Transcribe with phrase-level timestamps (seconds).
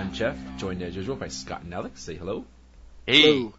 [0.00, 2.00] I'm Jeff, joined as usual by Scott and Alex.
[2.02, 2.46] Say hello.
[3.06, 3.50] Hey.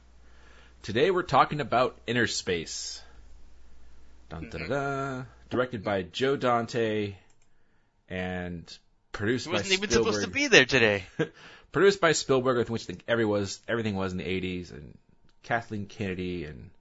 [0.82, 3.00] Today we're talking about Innerspace.
[4.28, 4.72] Dun, dun, mm-hmm.
[4.72, 5.28] dun, dun.
[5.52, 7.14] Directed by Joe Dante
[8.10, 8.78] and
[9.12, 11.04] produced He by wasn't even supposed to be there today.
[11.72, 14.98] produced by Spielberg, with which every was everything was in the '80s, and
[15.44, 16.72] Kathleen Kennedy, and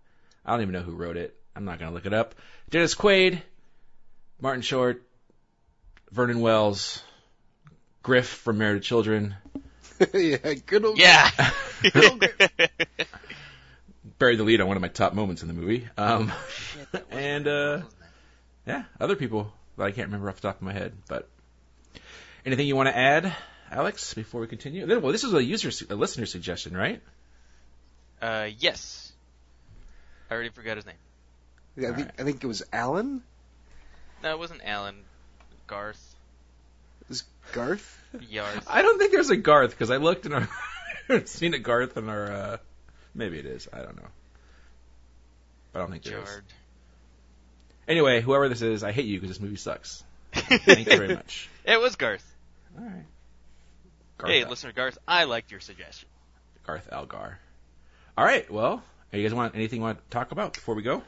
[0.43, 1.37] I don't even know who wrote it.
[1.55, 2.35] I'm not gonna look it up.
[2.71, 3.43] Dennis Quaid,
[4.41, 5.03] Martin Short,
[6.11, 7.03] Vernon Wells,
[8.03, 9.35] Griff from Married Children,
[10.15, 10.99] yeah, good old.
[10.99, 11.31] Yeah.
[14.19, 15.89] buried the lead on one of my top moments in the movie.
[15.97, 16.33] Um,
[17.11, 17.83] and uh,
[18.67, 20.93] yeah, other people that I can't remember off the top of my head.
[21.09, 21.29] But
[22.47, 23.35] anything you want to add,
[23.71, 24.87] Alex, before we continue?
[24.87, 27.03] Well, this is a user, a listener suggestion, right?
[28.23, 29.13] uh, yes.
[30.31, 30.95] I already forgot his name.
[31.77, 33.23] Yeah, I think I think it was Alan.
[34.23, 34.97] No, it wasn't Alan.
[35.67, 36.10] Garth.
[37.51, 37.99] It was Garth.
[38.29, 38.67] Yarth.
[38.69, 40.49] I don't think there's a Garth because I looked in our
[41.27, 42.33] seen a Garth in our.
[42.33, 42.57] Uh,
[43.15, 43.69] maybe it is.
[43.73, 44.09] I don't know.
[45.73, 46.29] But I don't think there is.
[46.29, 46.45] Jard.
[47.89, 50.03] Anyway, whoever this is, I hate you because this movie sucks.
[50.33, 51.49] Thank you very much.
[51.65, 52.25] It was Garth.
[52.79, 53.05] All right.
[54.19, 56.09] Garth, hey, Al- listener Garth, I liked your suggestion.
[56.67, 57.39] Garth Algar.
[58.17, 58.51] All right.
[58.51, 61.03] Well, you guys want anything you want to talk about before we go?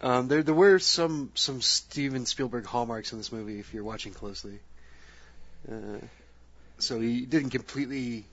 [0.00, 4.12] Um, there there were some some Steven Spielberg hallmarks in this movie if you're watching
[4.12, 4.58] closely.
[5.70, 5.98] Uh,
[6.78, 8.24] so he didn't completely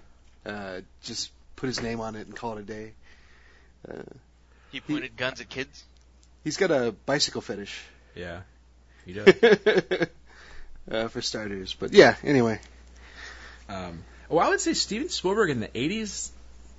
[0.46, 2.94] uh, just put his name on it and call it a day.
[3.88, 4.02] Uh,
[4.72, 5.84] He pointed guns at kids.
[6.44, 7.82] he's got a bicycle fetish,
[8.16, 8.42] Yeah.
[9.06, 9.28] He does.
[10.92, 11.74] uh, for starters.
[11.74, 12.60] But yeah, anyway.
[13.68, 16.30] Um, well, I would say Steven Spielberg in the '80s,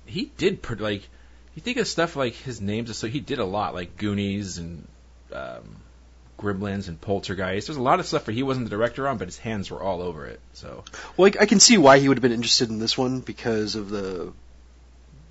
[0.05, 1.07] he did pr- like.
[1.55, 4.87] You think of stuff like his names, so he did a lot, like Goonies and
[5.33, 5.75] um,
[6.37, 7.67] Gremlins and Poltergeist.
[7.67, 9.81] There's a lot of stuff where he wasn't the director on, but his hands were
[9.81, 10.39] all over it.
[10.53, 10.83] So
[11.17, 13.75] Well, I, I can see why he would have been interested in this one because
[13.75, 14.33] of the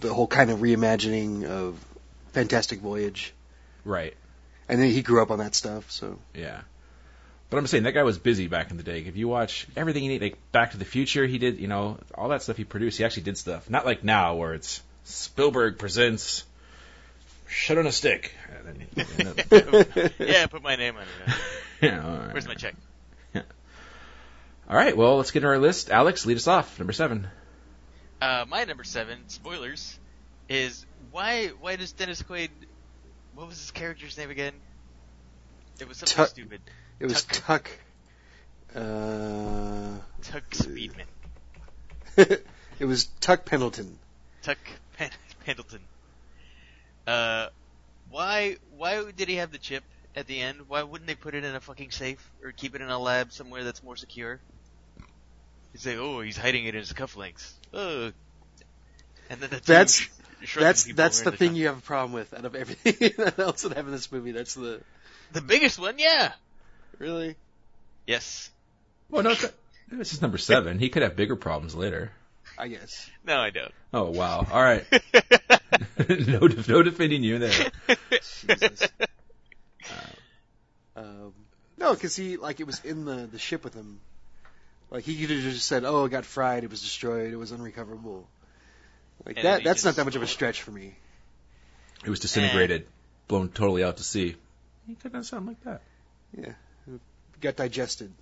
[0.01, 1.79] the whole kind of reimagining of
[2.33, 3.35] Fantastic Voyage,
[3.85, 4.15] right,
[4.69, 5.91] and then he grew up on that stuff.
[5.91, 6.63] So yeah.
[7.51, 9.01] But I'm saying that guy was busy back in the day.
[9.01, 11.99] If you watch everything he did, like Back to the Future, he did, you know,
[12.15, 12.99] all that stuff he produced.
[12.99, 16.45] He actually did stuff, not like now where it's Spielberg presents
[17.51, 18.33] Shut on a Stick.
[18.65, 21.35] And then, you know, yeah, put my name on it.
[21.83, 22.33] you know, all right.
[22.33, 22.75] Where's my check?
[23.35, 23.43] Yeah.
[24.69, 25.91] All right, well, let's get to our list.
[25.91, 26.79] Alex, lead us off.
[26.79, 27.29] Number seven.
[28.23, 29.99] Uh, my number seven, spoilers,
[30.49, 32.51] is why why does Dennis Quaid
[33.35, 34.53] what was his character's name again?
[35.81, 36.61] It was something Tuck- stupid.
[36.99, 37.65] it was Tuck.
[37.65, 37.71] Tuck.
[38.77, 41.07] Uh, Tuck Speedman.
[42.17, 43.99] it was Tuck Pendleton.
[44.43, 44.59] Tuck
[44.97, 45.11] Pen-
[45.45, 45.81] Pendleton.
[47.07, 47.49] Uh,
[48.11, 49.85] why why did he have the chip
[50.17, 50.69] at the end?
[50.69, 53.33] Why wouldn't they put it in a fucking safe or keep it in a lab
[53.33, 54.41] somewhere that's more secure?
[55.73, 57.53] You say, oh, he's hiding it in his cufflinks.
[57.73, 58.11] Oh.
[59.29, 61.57] And then the That's- sh- That's that's were the thing top.
[61.59, 64.33] you have a problem with out of everything else that happened in this movie.
[64.33, 64.81] That's the
[65.33, 66.33] The biggest one, yeah.
[66.99, 67.37] really.
[68.07, 68.51] Yes.
[69.11, 69.53] Well, no, it's-
[69.93, 70.79] this is number seven.
[70.81, 72.11] He could have bigger problems later.
[72.59, 73.09] I guess.
[73.25, 73.73] No, I don't.
[73.95, 74.45] Oh, wow.
[74.51, 74.85] All right.
[76.09, 77.71] no, def- no defending you there.
[78.11, 78.89] Jesus.
[80.97, 81.33] um,
[81.79, 84.01] no, because he like it was in the the ship with him.
[84.91, 86.65] Like he could have just said, "Oh, it got fried.
[86.65, 87.33] It was destroyed.
[87.33, 88.29] It was unrecoverable."
[89.25, 89.65] Like And that.
[89.65, 90.95] That's not that much of a stretch for me.
[92.05, 92.87] It was disintegrated,
[93.29, 94.37] blown totally out to sea.
[94.87, 95.83] He could not sound like that.
[96.37, 96.53] Yeah,
[96.87, 97.01] it
[97.41, 98.13] got digested.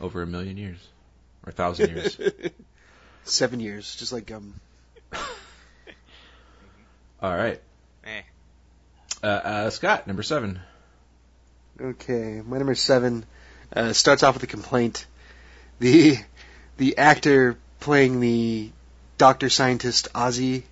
[0.00, 0.78] Over a million years.
[1.44, 2.18] Or a thousand years.
[3.24, 4.54] Seven years, just like um.
[7.20, 7.60] All right.
[8.04, 8.22] Eh.
[9.22, 10.60] Uh, uh, Scott, number seven.
[11.80, 13.24] Okay, my number seven
[13.72, 15.06] uh, starts off with a complaint.
[15.80, 16.18] The
[16.76, 18.70] the actor playing the
[19.16, 20.62] doctor scientist Ozzy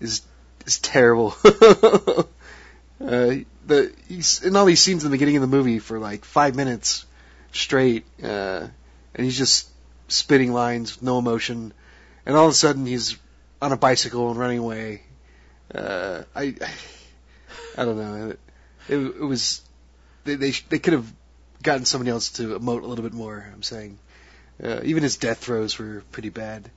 [0.00, 0.22] is
[0.66, 1.36] is terrible.
[1.44, 2.24] uh,
[3.00, 6.54] the he's in all these scenes in the beginning of the movie for like five
[6.54, 7.04] minutes
[7.52, 8.66] straight, uh,
[9.14, 9.68] and he's just
[10.08, 11.72] spitting lines with no emotion,
[12.24, 13.18] and all of a sudden he's
[13.60, 15.02] on a bicycle and running away.
[15.72, 16.54] Uh, I
[17.76, 18.34] I don't know.
[18.88, 19.62] It, it was
[20.24, 21.12] they they, they could have
[21.62, 23.46] gotten somebody else to emote a little bit more.
[23.52, 23.98] I'm saying,
[24.62, 26.70] uh, even his death throws were pretty bad.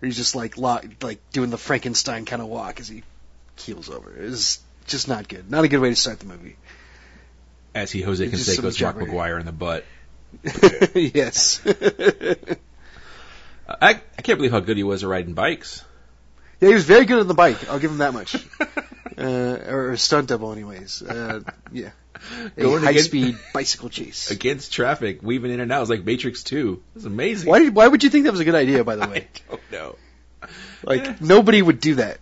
[0.00, 3.02] he's just like lo- like doing the Frankenstein kind of walk as he
[3.56, 4.14] keels over.
[4.16, 5.50] It was just not good.
[5.50, 6.56] Not a good way to start the movie.
[7.74, 8.96] As he Jose Canseco's Mark.
[8.96, 9.84] McGwire in the butt.
[10.94, 11.60] yes.
[13.68, 15.84] I I can't believe how good he was at riding bikes.
[16.60, 17.68] Yeah, he was very good on the bike.
[17.70, 18.36] I'll give him that much.
[19.18, 21.02] uh, or a stunt double, anyways.
[21.02, 21.40] Uh,
[21.72, 21.90] yeah,
[22.56, 24.30] a Going high against- speed bicycle chase.
[24.30, 25.78] Against traffic, weaving in and out.
[25.78, 26.72] It was like Matrix 2.
[26.72, 27.48] It was amazing.
[27.48, 28.84] Why did, Why would you think that was a good idea?
[28.84, 29.28] By the way?
[29.48, 29.96] I don't know.
[30.84, 32.18] like nobody would do that.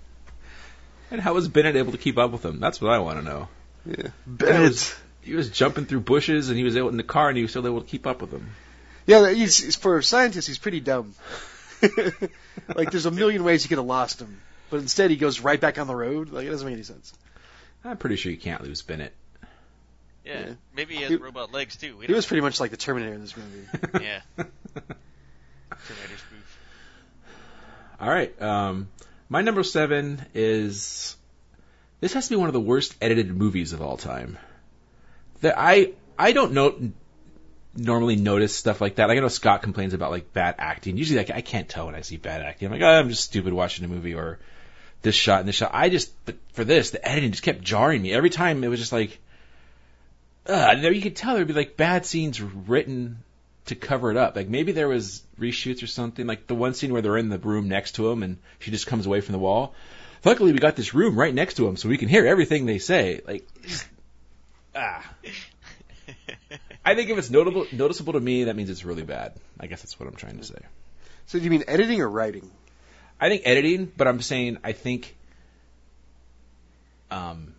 [1.10, 2.60] And how was Bennett able to keep up with him?
[2.60, 3.48] That's what I want to know.
[3.86, 7.36] Yeah, was- He was jumping through bushes, and he was able in the car, and
[7.36, 8.50] he was still able to keep up with him.
[9.06, 11.14] Yeah, he's, he's- for a scientist, he's pretty dumb.
[12.74, 14.40] Like, there's a million ways you could have lost him,
[14.70, 16.30] but instead he goes right back on the road.
[16.30, 17.12] Like, it doesn't make any sense.
[17.84, 19.14] I'm pretty sure you can't lose Bennett.
[20.24, 20.40] Yeah.
[20.40, 20.52] Yeah.
[20.76, 21.96] Maybe he has He- robot legs too.
[21.96, 23.66] We He was don't- pretty much like the Terminator in this movie.
[24.04, 24.20] Yeah.
[24.36, 26.58] Terminator spoof.
[28.00, 28.40] All right.
[28.42, 28.88] Um,
[29.28, 31.16] my number seven is
[32.00, 34.38] this has to be one of the worst edited movies of all time.
[35.40, 36.90] That I I don't know
[37.78, 39.08] normally notice stuff like that.
[39.08, 40.96] Like I know Scott complains about like bad acting.
[40.96, 42.66] Usually like I can't tell when I see bad acting.
[42.66, 44.38] I'm like, oh, I'm just stupid watching a movie or
[45.02, 45.70] this shot and this shot.
[45.72, 48.62] I just but for this the editing just kept jarring me every time.
[48.64, 49.18] It was just like,
[50.46, 53.22] uh, you could tell there'd be like bad scenes written
[53.66, 54.34] to cover it up.
[54.34, 56.26] Like maybe there was reshoots or something.
[56.26, 58.86] Like the one scene where they're in the room next to him and she just
[58.86, 59.74] comes away from the wall.
[60.24, 62.78] Luckily, we got this room right next to him, so we can hear everything they
[62.78, 63.20] say.
[63.24, 63.46] Like,
[64.74, 65.08] ah.
[66.88, 69.34] I think if it's notable, noticeable to me, that means it's really bad.
[69.60, 70.58] I guess that's what I'm trying to say.
[71.26, 72.50] So, do you mean editing or writing?
[73.20, 75.14] I think editing, but I'm saying I think
[77.10, 77.54] um,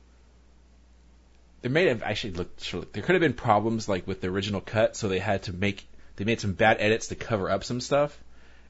[1.61, 4.95] there may have actually looked there could have been problems like with the original cut,
[4.95, 8.17] so they had to make they made some bad edits to cover up some stuff,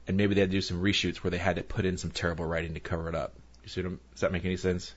[0.06, 2.10] and maybe they had to do some reshoots where they had to put in some
[2.10, 3.32] terrible writing to cover it up.
[3.62, 4.94] You see what I'm, does that make any sense?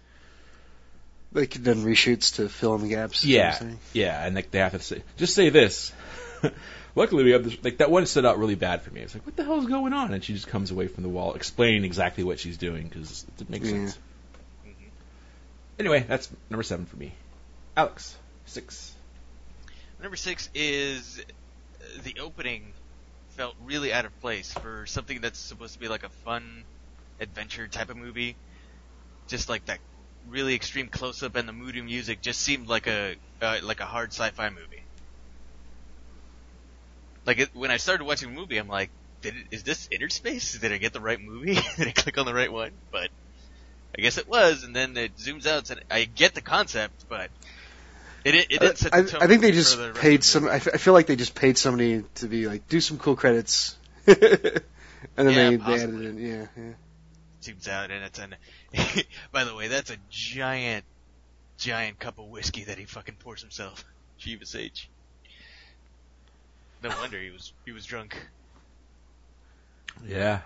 [1.33, 3.23] They could done reshoots to fill in the gaps.
[3.25, 5.91] Yeah, you're yeah, and like they have to say, just say this.
[6.95, 7.57] Luckily, we have this.
[7.63, 9.01] Like that one stood out really bad for me.
[9.01, 10.13] It's like, what the hell is going on?
[10.13, 13.49] And she just comes away from the wall, explaining exactly what she's doing because it
[13.49, 13.77] makes Yeah.
[13.87, 13.97] sense.
[15.79, 17.11] Anyway, that's number seven for me.
[17.75, 18.15] Alex,
[18.45, 18.93] six.
[20.01, 22.73] Number six is uh, the opening
[23.31, 26.63] felt really out of place for something that's supposed to be like a fun
[27.19, 28.35] adventure type of movie.
[29.27, 29.79] Just like that
[30.29, 33.85] really extreme close up and the moody music just seemed like a uh, like a
[33.85, 34.83] hard sci-fi movie.
[37.25, 38.89] Like it, when I started watching the movie, I'm like,
[39.21, 40.59] Did it, is this Innerspace?
[40.59, 41.55] Did I get the right movie?
[41.77, 42.71] Did I click on the right one?
[42.91, 43.09] But
[43.97, 47.29] I guess it was, and then it zooms out, and I get the concept, but
[48.25, 50.47] it it, it didn't set the tone I think they just the paid some.
[50.47, 53.15] I, f- I feel like they just paid somebody to be like, do some cool
[53.15, 53.77] credits,
[54.07, 54.63] and then
[55.15, 56.15] Yeah, they, they added it.
[56.15, 56.73] Yeah, yeah.
[57.43, 58.35] Zooms out and it's an
[59.31, 60.85] by the way that's a giant
[61.57, 63.85] giant cup of whiskey that he fucking pours himself
[64.19, 64.89] Chivas H
[66.81, 68.17] no wonder he was he was drunk
[70.07, 70.41] Yeah.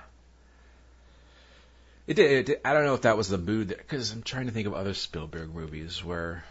[2.06, 2.62] It did, it did.
[2.64, 4.94] I don't know if that was the mood because I'm trying to think of other
[4.94, 6.44] Spielberg movies where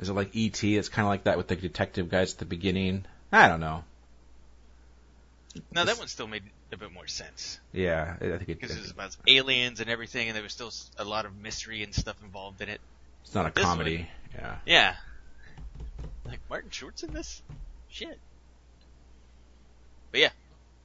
[0.00, 0.76] is it like E.T.
[0.76, 3.04] It's kind of like that with the detective guys at the beginning.
[3.32, 3.84] I don't know.
[5.72, 8.76] now that one still made a bit more sense Yeah, I I think it, because
[8.76, 11.94] it was about aliens and everything and there was still a lot of mystery and
[11.94, 12.80] stuff involved in it
[13.24, 14.08] it's not a this comedy.
[14.34, 14.56] Yeah.
[14.66, 14.94] yeah
[16.26, 17.42] like Martin Short's in this
[17.88, 18.18] shit
[20.12, 20.30] but yeah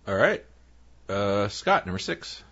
[0.08, 0.44] All right.
[1.10, 2.44] Uh, Scott, number six.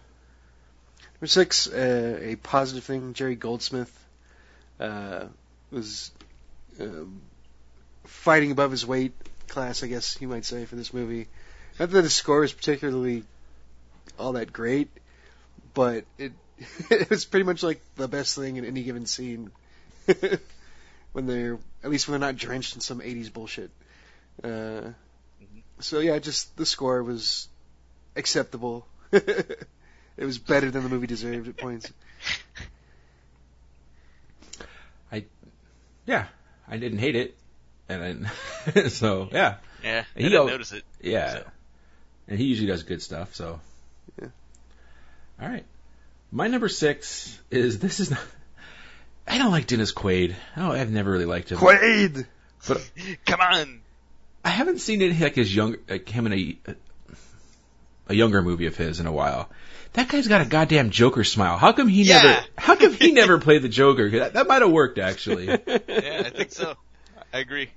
[1.15, 3.13] Number six, uh, a positive thing.
[3.13, 3.91] Jerry Goldsmith
[4.79, 5.25] uh,
[5.71, 6.11] was
[6.79, 7.21] um,
[8.05, 9.13] fighting above his weight
[9.47, 11.27] class, I guess you might say, for this movie.
[11.79, 13.23] Not that the score is particularly
[14.19, 14.89] all that great,
[15.73, 16.33] but it
[16.89, 19.51] it was pretty much like the best thing in any given scene.
[21.13, 23.71] when they're at least when they're not drenched in some '80s bullshit.
[24.43, 24.81] Uh,
[25.79, 27.47] so yeah, just the score was
[28.15, 28.85] acceptable.
[29.11, 29.65] it
[30.17, 31.91] was better than the movie deserved at points.
[35.11, 35.25] I,
[36.05, 36.25] Yeah,
[36.67, 37.37] I didn't hate it,
[37.87, 38.27] and
[38.65, 41.45] then so yeah, yeah I He didn't al- notice it yeah, So.
[42.27, 43.35] And he usually does good stuff.
[43.35, 43.59] So
[44.21, 44.27] Yeah.
[45.41, 45.65] All right,
[46.31, 48.19] my number six is this is not.
[49.27, 50.35] I don't like Dennis Quaid.
[50.57, 51.57] Oh, I've never really liked him.
[51.57, 52.25] Quaid.
[52.67, 52.89] But
[53.25, 53.81] come on
[54.45, 56.57] I haven't seen any like his young like him in a
[58.09, 59.49] a younger movie of his in a while.
[59.93, 61.57] That guy's got a goddamn Joker smile.
[61.57, 62.21] How come he Yeah.
[62.21, 62.45] never?
[62.57, 64.09] How come he never played the Joker?
[64.09, 66.75] That, that might have worked actually, yeah I think so
[67.33, 67.69] I agree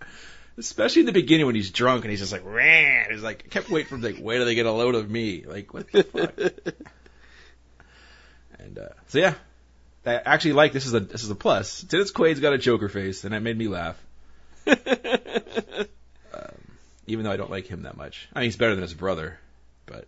[0.58, 3.10] especially in the beginning when he's drunk and he's just like, Ran.
[3.10, 5.10] he's like, I kept waiting for him like, wait till they get a load of
[5.10, 5.44] me.
[5.46, 6.76] Like, what the fuck?
[8.58, 9.34] And uh, so yeah,
[10.04, 11.82] I actually like this is a this is a plus.
[11.82, 13.96] Dennis Quaid's got a Joker face, and that made me laugh.
[14.66, 14.76] um,
[17.06, 18.28] even though I don't like him that much.
[18.32, 19.38] I mean, he's better than his brother,
[19.84, 20.06] but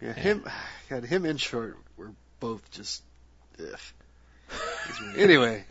[0.00, 0.44] Yeah, him,
[0.90, 3.02] God, him and Short were both just.
[3.60, 3.78] Ugh.
[5.16, 5.64] anyway,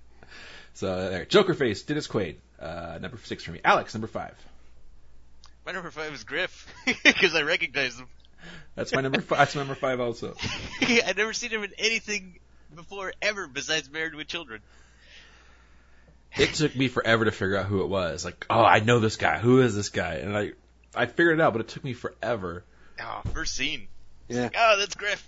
[0.74, 3.60] so uh, there, Joker face, Dennis Quaid, uh, number six for me.
[3.64, 4.34] Alex, number five.
[5.64, 6.72] My number five is Griff
[7.04, 8.06] because I recognize him.
[8.76, 9.38] That's my number five.
[9.38, 10.34] That's my number five also.
[10.80, 12.38] I'd never seen him in anything
[12.74, 14.60] before ever besides Married with Children.
[16.36, 18.24] It took me forever to figure out who it was.
[18.24, 19.38] Like, oh, I know this guy.
[19.38, 20.16] Who is this guy?
[20.16, 20.52] And I,
[20.94, 22.62] I figured it out, but it took me forever.
[23.00, 23.88] Oh, first scene.
[24.28, 24.50] yeah.
[24.54, 25.26] Oh, that's Griff.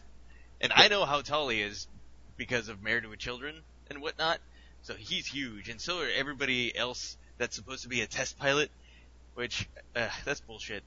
[0.60, 1.88] And I know how tall he is
[2.36, 3.56] because of Married with Children
[3.88, 4.38] and whatnot.
[4.82, 8.70] So he's huge, and so are everybody else that's supposed to be a test pilot.
[9.34, 10.82] Which, uh, that's bullshit.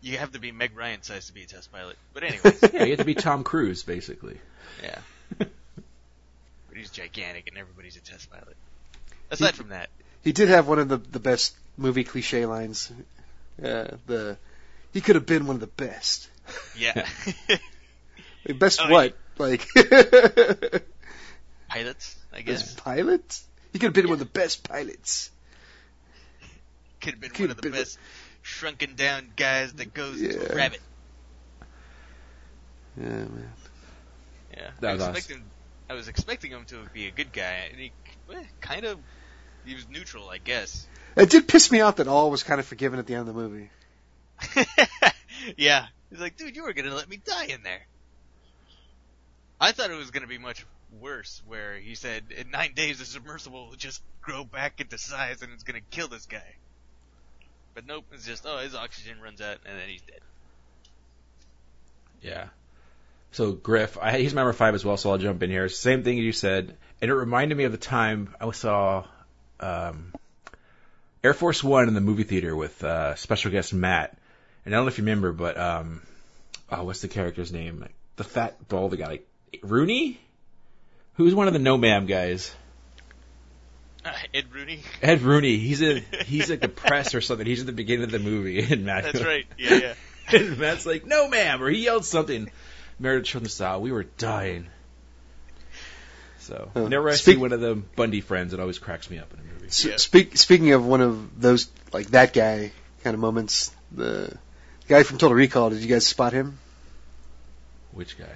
[0.00, 1.96] You have to be Meg Ryan size to be a test pilot.
[2.14, 4.38] But anyways, Yeah, you have to be Tom Cruise, basically.
[4.82, 4.98] yeah.
[5.38, 8.56] But he's gigantic, and everybody's a test pilot.
[9.30, 9.88] Aside from that,
[10.22, 12.92] He did have one of the the best movie cliche lines.
[13.62, 14.36] Uh, the
[14.92, 16.28] he could have been one of the best.
[16.78, 17.06] yeah.
[18.58, 19.16] Best Oh, what?
[19.38, 19.66] Like
[21.68, 22.74] Pilots, I best guess.
[22.74, 23.40] pilot?
[23.72, 25.30] He could have been one of the best pilots.
[27.00, 27.98] Could have been could've one of the been one- best
[28.42, 30.52] shrunken down guys that goes into Yeah.
[30.52, 30.80] a rabbit.
[32.96, 33.52] Yeah, man.
[34.56, 34.70] Yeah.
[34.80, 35.16] That I was was awesome.
[35.16, 35.44] expecting
[35.88, 37.92] I was expecting him to be a good guy, and he
[38.32, 38.98] eh, kind of
[39.64, 40.86] he was neutral, I guess.
[41.16, 43.34] It did piss me off that all was kind of forgiven at the end of
[43.34, 43.70] the movie.
[45.56, 45.86] yeah.
[46.10, 47.82] He's like, dude, you were gonna let me die in there.
[49.60, 50.64] I thought it was gonna be much
[51.00, 55.42] worse, where he said, in nine days the submersible will just grow back into size
[55.42, 56.54] and it's gonna kill this guy.
[57.74, 60.20] But nope, it's just, oh, his oxygen runs out and then he's dead.
[62.22, 62.46] Yeah.
[63.32, 65.68] So Griff, I, he's my number five as well, so I'll jump in here.
[65.68, 69.04] Same thing you said, and it reminded me of the time I saw
[69.60, 70.14] um,
[71.22, 74.16] Air Force One in the movie theater with uh, special guest Matt.
[74.64, 76.02] And I don't know if you remember, but um,
[76.70, 77.80] oh, what's the character's name?
[77.80, 79.28] Like, the fat bald guy, like
[79.62, 80.18] Rooney.
[81.16, 82.54] Who's one of the No Ma'am guys?
[84.04, 84.80] Uh, Ed Rooney.
[85.02, 85.56] Ed Rooney.
[85.56, 86.04] He's in.
[86.26, 87.46] He's like the press or something.
[87.46, 89.04] He's at the beginning of the movie, and Matt.
[89.04, 89.46] That's right.
[89.58, 89.94] Yeah, yeah.
[90.38, 92.50] and Matt's like, "No, ma'am," or he yelled something.
[92.98, 93.80] Married with Children style.
[93.80, 94.66] We were dying.
[96.40, 99.18] So Uh, whenever I speak- see one of the Bundy friends, it always cracks me
[99.18, 99.66] up in a movie.
[99.66, 99.96] S- Yeah.
[99.96, 102.70] Speak, speaking of one of those, like that guy
[103.02, 104.32] kind of moments, the
[104.88, 106.58] guy from Total Recall, did you guys spot him?
[107.92, 108.32] Which guy?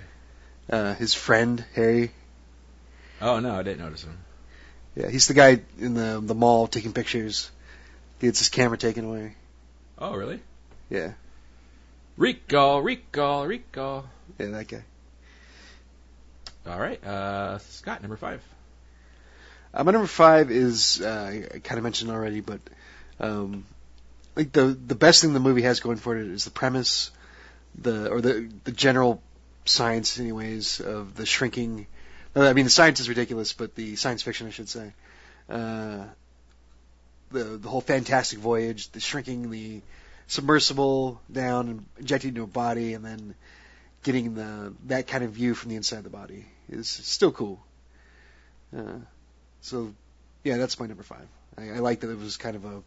[0.76, 2.10] Uh, his friend, Harry.
[3.20, 4.18] Oh no, I didn't notice him.
[4.96, 7.50] Yeah, he's the guy in the the mall taking pictures.
[8.20, 9.34] He gets his camera taken away.
[9.98, 10.40] Oh really?
[10.88, 11.12] Yeah,
[12.16, 14.04] Recall, recall, recall.
[14.38, 14.84] yeah, that guy.
[16.66, 18.42] All right, uh, Scott, number five.
[19.72, 22.60] Uh, my number five is uh, I kind of mentioned already, but
[23.20, 23.64] um,
[24.36, 27.10] like the the best thing the movie has going for it is the premise,
[27.80, 29.22] the or the the general
[29.64, 31.86] science, anyways, of the shrinking.
[32.36, 34.92] Uh, I mean, the science is ridiculous, but the science fiction, I should say,
[35.48, 36.04] uh,
[37.30, 39.82] the the whole fantastic voyage, the shrinking the
[40.26, 43.34] submersible down and injecting into a body, and then
[44.02, 47.60] getting the that kind of view from the inside of the body is still cool.
[48.76, 48.98] Uh,
[49.62, 49.92] so,
[50.44, 51.26] yeah, that's my number five.
[51.58, 52.82] I, I like that it was kind of a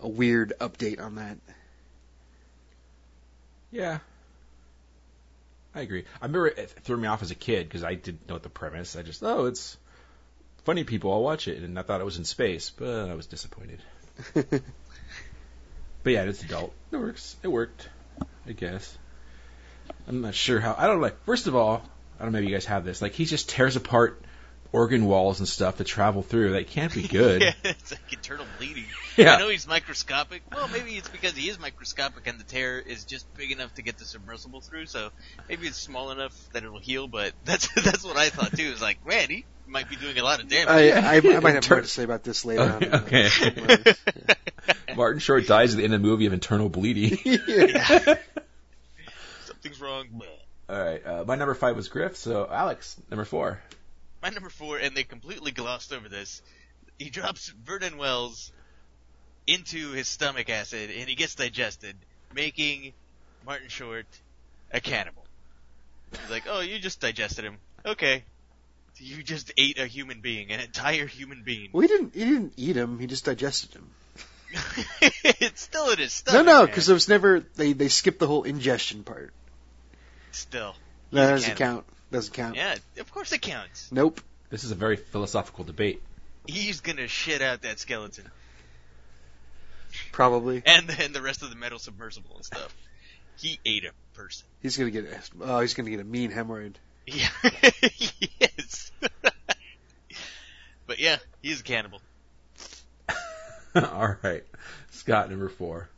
[0.00, 1.38] a weird update on that.
[3.70, 3.98] Yeah.
[5.78, 6.04] I agree.
[6.20, 8.96] I remember it threw me off as a kid because I didn't know the premise.
[8.96, 9.76] I just, oh, it's
[10.64, 11.12] funny people.
[11.12, 13.80] I'll watch it, and I thought it was in space, but I was disappointed.
[16.02, 16.72] But yeah, it's adult.
[16.90, 17.36] It works.
[17.42, 17.88] It worked,
[18.46, 18.96] I guess.
[20.06, 20.74] I'm not sure how.
[20.78, 21.22] I don't like.
[21.24, 21.82] First of all,
[22.18, 23.02] I don't know if you guys have this.
[23.02, 24.22] Like he just tears apart
[24.70, 26.52] organ walls and stuff to travel through.
[26.52, 27.42] That can't be good.
[27.42, 28.84] yeah, it's like internal bleeding.
[29.16, 29.34] Yeah.
[29.34, 30.42] I know he's microscopic.
[30.54, 33.82] Well, maybe it's because he is microscopic and the tear is just big enough to
[33.82, 34.86] get the submersible through.
[34.86, 35.10] So
[35.48, 37.08] maybe it's small enough that it'll heal.
[37.08, 38.70] But that's that's what I thought too.
[38.70, 40.68] It's like, man, he might be doing a lot of damage.
[40.68, 42.82] I, I, I might have Tur- more to say about this later on.
[42.82, 44.94] in the- Okay.
[44.96, 47.18] Martin Short dies at the end of the movie of internal bleeding.
[47.24, 48.16] yeah.
[49.46, 50.08] Something's wrong.
[50.68, 52.16] All right, uh, my number five was Griff.
[52.16, 53.60] So Alex, number four.
[54.22, 56.42] My number four, and they completely glossed over this.
[56.98, 58.52] He drops Vernon Wells
[59.46, 61.96] into his stomach acid, and he gets digested,
[62.34, 62.92] making
[63.46, 64.06] Martin Short
[64.72, 65.24] a cannibal.
[66.10, 67.58] He's like, "Oh, you just digested him.
[67.86, 68.24] Okay,
[68.96, 71.70] you just ate a human being, an entire human being.
[71.72, 72.14] Well, he didn't.
[72.14, 72.98] He didn't eat him.
[72.98, 73.90] He just digested him.
[75.00, 76.46] it's still in his stomach.
[76.46, 77.40] no, no, because it was never.
[77.40, 79.32] They they skipped the whole ingestion part.
[80.32, 80.74] still,
[81.12, 81.84] That doesn't count.
[82.10, 82.56] Doesn't count.
[82.56, 83.90] Yeah, of course it counts.
[83.92, 84.20] Nope.
[84.50, 86.02] This is a very philosophical debate.
[86.46, 88.24] He's gonna shit out that skeleton
[90.12, 90.62] Probably.
[90.64, 92.74] and then the rest of the metal submersible and stuff.
[93.36, 94.46] He ate a person.
[94.62, 95.06] He's gonna get.
[95.40, 96.74] Oh, he's gonna get a mean hemorrhoid.
[97.06, 97.28] Yeah.
[98.40, 98.90] yes.
[100.86, 102.00] but yeah, he's a cannibal.
[103.74, 104.44] All right,
[104.90, 105.88] Scott, number four.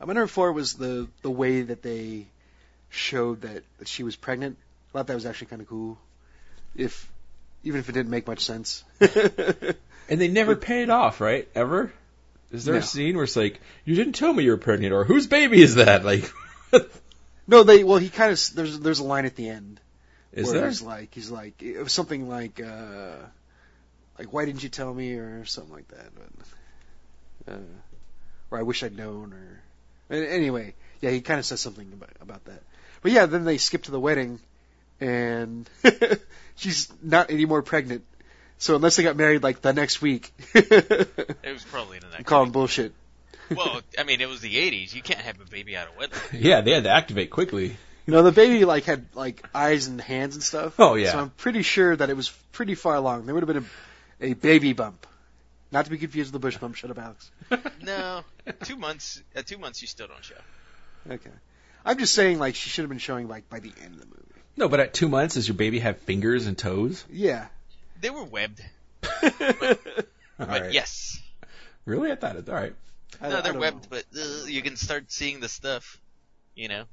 [0.00, 2.26] Uh, my number four was the the way that they
[2.90, 4.56] showed that, that she was pregnant.
[4.90, 5.98] I thought that was actually kind of cool.
[6.74, 7.10] If
[7.64, 8.84] even if it didn't make much sense.
[10.10, 11.46] And they never pay it off, right?
[11.54, 11.92] Ever?
[12.50, 12.80] Is there No.
[12.80, 15.60] a scene where it's like, you didn't tell me you were pregnant, or whose baby
[15.60, 16.02] is that?
[16.02, 16.32] Like,
[17.46, 19.80] no, they well he kind of there's there's a line at the end
[20.32, 20.68] is where there?
[20.68, 23.16] he's like he's like it was something like uh
[24.18, 26.08] like why didn't you tell me or something like that.
[27.44, 27.58] But, uh,
[28.50, 32.44] or I wish I'd known or anyway yeah he kind of says something about about
[32.46, 32.62] that.
[33.02, 34.40] But yeah, then they skip to the wedding
[35.00, 35.68] and
[36.56, 38.04] she's not anymore pregnant.
[38.58, 41.08] So unless they got married like the next week, It
[41.44, 42.24] was probably the I'm next.
[42.24, 42.92] calling bullshit.
[43.54, 44.92] Well, I mean, it was the '80s.
[44.94, 46.30] You can't have a baby out of wedlock.
[46.32, 47.76] Yeah, they had to activate quickly.
[48.06, 50.74] You know, the baby like had like eyes and hands and stuff.
[50.78, 51.12] Oh, yeah.
[51.12, 53.26] So I'm pretty sure that it was pretty far along.
[53.26, 53.66] There would have been
[54.20, 55.06] a, a baby bump.
[55.70, 56.74] Not to be confused with the bush bump.
[56.74, 57.30] Shut up, Alex.
[57.82, 58.24] No,
[58.64, 59.22] two months.
[59.36, 60.34] At two months, you still don't show.
[61.10, 61.30] Okay.
[61.88, 64.06] I'm just saying like she should have been showing like by the end of the
[64.06, 64.18] movie.
[64.56, 67.04] No, but at two months, does your baby have fingers and toes?
[67.10, 67.46] Yeah.
[68.00, 68.62] They were webbed,
[69.02, 69.88] All but
[70.38, 70.72] right.
[70.72, 71.20] yes,
[71.84, 72.12] Really?
[72.12, 72.48] I thought it.
[72.48, 72.74] All right.
[73.20, 73.98] I, no, they're webbed, know.
[74.12, 75.98] but uh, you can start seeing the stuff.
[76.54, 76.84] You know,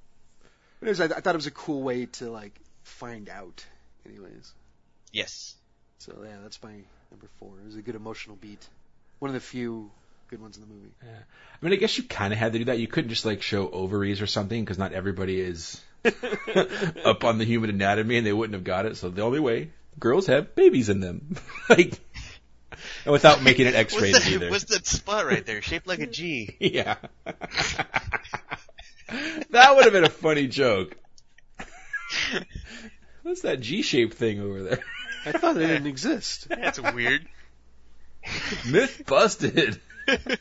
[0.79, 3.65] But it was, I, I thought it was a cool way to like find out.
[4.07, 4.53] Anyways.
[5.11, 5.55] yes.
[5.99, 6.73] So yeah, that's my
[7.11, 7.51] number four.
[7.63, 8.67] It was a good emotional beat.
[9.19, 9.91] One of the few
[10.27, 10.89] good ones in the movie.
[11.01, 12.79] I mean, I guess you kind of had to do that.
[12.79, 15.81] You couldn't just like show ovaries or something because not everybody is
[17.05, 18.97] up on the human anatomy and they wouldn't have got it.
[18.97, 21.35] So the only way girls have babies in them,
[21.69, 21.99] like,
[23.05, 24.49] and without making it What's X-rated that, either.
[24.49, 26.55] what's that spot right there, shaped like a G?
[26.59, 26.95] Yeah.
[29.51, 30.97] that would have been a funny joke.
[33.23, 34.79] What's that G-shaped thing over there?
[35.25, 36.47] I thought it didn't exist.
[36.49, 37.27] That's weird.
[38.69, 39.79] Myth busted.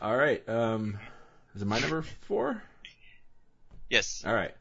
[0.00, 0.46] All right.
[0.48, 0.98] Um,
[1.54, 2.62] is it my number four?
[3.88, 4.22] Yes.
[4.26, 4.54] All right.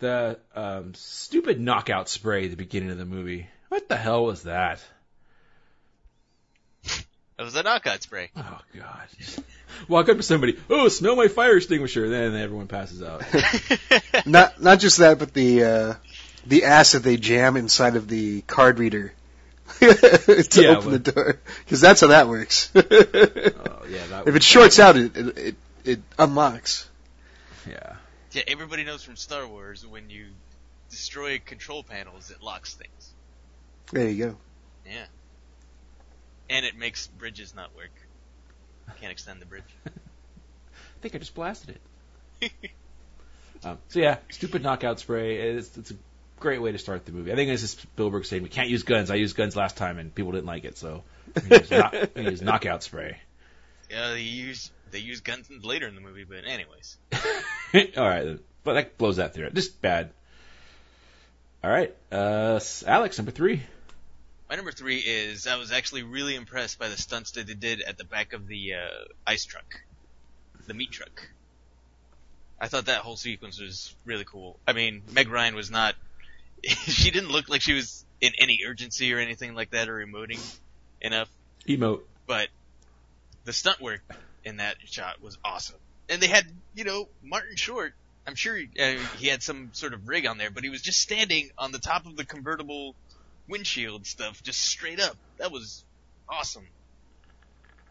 [0.00, 3.48] The um, stupid knockout spray at the beginning of the movie.
[3.68, 4.82] What the hell was that?
[7.38, 8.30] It was a knockout spray.
[8.36, 9.08] Oh God!
[9.86, 10.58] Walk up to somebody.
[10.68, 12.08] Oh, smell my fire extinguisher.
[12.08, 13.22] Then everyone passes out.
[14.26, 15.94] not not just that, but the uh,
[16.46, 19.12] the acid they jam inside of the card reader
[19.80, 22.70] to Yeah, open but- the door, because that's how that works.
[22.74, 24.28] Oh yeah, that.
[24.28, 26.88] if it shorts out, it it, it it unlocks.
[27.68, 27.94] yeah.
[28.32, 30.26] Yeah, everybody knows from Star Wars when you
[30.90, 33.12] destroy control panels, it locks things.
[33.92, 34.36] There you go.
[34.86, 35.06] Yeah.
[36.50, 37.90] And it makes bridges not work.
[39.00, 39.64] Can't extend the bridge.
[39.86, 39.90] I
[41.00, 41.78] think I just blasted
[42.42, 42.52] it.
[43.64, 45.36] um, so yeah, stupid knockout spray.
[45.38, 45.94] It's, it's a
[46.40, 47.32] great way to start the movie.
[47.32, 49.10] I think this is Spielberg saying we can't use guns.
[49.10, 51.02] I used guns last time and people didn't like it, so
[51.48, 53.18] we use, knock, we use knockout spray.
[53.90, 56.98] Yeah, they use they use guns later in the movie, but anyways.
[57.96, 59.50] All right, but that blows that theory.
[59.54, 60.10] Just bad.
[61.64, 63.62] All right, uh, Alex, number three.
[64.50, 67.80] My number three is I was actually really impressed by the stunts that they did
[67.80, 69.80] at the back of the uh, ice truck,
[70.66, 71.30] the meat truck.
[72.60, 74.58] I thought that whole sequence was really cool.
[74.66, 75.94] I mean, Meg Ryan was not.
[76.68, 80.40] she didn't look like she was in any urgency or anything like that or emoting
[81.00, 81.28] enough,
[81.66, 82.00] Emote.
[82.26, 82.48] but
[83.44, 84.00] the stunt work
[84.44, 85.78] in that shot was awesome.
[86.08, 87.94] And they had, you know, Martin Short.
[88.26, 91.00] I'm sure uh, he had some sort of rig on there, but he was just
[91.00, 92.94] standing on the top of the convertible
[93.48, 95.16] windshield stuff, just straight up.
[95.38, 95.84] That was
[96.28, 96.66] awesome.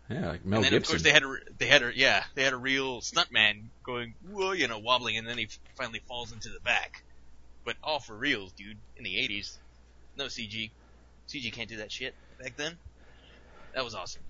[0.09, 0.77] Yeah, like Mel and then Gibson.
[0.77, 4.13] of course they had a, they had a, yeah, they had a real stuntman going,
[4.31, 7.03] whoa, you know, wobbling, and then he finally falls into the back.
[7.67, 8.77] But all for reals, dude.
[8.95, 9.57] In the 80s,
[10.17, 10.71] no CG.
[11.27, 12.77] CG can't do that shit back then.
[13.75, 14.21] That was awesome.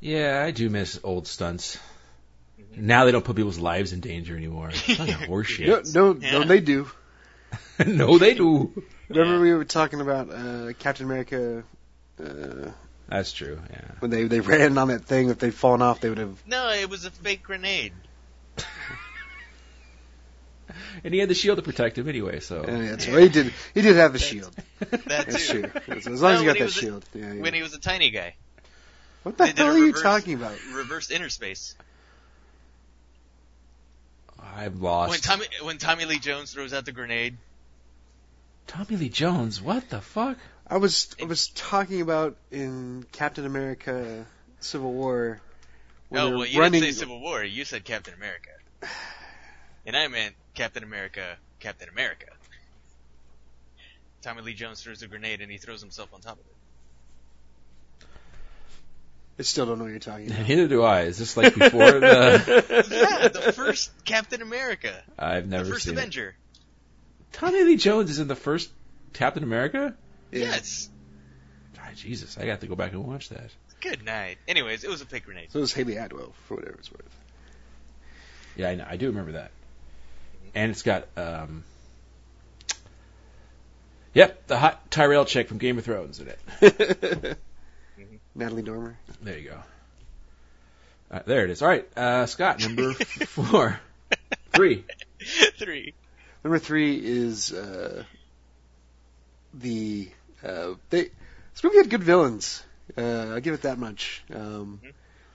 [0.00, 1.76] Yeah, I do miss old stunts.
[2.58, 2.86] Mm-hmm.
[2.86, 4.70] Now they don't put people's lives in danger anymore.
[4.70, 5.94] Fucking horseshit.
[5.94, 6.38] No, no, Yeah.
[6.38, 6.90] no, they do.
[7.86, 8.72] no, they do.
[9.10, 9.40] Remember Yeah.
[9.42, 11.64] we were talking about uh, Captain America
[12.18, 12.70] uh,
[13.10, 13.60] That's true.
[13.68, 13.90] Yeah.
[13.98, 15.28] when they they ran on that thing.
[15.28, 16.42] If they'd fallen off, they would have.
[16.46, 17.92] No, it was a fake grenade.
[21.04, 22.62] And he had the shield to protect him anyway, so.
[22.62, 23.22] That's right.
[23.24, 23.52] He did.
[23.74, 24.54] He did have the shield.
[24.90, 25.64] That That's true.
[25.88, 27.04] As as long as No, you when got he that was a- shield.
[27.14, 27.42] Yeah, yeah.
[27.42, 28.34] When he was a tiny guy.
[29.22, 30.54] what the they hell a are you talking about?
[30.74, 31.74] Reverse inner space.
[34.38, 35.10] I've lost.
[35.10, 37.36] When Tommy when Tommy Lee Jones throws out the grenade.
[38.66, 40.38] Tommy Lee Jones, what the fuck?
[40.66, 44.26] I was I was talking about in Captain America:
[44.60, 45.40] Civil War.
[46.08, 47.42] when oh well, you running, didn't say Civil War.
[47.44, 48.50] You said Captain America,
[49.86, 52.26] and I meant Captain America, Captain America.
[54.22, 58.06] Tommy Lee Jones throws a grenade and he throws himself on top of it.
[59.38, 60.48] I still don't know what you're talking about.
[60.48, 61.02] Neither do I.
[61.02, 62.86] Is this like before the?
[62.90, 65.98] Yeah, the first Captain America, I've the never first seen it.
[65.98, 66.34] Avenger.
[67.32, 68.70] Tommy Lee Jones is in the first
[69.12, 69.94] Captain America.
[70.32, 70.88] Yes.
[71.78, 73.50] Ah, Jesus, I got to go back and watch that.
[73.82, 74.38] Good night.
[74.48, 75.52] Anyways, it was a fake grenade.
[75.52, 77.14] So it was Hayley Atwell, for whatever it's worth.
[78.56, 79.50] Yeah, I, know, I do remember that.
[80.56, 81.64] And it's got, um,
[84.14, 86.28] yep, the hot Tyrell chick from Game of Thrones in
[86.62, 87.38] it.
[88.34, 88.96] Natalie Dormer.
[89.20, 89.58] There you go.
[91.10, 91.60] Uh, there it is.
[91.60, 93.78] All right, uh, Scott, number four,
[94.52, 94.84] three.
[95.58, 95.92] Three.
[96.44, 98.04] Number three is uh,
[99.54, 100.08] the
[100.44, 101.10] uh, they.
[101.52, 102.62] This movie had good villains.
[102.96, 103.00] Uh,
[103.32, 104.22] I'll give it that much.
[104.32, 104.80] Um,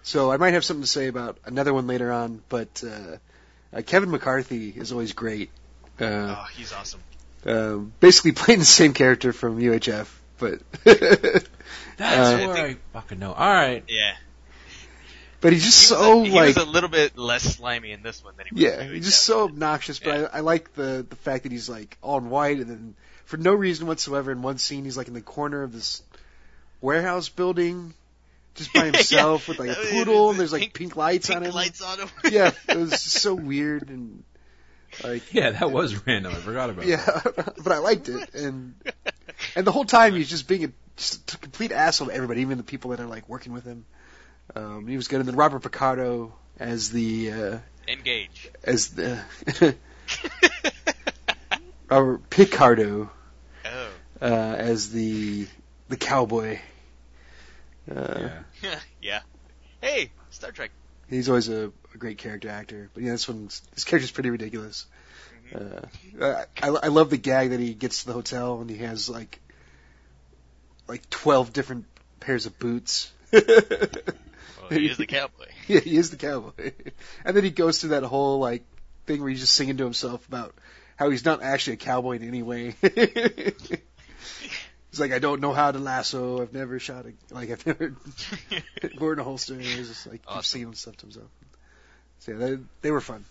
[0.03, 3.17] so I might have something to say about another one later on, but uh,
[3.73, 5.49] uh, Kevin McCarthy is always great.
[5.99, 7.01] Uh, Oh, he's awesome.
[7.45, 10.07] um, basically playing the same character from UHF,
[10.39, 11.45] but That's
[11.99, 13.33] Uh, where I fucking know.
[13.33, 13.83] All right.
[13.87, 14.13] Yeah.
[15.41, 17.91] but he's just He was, so a, he like was a little bit less slimy
[17.91, 18.63] in this one than he was.
[18.63, 19.99] Yeah, he's just so obnoxious.
[19.99, 20.27] But Yeah.
[20.33, 23.37] I, I like the the fact that he's like all in white, and then for
[23.37, 26.01] no reason whatsoever, in one scene he's like in the corner of this
[26.81, 27.93] warehouse building,
[28.55, 28.91] just by Yeah.
[28.91, 31.51] himself with like a poodle, and there's like pink- pink, lights on him.
[31.53, 32.09] lights on him.
[32.31, 34.23] yeah, it was so weird and
[35.03, 36.33] like Yeah, that was random.
[36.33, 37.33] I forgot about that.
[37.37, 38.75] yeah, but I liked it, and
[39.55, 42.57] and the whole time he's just being a, just a complete asshole to everybody, even
[42.57, 43.85] the people that are like working with him.
[44.55, 48.49] Um, he was good, and then Robert Picardo as the uh, Engage.
[48.65, 49.21] as the
[51.89, 53.09] Robert Picardo
[53.65, 53.89] Oh.
[54.21, 55.47] uh, as the
[55.89, 56.59] the cowboy.
[57.89, 58.29] Uh,
[58.61, 58.79] Yeah.
[59.01, 59.19] yeah.
[59.81, 60.71] Hey, Star Trek.
[61.09, 64.85] He's always a, a great character actor, but yeah, this one's his character's pretty ridiculous.
[65.53, 69.09] Uh, I, I love the gag that he gets to the hotel and he has
[69.09, 69.39] like
[70.87, 71.85] like twelve different
[72.19, 73.11] pairs of boots.
[74.61, 75.47] Well, he is the cowboy.
[75.67, 76.71] Yeah, he is the cowboy.
[77.25, 78.63] And then he goes through that whole like
[79.05, 80.53] thing where he's just singing to himself about
[80.95, 82.75] how he's not actually a cowboy in any way.
[84.91, 86.41] He's like, I don't know how to lasso.
[86.41, 87.95] I've never shot a like I've never
[88.99, 89.53] worn a holster.
[89.53, 90.43] And he's just like keeps Awesome.
[90.59, 91.27] singing stuff to himself.
[92.19, 93.25] So yeah, they they were fun.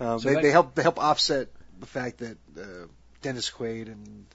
[0.00, 1.48] Um, So they that- they help they help offset
[1.78, 2.86] the fact that uh,
[3.22, 4.26] Dennis Quaid and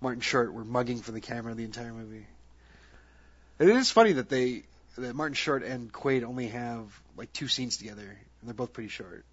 [0.00, 2.26] Martin Short were mugging for the camera the entire movie.
[3.58, 4.64] And it is funny that they
[4.96, 6.84] that Martin Short and Quaid only have
[7.16, 9.24] like two scenes together, and they're both pretty short.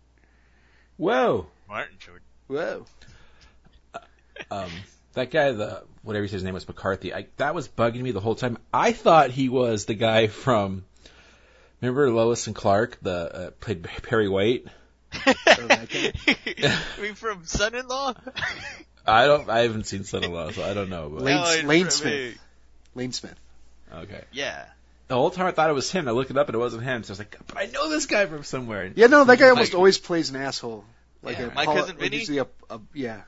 [0.97, 1.47] Whoa.
[1.67, 2.21] Martin Short.
[2.47, 2.85] Whoa!
[4.49, 4.69] Um,
[5.13, 7.13] that guy, the whatever his name was, McCarthy.
[7.13, 8.57] I, that was bugging me the whole time.
[8.73, 10.83] I thought he was the guy from.
[11.81, 13.11] Remember Lois and Clark, the
[13.47, 14.65] uh, played Perry White.
[15.25, 16.77] That guy?
[16.97, 18.13] I mean, from Son-in-Law.
[19.07, 19.49] I don't.
[19.49, 21.09] I haven't seen Son-in-Law, so I don't know.
[21.09, 22.37] But, Lane- Lane Smith.
[22.93, 23.35] Lane Smith.
[23.93, 24.23] okay.
[24.31, 24.65] Yeah.
[25.07, 26.07] The whole time I thought it was him.
[26.07, 27.03] I looked it up and it wasn't him.
[27.03, 28.91] So I was like, but I know this guy from somewhere.
[28.95, 30.85] Yeah, no, that guy almost Like- always plays an asshole.
[31.23, 31.47] Like Yeah.
[31.47, 32.17] a My Paul- Cousin like Vinny?
[32.17, 33.21] Usually a, a yeah.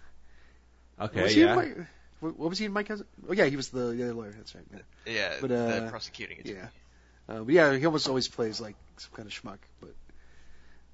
[1.00, 1.56] Okay, was he yeah.
[1.56, 1.70] my,
[2.20, 3.06] what what was he in my cousin?
[3.28, 4.34] Oh yeah, he was the, the other lawyer.
[4.36, 4.66] That's right.
[4.72, 5.14] Yeah.
[5.14, 5.34] Yeah.
[5.42, 6.60] But, the uh, prosecuting attorney.
[6.60, 6.68] Yeah.
[7.36, 9.58] Uh, but yeah, he almost always plays like some kind of schmuck.
[9.80, 9.96] But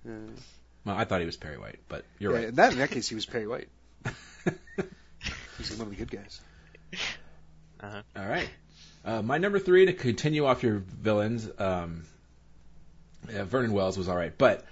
[0.07, 0.31] uh,
[0.85, 2.47] Well, I thought he was Perry White, but you're yeah, right.
[2.49, 3.69] In that in that case, he was Perry White.
[5.57, 6.39] He's one of the good guys.
[7.81, 8.01] Uh-huh.
[8.15, 8.49] All right.
[9.05, 11.49] Uh, my number three to continue off your villains.
[11.57, 12.03] Um,
[13.31, 14.65] yeah, Vernon Wells was all right, but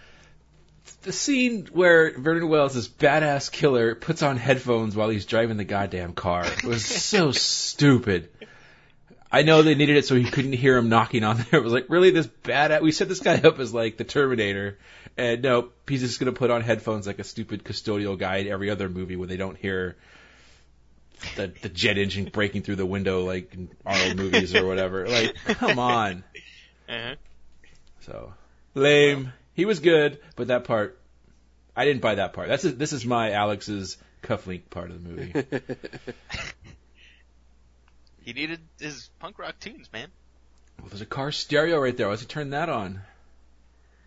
[1.01, 5.63] the scene where Vernon Wells, this badass killer, puts on headphones while he's driving the
[5.63, 8.29] goddamn car was so stupid.
[9.31, 11.59] I know they needed it so he couldn't hear him knocking on there.
[11.59, 12.81] It was like, really, this badass?
[12.81, 14.77] We set this guy up as like the Terminator,
[15.17, 18.69] and no, he's just gonna put on headphones like a stupid custodial guy in every
[18.69, 19.97] other movie where they don't hear
[21.35, 25.07] the the jet engine breaking through the window like in Arnold movies or whatever.
[25.07, 26.23] Like, come on.
[26.89, 27.15] Uh-huh.
[27.99, 28.33] So
[28.73, 29.33] lame.
[29.57, 30.99] He was good, but that part,
[31.75, 32.47] I didn't buy that part.
[32.47, 35.33] That's a, this is my Alex's cufflink part of the movie.
[38.23, 40.09] He needed his punk rock tunes, man.
[40.77, 42.07] well, there's a car stereo right there.
[42.07, 42.99] Why does he turn that on?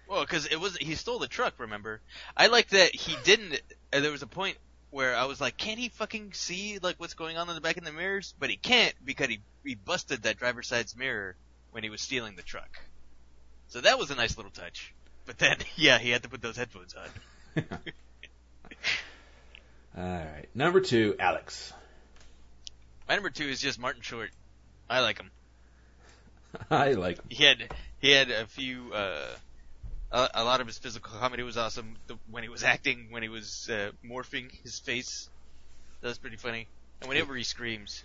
[0.06, 1.54] Well, because it was he stole the truck.
[1.56, 2.02] Remember?
[2.36, 3.62] I like that he didn't.
[3.90, 4.58] Uh, there was a point
[4.90, 7.78] where I was like, can't he fucking see like what's going on in the back
[7.78, 8.34] of the mirrors?
[8.38, 11.34] But he can't because he he busted that driver's side's mirror
[11.70, 12.78] when he was stealing the truck.
[13.68, 14.92] So that was a nice little touch.
[15.26, 17.64] But then, yeah, he had to put those headphones on.
[19.96, 21.72] All right, number two, Alex.
[23.08, 24.30] My number two is just Martin Short.
[24.88, 25.30] I like him.
[26.70, 27.18] I like.
[27.18, 27.24] him.
[27.28, 28.92] He had he had a few.
[28.92, 29.26] Uh,
[30.12, 31.96] a, a lot of his physical comedy was awesome.
[32.06, 35.28] The, when he was acting, when he was uh, morphing his face,
[36.00, 36.66] that was pretty funny.
[37.00, 38.02] And whenever he screams,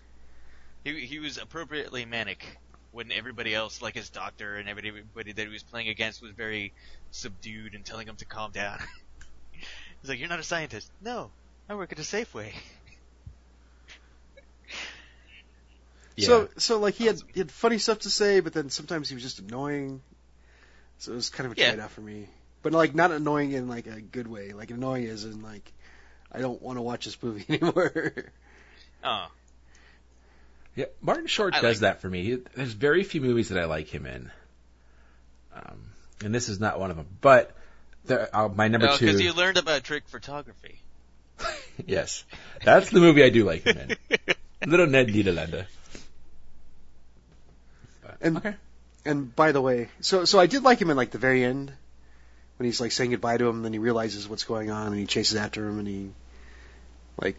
[0.84, 2.46] he he was appropriately manic.
[2.96, 6.74] When everybody else, like his doctor and everybody that he was playing against, was very
[7.12, 8.80] subdued and telling him to calm down.
[10.02, 11.34] He's like, "You're not a scientist." No,
[11.68, 12.54] I work at a Safeway.
[16.18, 16.26] Yeah.
[16.26, 19.16] So, so like he had he had funny stuff to say, but then sometimes he
[19.16, 20.02] was just annoying.
[21.00, 21.72] So it was kind of a Yeah.
[21.72, 22.30] trade off for me.
[22.64, 24.54] But like not annoying in like a good way.
[24.54, 25.74] Like annoying as in like
[26.32, 28.14] I don't want to watch this movie anymore.
[29.04, 29.28] Oh,
[30.76, 32.36] Yeah, Martin Short I does like that for me.
[32.56, 34.30] There's very few movies that I like him in,
[35.56, 35.80] um,
[36.24, 37.08] and this is not one of them.
[37.22, 37.56] But
[38.06, 40.82] the, uh, my number two, because you learned about trick photography.
[41.86, 42.26] yes,
[42.64, 43.78] that's the movie I do like him
[44.10, 44.70] in.
[44.70, 45.66] Little Ned Nederlander.
[48.02, 48.56] But- And- okay,
[49.06, 51.72] And by the way, so so I did like him in like the very end
[52.58, 54.98] when he's like saying goodbye to him, and then he realizes what's going on, and
[54.98, 56.10] he chases after him, and he
[57.22, 57.38] like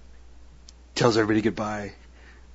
[0.95, 1.93] tells everybody goodbye.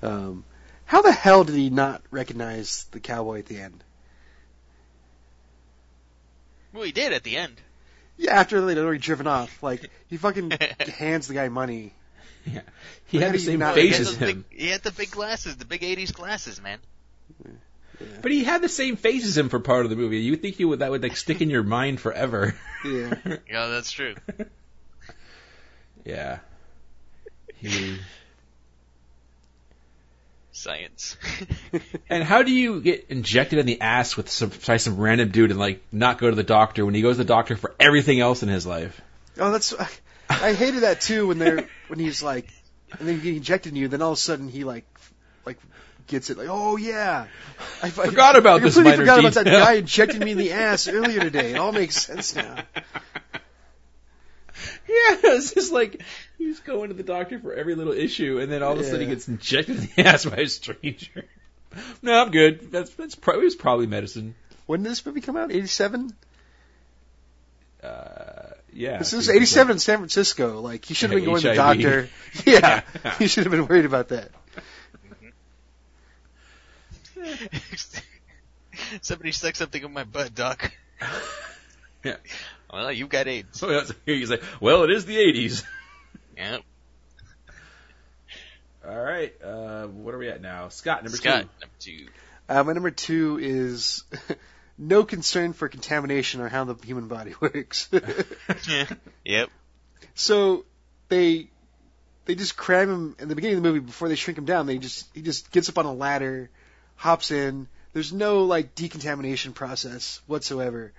[0.01, 0.43] Um,
[0.91, 3.82] how the hell did he not recognize the cowboy at the end?
[6.73, 7.62] Well, he did at the end.
[8.17, 10.51] Yeah, after they'd already driven off, like he fucking
[10.97, 11.93] hands the guy money.
[12.45, 12.60] yeah.
[13.06, 15.56] he How had the same not- face as him, big, he had the big glasses,
[15.56, 16.80] the big '80s glasses, man.
[18.21, 20.17] but he had the same face as him for part of the movie.
[20.19, 22.54] You would think you would that would like stick in your mind forever.
[22.84, 23.13] Yeah.
[23.49, 24.15] Yeah, that's true.
[26.06, 26.39] yeah,
[27.56, 27.97] he.
[30.62, 31.17] Science.
[32.10, 35.50] And how do you get injected in the ass with some by some random dude
[35.50, 38.19] and like not go to the doctor when he goes to the doctor for everything
[38.19, 39.00] else in his life?
[39.39, 39.88] Oh, that's I
[40.30, 42.47] I hated that too when they're when he's like,
[43.00, 44.86] and then you get injected in you, then all of a sudden he like
[45.45, 45.58] like
[46.08, 47.28] gets it like, oh yeah,
[47.82, 50.38] I, I Forgot about I this completely minor forgot about that guy injecting me in
[50.38, 51.54] the ass earlier today.
[51.54, 52.63] It all makes sense now.
[54.88, 56.02] Yeah, it's just like
[56.38, 59.02] he's going to the doctor for every little issue, and then all of a sudden
[59.02, 61.26] he gets injected in the ass by a stranger.
[62.02, 62.69] No, I'm good.
[62.69, 64.36] That's that's probably it was probably medicine.
[64.65, 65.52] When did this movie come out?
[65.54, 66.12] Eighty seven.
[67.82, 68.97] Uh, yeah.
[68.97, 70.60] This is think eighty seven in San Francisco.
[70.60, 71.82] Like he should have Yeah, been going to the HIV.
[71.82, 72.10] doctor.
[72.45, 73.13] Yeah, Yeah.
[73.19, 74.32] he should have been worried about that.
[79.02, 80.71] Somebody stuck something in my butt, Doc.
[82.04, 82.17] Yeah.
[82.71, 83.60] Well, you've got AIDS.
[83.60, 85.63] So that's- he's like, well, it is the '80s.
[86.38, 86.62] Yep.
[88.88, 89.34] All right.
[89.43, 90.69] Uh, what are we at now?
[90.69, 91.47] Scott, number Scott, two.
[91.62, 92.07] number two.
[92.49, 94.03] Uh, my number two is
[94.77, 97.89] no concern for contamination or how the human body works.
[99.23, 99.49] yep.
[100.15, 100.65] So
[101.10, 101.47] they
[102.25, 104.65] they just cram him in the beginning of the movie before they shrink him down.
[104.65, 106.49] They just he just gets up on a ladder,
[106.95, 107.67] hops in.
[107.93, 110.91] There's no like decontamination process whatsoever.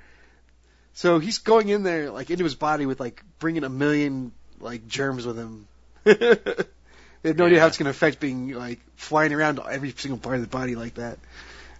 [0.95, 4.87] So he's going in there like into his body with like bringing a million like
[4.87, 5.67] germs with him.
[6.05, 6.17] they
[7.25, 10.37] have no idea how it's going to affect being like flying around every single part
[10.37, 11.19] of the body like that.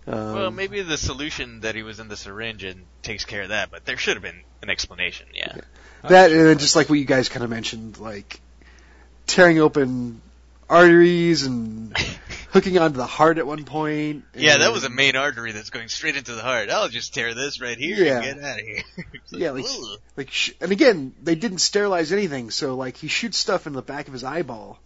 [0.07, 3.49] Um, Well, maybe the solution that he was in the syringe and takes care of
[3.51, 5.27] that, but there should have been an explanation.
[5.35, 5.59] Yeah.
[6.09, 8.41] That and then just like what you guys kind of mentioned, like
[9.27, 10.21] tearing open
[10.73, 11.97] arteries and
[12.51, 14.25] hooking onto the heart at one point.
[14.35, 16.71] Yeah, that was a main artery that's going straight into the heart.
[16.71, 18.21] I'll just tear this right here Yeah.
[18.23, 18.83] and get out of here.
[19.15, 19.99] It's Yeah, like- ugh.
[20.17, 20.31] like.
[20.31, 24.07] Sh- and again, they didn't sterilize anything, so like he shoots stuff in the back
[24.09, 24.81] of his eyeball.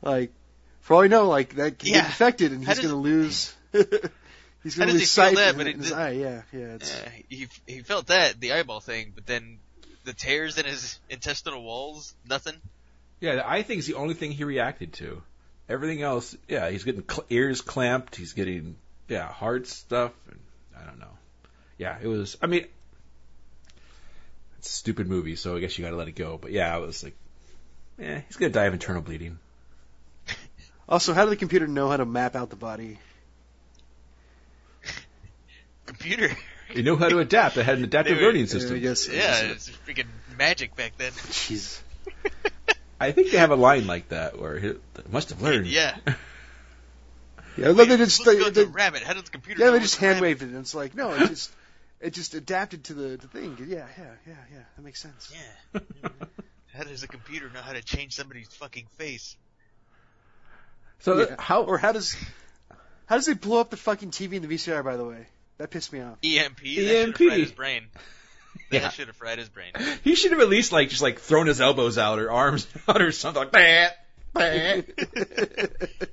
[0.00, 0.32] Like,
[0.80, 1.94] for all I know, like that can Yeah.
[2.00, 3.54] get infected and How he's does- gonna lose.
[4.62, 5.50] he's gonna lose feel sight that?
[5.50, 6.10] in, But in his eye.
[6.12, 6.74] Yeah, yeah.
[6.74, 9.58] It's, Uh, he he felt that the eyeball thing, but then
[10.04, 12.54] the tears in his intestinal walls, nothing.
[13.22, 15.22] Yeah, the eye thing's the only thing he reacted to.
[15.68, 18.16] Everything else, yeah, he's getting cl- ears clamped.
[18.16, 18.74] He's getting
[19.08, 20.10] yeah heart stuff.
[20.28, 20.40] And
[20.76, 21.16] I don't know.
[21.78, 22.36] Yeah, it was.
[22.42, 22.66] I mean,
[24.58, 26.36] it's a stupid movie, so I guess you got to let it go.
[26.36, 27.14] But yeah, I was like,
[28.00, 29.38] eh, he's gonna die of internal bleeding.
[30.88, 32.98] Also, how did the computer know how to map out the body?
[35.86, 36.30] Computer.
[36.74, 37.56] You know how to adapt.
[37.56, 38.76] It had an adaptive They were- learning Yeah, system.
[38.76, 39.08] I guess.
[39.08, 40.06] Yeah, it's freaking
[40.38, 41.12] magic back then.
[41.12, 41.80] Jeez.
[43.02, 44.72] I think they have a line like that where he
[45.10, 45.66] must have learned.
[45.66, 45.96] Yeah.
[47.54, 49.02] Yeah, I love they just Let's they, to they, rabbit.
[49.02, 49.62] How does the computer?
[49.62, 51.52] yeah they just hand waved it and it's like no it just
[52.00, 53.58] it just adapted to the, the thing.
[53.60, 54.58] Yeah, yeah, yeah, yeah.
[54.74, 55.30] That makes sense.
[55.74, 55.80] Yeah.
[56.74, 59.36] How does a computer know how to change somebody's fucking face?
[61.00, 61.36] So Yeah.
[61.38, 61.64] how?
[61.64, 62.16] Or how does
[63.04, 64.82] how does they blow up the fucking TV in the VCR?
[64.82, 65.26] By the way,
[65.58, 66.16] that pissed me off.
[66.24, 66.56] EMP.
[66.62, 67.18] That EMP.
[67.18, 67.84] should've his brain.
[68.72, 68.88] That Yeah.
[68.90, 69.72] should have fried his brain.
[70.04, 73.00] He should have at least like just like thrown his elbows out or arms out
[73.00, 73.98] or something like that.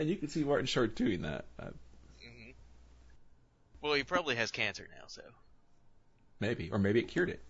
[0.00, 1.44] And you can see Martin Short doing that.
[1.58, 1.64] Uh,
[2.22, 2.50] hmm
[3.82, 5.22] Well, he probably has cancer now, so
[6.38, 7.40] maybe, or maybe it cured it.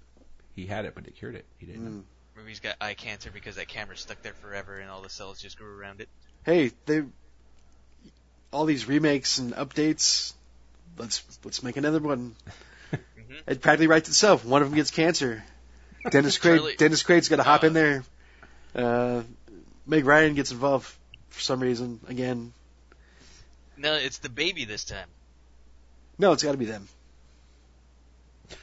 [0.56, 1.44] He had it, but it cured it.
[1.58, 1.84] He didn't.
[1.84, 1.90] know.
[1.90, 2.02] Mm.
[2.36, 5.40] maybe he's got eye cancer because that camera's stuck there forever and all the cells
[5.42, 6.08] just grew around it.
[6.44, 7.02] hey, they
[8.50, 10.32] all these remakes and updates.
[10.96, 12.34] Let's let's make another one.
[13.28, 13.42] Mhm.
[13.46, 14.44] It practically writes itself.
[14.44, 15.44] One of them gets cancer.
[16.10, 16.56] Dennis Quaid.
[16.58, 17.66] Charlie- Dennis Quaid's got to hop Oh.
[17.66, 18.04] in there.
[18.74, 19.22] Uh,
[19.86, 20.92] Meg Ryan gets involved
[21.30, 22.52] for some reason again.
[23.76, 25.08] No, it's the baby this time.
[26.18, 26.88] No, it's got to be them.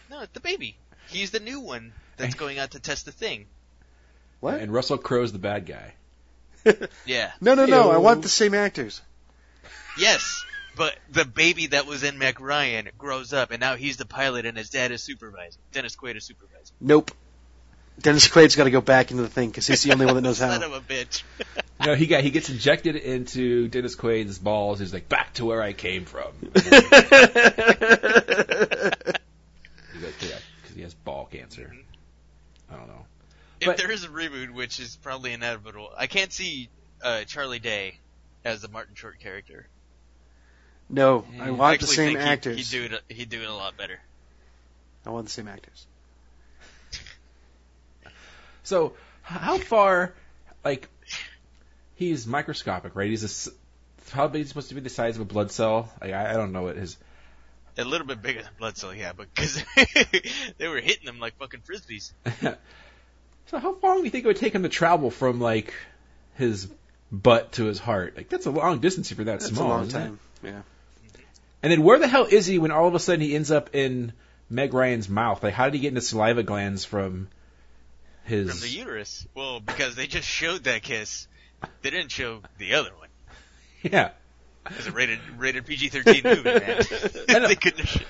[0.10, 0.78] No, it's the baby.
[1.08, 3.46] He's the new one that's going out to test the thing.
[4.40, 4.56] What?
[4.60, 5.94] And Russell Crowe's the bad guy.
[7.06, 7.32] Yeah.
[7.42, 7.92] no, no, no.
[7.92, 9.02] I want the same actors.
[9.98, 10.44] Yes,
[10.76, 14.46] but the baby that was in Meg Ryan grows up, and now he's the pilot,
[14.46, 15.62] and his dad is supervising.
[15.72, 16.76] Dennis Quaid is supervising.
[16.82, 17.12] Nope.
[18.02, 20.22] Dennis Quaid's got to go back into the thing because he's the only one that
[20.22, 20.68] knows Son how.
[20.68, 21.24] of a bitch.
[21.86, 24.80] No, he got he gets injected into Dennis Quaid's balls.
[24.80, 26.32] He's like, back to where I came from.
[26.56, 26.86] He's like,
[30.22, 31.72] yeah, because he has ball cancer.
[32.72, 33.06] I don't know.
[33.60, 36.70] if But- there is a reboot, which is probably inevitable, I can't see
[37.04, 37.98] uh, Charlie Day
[38.44, 39.68] as the Martin Short character.
[40.90, 42.58] No, I I want I the same think he- actors.
[42.72, 43.04] He'd do it.
[43.16, 44.00] He'd do it a lot better.
[45.06, 45.86] I want the same actors.
[48.64, 50.14] So, how far,
[50.64, 50.90] like,
[51.96, 53.10] he's microscopic, right?
[53.10, 53.50] He's a, s-
[54.12, 55.92] how big is he supposed to be the size of a blood cell?
[56.02, 56.98] Like, I, I don't know what his,
[57.78, 59.64] A little bit bigger than a Blood Cell, yeah, but because
[60.58, 62.12] they were hitting them like fucking frisbees.
[63.48, 65.72] so how long do you think it would take him to travel from, like,
[66.34, 66.68] his
[67.12, 68.18] butt to his heart?
[68.18, 69.50] Like, that's a long distance for that small.
[69.50, 70.06] That's small, a long isn't it?
[70.06, 70.20] time.
[70.44, 70.62] Yeah.
[71.66, 73.74] And then where the hell is he when all of a sudden he ends up
[73.74, 74.14] in
[74.52, 75.42] Meg Ryan's mouth?
[75.42, 77.28] Like, how did he get into saliva glands from
[78.24, 78.52] his?
[78.52, 79.26] From the uterus.
[79.34, 81.28] Well, because they just showed that kiss.
[81.82, 83.10] They didn't show the other one.
[83.82, 84.12] yeah,
[84.78, 86.84] It's a rated rated PG thirteen movie, man.
[87.48, 87.80] They couldn't.
[87.80, 88.06] Have,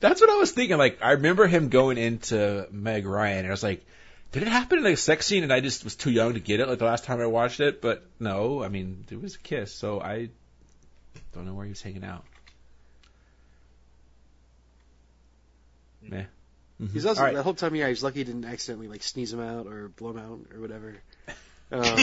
[0.00, 0.76] that's what I was thinking.
[0.76, 3.86] Like, I remember him going into Meg Ryan, and I was like,
[4.32, 6.58] did it happen in a sex scene, and I just was too young to get
[6.58, 6.66] it?
[6.66, 9.72] Like the last time I watched it, but no, I mean, it was a kiss,
[9.72, 10.30] so I
[11.32, 12.24] don't know where he was hanging out.
[16.10, 16.24] Meh.
[16.82, 16.92] Mhm.
[16.92, 17.34] He's also All right.
[17.34, 17.74] the whole time.
[17.74, 20.60] Yeah, he's lucky he didn't accidentally like sneeze him out or blow him out or
[20.60, 20.96] whatever.
[21.72, 21.96] Um,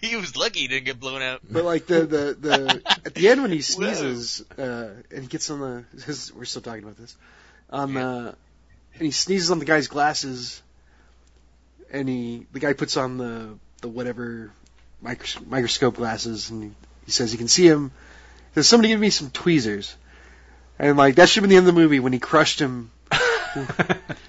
[0.00, 1.42] he was lucky he didn't get blown out.
[1.48, 5.48] but like the the the at the end when he sneezes uh, and he gets
[5.50, 7.14] on the this, we're still talking about this
[7.68, 8.00] on Yeah.
[8.02, 8.34] the
[8.94, 10.60] and he sneezes on the guy's glasses
[11.92, 14.50] and he the guy puts on the the whatever
[15.04, 16.70] micros- microscope glasses and he,
[17.04, 17.92] he says he can see him.
[18.54, 19.94] There's somebody give me some tweezers.
[20.78, 22.90] And like that should have been the end of the movie when he crushed him.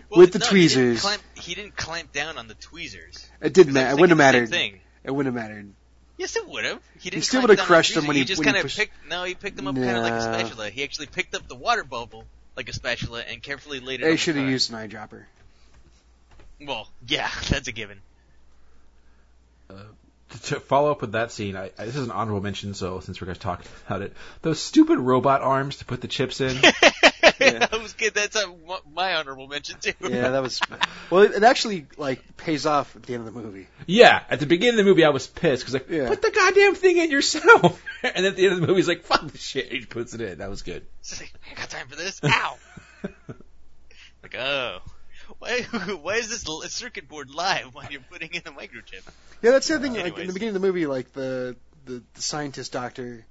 [0.09, 0.73] With the no, tweezers.
[0.75, 3.29] He didn't, clamp, he didn't clamp down on the tweezers.
[3.41, 3.91] It didn't matter.
[3.91, 4.49] It wouldn't have mattered.
[4.49, 4.79] Thing.
[5.03, 5.71] It wouldn't have mattered.
[6.17, 6.81] Yes, it would have.
[6.99, 7.23] He didn't.
[7.23, 8.29] still would've crushed the him when tweezers.
[8.29, 8.93] he- just kind of pushed- picked.
[9.09, 10.69] No, he picked them up kind of like a spatula.
[10.69, 14.03] He actually picked up the water bubble like a spatula and carefully laid it.
[14.03, 14.51] on They should have car.
[14.51, 15.23] used an eyedropper.
[16.59, 17.99] Well, yeah, that's a given.
[19.69, 19.75] Uh,
[20.43, 22.73] to follow up with that scene, I, I, this is an honorable mention.
[22.73, 26.07] So since we're going to talk about it, those stupid robot arms to put the
[26.07, 26.57] chips in.
[27.39, 27.67] Yeah.
[27.71, 28.13] I was good.
[28.13, 28.53] That's a,
[28.93, 29.93] my honorable mention too.
[30.01, 30.61] Yeah, that was.
[31.09, 33.67] Well, it, it actually like pays off at the end of the movie.
[33.87, 36.07] yeah, at the beginning of the movie, I was pissed because like, Yeah.
[36.07, 37.81] put the goddamn thing in yourself.
[38.03, 39.71] and at the end of the movie, he's like, fuck the shit.
[39.71, 40.37] He puts it in.
[40.39, 40.85] That was good.
[40.99, 42.21] It's like, I got time for this.
[42.23, 42.57] Ow!
[44.23, 44.79] like, oh,
[45.39, 45.61] why?
[46.01, 49.03] Why is this circuit board live when you're putting in a microchip?
[49.41, 50.01] Yeah, that's the other thing.
[50.01, 53.25] Like in the beginning of the movie, like the the, the scientist doctor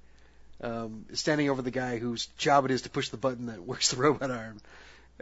[0.61, 3.61] um, is standing over the guy whose job it is to push the button that
[3.65, 4.61] works the robot arm,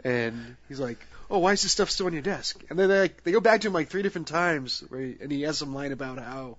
[0.04, 0.98] and he's like,
[1.30, 3.40] "Oh, why is this stuff still on your desk?" And then they like, they go
[3.40, 6.18] back to him like three different times, where he, and he has some line about
[6.18, 6.56] how,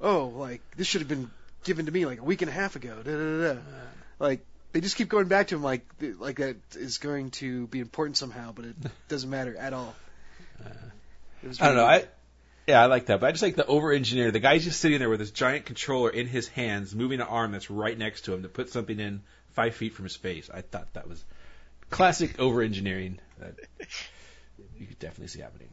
[0.00, 1.30] "Oh, like this should have been
[1.64, 3.60] given to me like a week and a half ago." Da, da, da, da.
[4.18, 5.86] Like they just keep going back to him like
[6.18, 8.76] like that is going to be important somehow, but it
[9.08, 9.94] doesn't matter at all.
[10.64, 10.68] Uh,
[11.42, 11.86] it was I don't know.
[11.88, 12.08] really- I
[12.66, 14.30] yeah, I like that, but I just like the over engineer.
[14.30, 17.50] The guy's just sitting there with his giant controller in his hands, moving an arm
[17.50, 19.22] that's right next to him to put something in
[19.54, 20.48] five feet from his face.
[20.52, 21.22] I thought that was
[21.90, 23.56] classic over engineering that
[24.78, 25.68] you could definitely see happening.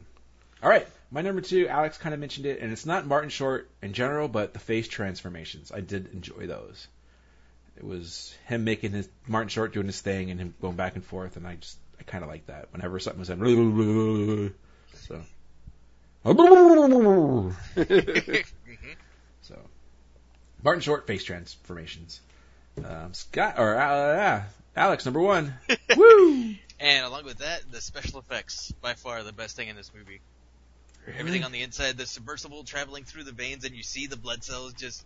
[0.62, 3.70] All right, my number two, Alex kind of mentioned it, and it's not Martin Short
[3.80, 5.70] in general, but the face transformations.
[5.72, 6.88] I did enjoy those.
[7.76, 11.04] It was him making his Martin Short doing his thing and him going back and
[11.04, 12.68] forth, and I just I kind of like that.
[12.72, 14.54] Whenever something was in,
[14.94, 15.22] so.
[19.42, 19.58] so,
[20.62, 22.20] Martin Short face transformations.
[22.84, 24.44] Um, Scott or uh, yeah,
[24.76, 25.54] Alex number one.
[25.96, 26.54] Woo!
[26.78, 30.20] And along with that, the special effects by far the best thing in this movie.
[31.18, 34.44] Everything on the inside, the submersible traveling through the veins, and you see the blood
[34.44, 35.04] cells just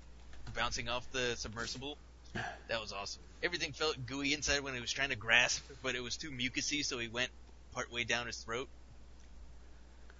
[0.54, 1.96] bouncing off the submersible.
[2.68, 3.22] That was awesome.
[3.42, 6.84] Everything felt gooey inside when he was trying to grasp, but it was too mucusy,
[6.84, 7.30] so he went
[7.74, 8.68] part way down his throat.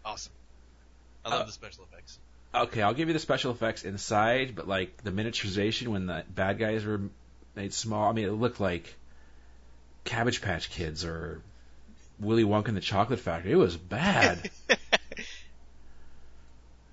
[0.05, 0.33] Awesome.
[1.25, 2.19] I love Uh, the special effects.
[2.55, 6.59] Okay, I'll give you the special effects inside, but like the miniaturization when the bad
[6.59, 7.01] guys were
[7.57, 8.95] made small, I mean, it looked like
[10.05, 11.41] Cabbage Patch Kids or
[12.21, 13.53] Willy Wonka and the Chocolate Factory.
[13.53, 14.51] It was bad.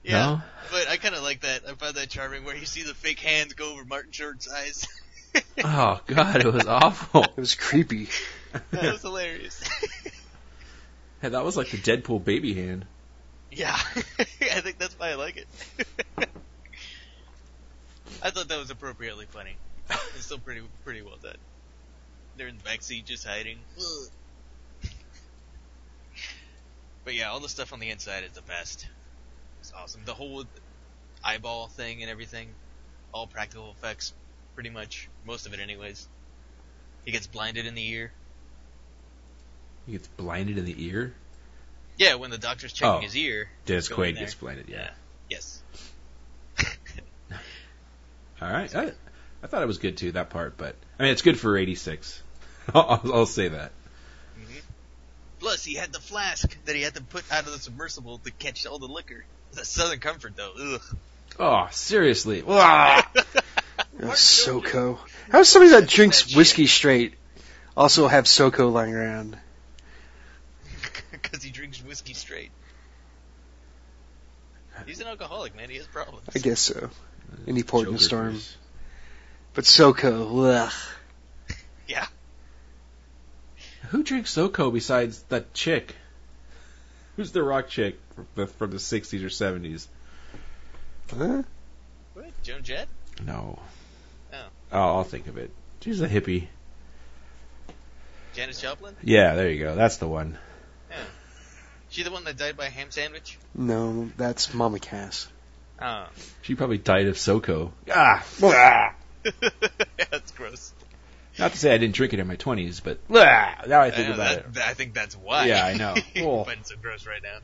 [0.03, 0.41] Yeah, No?
[0.71, 1.61] but I kind of like that.
[1.69, 4.87] I find that charming, where you see the fake hands go over Martin Short's eyes.
[5.63, 7.23] oh God, it was awful.
[7.23, 8.09] It was creepy.
[8.71, 9.63] that was hilarious.
[11.21, 12.85] Hey, that was like the Deadpool baby hand.
[13.51, 13.77] Yeah,
[14.19, 15.47] I think that's why I like it.
[18.23, 19.55] I thought that was appropriately funny.
[19.89, 21.35] It's still pretty pretty well done.
[22.37, 23.59] They're in the backseat just hiding.
[27.03, 28.87] but yeah, all the stuff on the inside is the best.
[29.59, 30.01] It's awesome.
[30.05, 30.45] The whole
[31.23, 32.47] eyeball thing and everything,
[33.13, 34.13] all practical effects,
[34.55, 36.07] pretty much most of it, anyways.
[37.05, 38.11] He gets blinded in the ear.
[39.85, 41.13] He gets blinded in the ear.
[41.97, 42.99] Yeah, when the doctor's checking Oh.
[43.01, 43.49] his ear.
[43.65, 44.69] Dennis Quaid gets blinded.
[44.69, 44.89] Yeah.
[45.29, 45.61] Yes.
[48.41, 48.73] All right.
[48.75, 48.91] I,
[49.43, 52.21] I thought it was good too that part, but I mean it's good for '86.
[52.73, 53.71] I'll, I'll say that.
[54.39, 54.59] Mm-hmm.
[55.39, 58.31] Plus, he had the flask that he had to put out of the submersible to
[58.31, 59.23] catch all the liquor.
[59.53, 60.53] The Southern Comfort, though.
[60.75, 60.81] Ugh.
[61.39, 62.41] Oh, seriously.
[63.81, 63.99] Wah!
[64.01, 64.99] Oh, Martin SoCo.
[65.29, 67.13] How does somebody that drinks whiskey straight
[67.75, 69.37] also have SoCo lying around?
[71.11, 72.51] Because he drinks whiskey straight.
[74.85, 75.69] He's an alcoholic, man.
[75.69, 76.27] He has problems.
[76.35, 76.89] I guess so.
[77.47, 78.31] Any port in a storm.
[78.31, 78.57] Cruise.
[79.53, 80.73] But SoCo, ugh.
[81.87, 82.07] Yeah.
[83.89, 85.95] Who drinks SoCo besides that chick?
[87.15, 89.87] Who's the rock chick from the, from the 60s or 70s?
[91.09, 91.43] Huh?
[92.13, 92.43] What?
[92.43, 92.87] Joan Jett?
[93.25, 93.59] No.
[94.33, 94.37] Oh.
[94.71, 95.51] Oh, I'll think of it.
[95.81, 96.47] She's a hippie.
[98.33, 98.95] Janis Joplin?
[99.03, 99.75] Yeah, there you go.
[99.75, 100.37] That's the one.
[100.89, 100.97] Yeah.
[101.89, 103.37] She the one that died by a ham sandwich?
[103.53, 105.27] No, that's Mama Cass.
[105.81, 106.05] Oh.
[106.43, 107.71] She probably died of SoCo.
[107.93, 108.93] Ah, ah.
[110.11, 110.73] That's gross.
[111.39, 114.09] Not to say I didn't drink it in my 20s, but ah, now I think
[114.09, 114.53] know, about that, it.
[114.55, 115.45] that- I think that's why.
[115.47, 115.95] Yeah, I know.
[116.17, 116.43] Oh.
[116.43, 117.37] but it's so gross right now.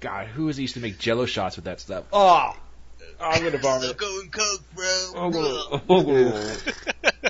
[0.00, 2.04] God, who is used to make Jello shots with that stuff?
[2.12, 2.56] Oh,
[3.20, 3.96] I'm gonna vomit.
[3.96, 4.86] Sicko and Coke, bro.
[5.14, 6.52] Oh, oh,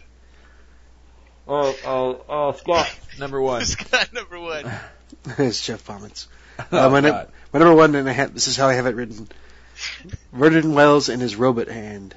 [1.48, 3.64] oh, oh, oh, Scott, number one.
[3.66, 4.70] Scott number one.
[5.38, 6.28] it's Jeff Vomits.
[6.72, 8.86] Oh, Uh, my, num- my number one, and I have, this is how I have
[8.86, 9.28] it written.
[10.32, 12.14] Vernon Wells and his robot hand.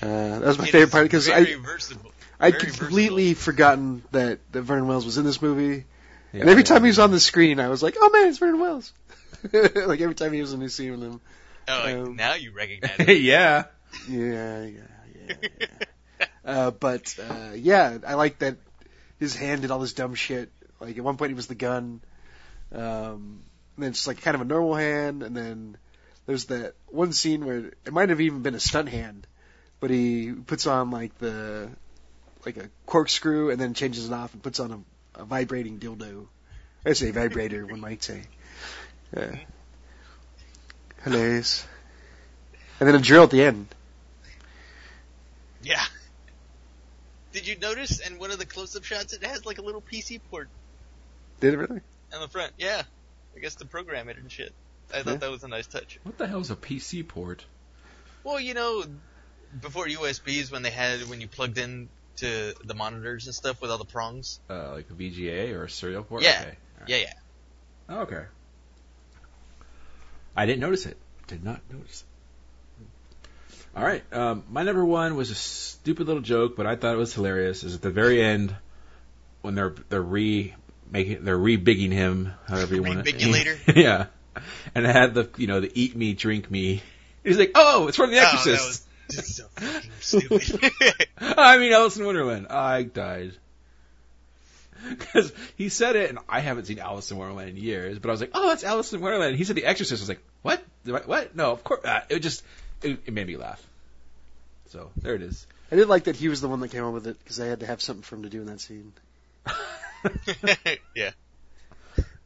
[0.00, 2.12] Uh, that was my It favorite part because I versatile.
[2.40, 5.84] I'd very completely forgotten that, that Vernon Wells was in this movie.
[6.32, 6.68] Yeah, and every yeah.
[6.68, 8.92] time he was on the screen, I was like, "Oh man, it's Vernon Wells!"
[9.52, 11.20] like every time he was in a new scene with him.
[11.68, 13.20] Oh, Um, now you recognize it.
[13.20, 13.64] yeah.
[14.08, 14.80] Yeah, yeah,
[15.14, 15.34] yeah.
[15.60, 16.26] yeah.
[16.44, 18.56] uh, but uh, yeah, I like that
[19.18, 20.50] his hand did all this dumb shit.
[20.80, 22.00] Like at one point, he was the gun.
[22.72, 23.42] Um,
[23.76, 25.76] and then it's like kind of a normal hand, and then
[26.26, 29.26] there's that one scene where it might have even been a stunt hand,
[29.80, 31.70] but he puts on like the
[32.44, 34.84] like a corkscrew and then changes it off and puts on
[35.16, 36.26] a, a vibrating dildo.
[36.84, 38.22] I say vibrator, one might say.
[39.16, 39.36] Yeah.
[41.04, 41.66] Hilarious.
[42.80, 43.66] And then a drill at the end.
[45.62, 45.82] Yeah.
[47.32, 50.20] Did you notice in one of the close-up shots it has like a little PC
[50.30, 50.48] port
[51.40, 51.80] Did it really?
[52.12, 52.52] on the front?
[52.58, 52.82] Yeah.
[53.36, 54.52] I guess to program it and shit.
[54.92, 55.16] I thought Yeah.
[55.18, 55.98] that was a nice touch.
[56.02, 57.44] What the hell is a PC port?
[58.24, 58.84] Well, you know,
[59.60, 63.70] before USBs when they had when you plugged in to the monitors and stuff with
[63.70, 64.38] all the prongs.
[64.50, 66.22] Uh, like a VGA or a serial port?
[66.22, 66.40] Yeah.
[66.42, 66.56] Okay.
[66.80, 67.12] All Yeah, yeah.
[67.88, 67.98] right.
[68.02, 68.24] Okay.
[70.36, 70.96] I didn't notice it.
[71.26, 72.04] Did not notice
[72.80, 72.86] it.
[73.78, 74.02] All right.
[74.12, 77.64] Um, my number one was a stupid little joke, but I thought it was hilarious.
[77.64, 78.54] Is at the very end
[79.40, 80.54] when they're they're re
[80.90, 83.12] making they're re-bigging him, however you want to.
[83.12, 83.58] Rebigulator?
[83.76, 84.06] yeah.
[84.74, 86.82] And it had the you know the eat me, drink me.
[87.24, 88.86] He's like, oh, it's from The Oh, Exorcist.
[89.10, 91.08] just so fucking stupid.
[91.18, 92.48] I mean, Alice in Wonderland.
[92.48, 93.32] I died.
[94.88, 98.12] Because he said it, and I haven't seen Alice in Wonderland in years, but I
[98.12, 99.30] was like, oh, that's Alice in Wonderland.
[99.30, 100.00] And he said The Exorcist.
[100.00, 100.62] I was like, what?
[100.84, 101.06] What?
[101.06, 101.36] what?
[101.36, 101.84] No, of course.
[101.84, 102.42] Uh, it just,
[102.82, 103.64] it, it made me laugh.
[104.68, 105.46] So, there it is.
[105.70, 107.46] I did like that he was the one that came up with it because I
[107.46, 108.92] had to have something for him to do in that scene.
[110.96, 111.10] yeah.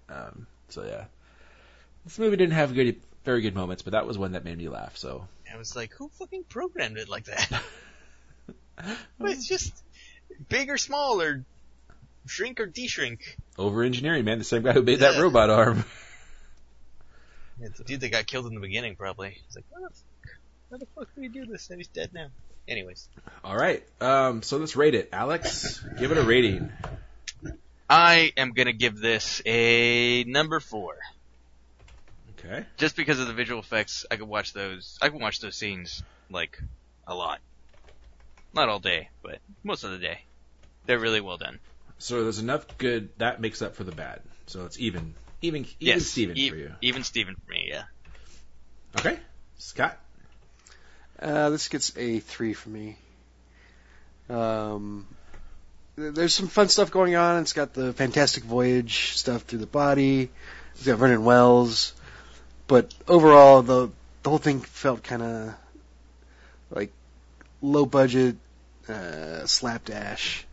[0.09, 1.05] Um, so, yeah.
[2.05, 4.69] This movie didn't have good, very good moments, but that was one that made me
[4.69, 5.27] laugh, so.
[5.53, 7.63] I was like, who fucking programmed it like that?
[9.19, 9.73] But it's just
[10.49, 11.45] big or small or
[12.27, 13.37] Shrink or de-shrink?
[13.59, 14.39] Over engineering, man.
[14.39, 15.85] The same guy who made that robot arm.
[17.59, 19.31] It's the dude that got killed in the beginning, probably.
[19.47, 20.37] He's like, "What the fuck?
[20.71, 21.71] How the fuck did he do this?
[21.71, 22.27] And he's dead now.
[22.69, 23.09] Anyways,
[23.45, 23.85] All right.
[24.01, 25.09] Um, so let's rate it.
[25.13, 26.73] Alex, give it a rating.
[27.89, 30.97] I am gonna give this a number four.
[32.39, 32.67] Okay.
[32.77, 34.99] Just because of the visual effects, I could watch those.
[35.01, 36.61] I can watch those scenes like
[37.07, 37.39] a lot.
[38.53, 40.23] Not all day, but most of the day.
[40.87, 41.61] They're really well done.
[41.99, 44.21] So there's enough good that makes up for the bad.
[44.47, 46.73] So it's even, even, even yes, Steven e- for you.
[46.83, 47.85] Even Steven for me, yeah.
[48.99, 49.19] Okay.
[49.59, 49.99] Scott.
[51.19, 52.97] Uh, this gets a three for me.
[54.29, 55.07] Um,
[55.97, 57.41] there's some fun stuff going on.
[57.41, 60.31] It's got the Fantastic Voyage stuff through the body.
[60.75, 61.95] It's got Vernon Wells,
[62.67, 63.91] but overall, the
[64.23, 65.55] the whole thing felt kind of
[66.71, 66.93] like
[67.63, 68.37] low budget,
[68.89, 70.46] uh, slapdash.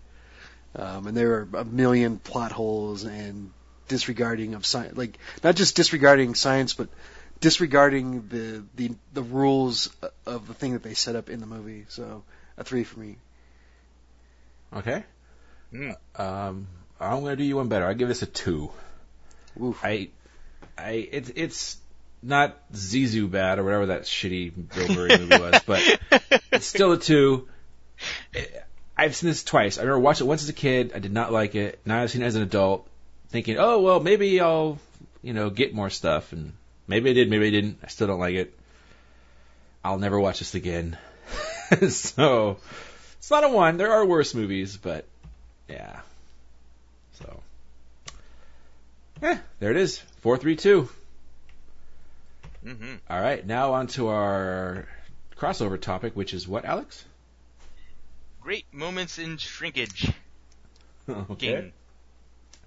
[0.75, 3.51] Um, and there were a million plot holes and
[3.87, 6.89] disregarding of science, like not just disregarding science, but
[7.39, 9.89] disregarding the, the the rules
[10.25, 11.85] of the thing that they set up in the movie.
[11.89, 12.23] So
[12.57, 13.17] a three for me.
[14.75, 15.03] Okay.
[15.73, 15.95] Mm.
[16.15, 16.67] Um,
[16.99, 17.85] I'm gonna do you one better.
[17.85, 18.71] I give this a two.
[19.61, 19.79] Oof.
[19.83, 20.09] I,
[20.77, 21.77] I, it's it's
[22.21, 25.99] not Zissou bad or whatever that shitty Bill Murray movie was, but
[26.51, 27.47] it's still a two.
[28.97, 29.77] I've seen this twice.
[29.77, 30.91] I remember watching it once as a kid.
[30.93, 31.79] I did not like it.
[31.85, 32.87] Now I've seen it as an adult,
[33.29, 34.77] thinking, oh well, maybe I'll,
[35.21, 36.53] you know, get more stuff, and
[36.87, 37.79] maybe I did, maybe I didn't.
[37.83, 38.53] I still don't like it.
[39.83, 40.97] I'll never watch this again.
[41.89, 42.57] so
[43.17, 43.77] it's not a one.
[43.77, 45.05] There are worse movies, but
[45.67, 45.99] yeah.
[47.13, 47.41] So,
[49.21, 49.99] yeah, there it is.
[50.21, 50.87] Four, three, two.
[52.63, 54.87] hmm All right, now on to our
[55.37, 57.03] crossover topic, which is what, Alex?
[58.43, 60.11] Great moments in shrinkage.
[61.09, 61.71] okay.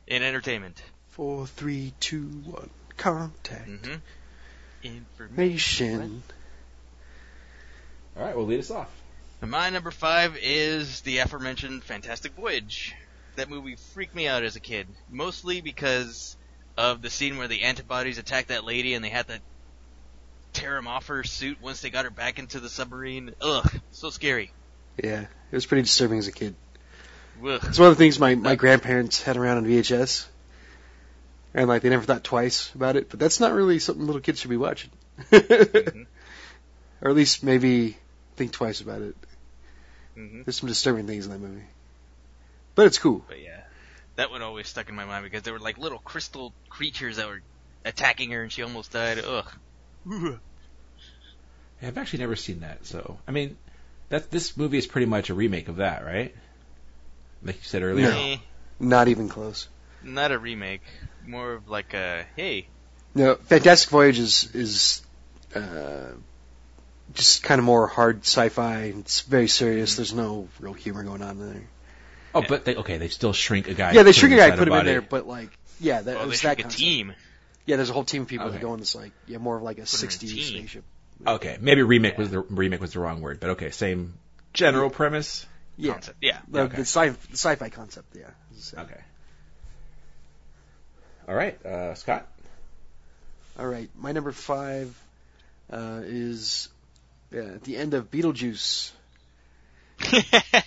[0.06, 0.82] In entertainment.
[1.10, 2.70] Four, three, two, one.
[2.96, 3.68] Contact.
[3.68, 3.94] Mm-hmm.
[4.82, 5.98] Information.
[5.98, 6.22] Nation.
[8.16, 8.88] All right, well, lead us off.
[9.42, 12.94] And My number five is the aforementioned Fantastic Voyage.
[13.36, 16.38] That movie freaked me out as a kid, mostly because
[16.78, 19.40] of the scene where the antibodies attacked that lady and they had to
[20.54, 23.34] tear him off her suit once they got her back into the submarine.
[23.42, 24.52] Ugh, so scary.
[25.02, 26.54] Yeah, it was pretty disturbing as a kid.
[27.44, 27.60] Ugh.
[27.64, 30.26] It's one of the things my, my grandparents had around on VHS.
[31.54, 34.40] And like they never thought twice about it, but that's not really something little kids
[34.40, 34.90] should be watching.
[35.30, 36.06] Mhm.
[37.02, 37.98] Or at least maybe
[38.36, 39.16] think twice about it.
[40.14, 41.66] hmm There's some disturbing things in that movie.
[42.74, 43.22] But it's cool.
[43.28, 43.60] But yeah,
[44.16, 47.26] that one always stuck in my mind because there were like little crystal creatures that
[47.28, 47.42] were
[47.84, 49.18] attacking her and she almost died.
[49.18, 49.46] Ugh.
[50.10, 50.38] Ugh.
[51.82, 53.58] I've actually never seen that, so I mean,
[54.08, 56.34] that this movie is pretty much a remake of that, right?
[57.42, 58.10] Like you said earlier.
[58.10, 58.36] No.
[58.78, 59.68] Not even close.
[60.02, 60.82] not a remake.
[61.26, 62.68] More of like a hey.
[63.14, 65.02] No, Fantastic Voyage is is
[65.54, 66.12] uh,
[67.14, 68.92] just kind of more hard sci-fi.
[68.98, 69.96] It's very serious.
[69.96, 71.62] There's no real humor going on there.
[72.34, 73.92] Oh, but they okay, they still shrink a guy.
[73.92, 75.48] yeah, they shrink a guy, put him in there, but like,
[75.80, 76.78] yeah, that Well, they was shrink that a concept.
[76.78, 77.14] team.
[77.64, 78.56] Yeah, there's a whole team of people Okay.
[78.58, 80.48] that go in this like, yeah, more of like a Put 'em in a '60s
[80.48, 80.84] spaceship.
[81.26, 84.14] Okay, maybe remake was the remake was the wrong word, but okay, same
[84.52, 85.46] general premise.
[85.78, 86.18] Yeah, Concept.
[86.22, 86.38] Yeah.
[86.48, 86.76] the, Okay.
[86.76, 88.16] the, sci- the sci-fi concept.
[88.16, 88.30] Yeah.
[88.58, 89.00] So- Okay.
[91.28, 92.26] All right, uh, Scott.
[93.58, 94.96] All right, my number five
[95.72, 96.68] uh, is
[97.34, 98.92] uh, at the end of Beetlejuice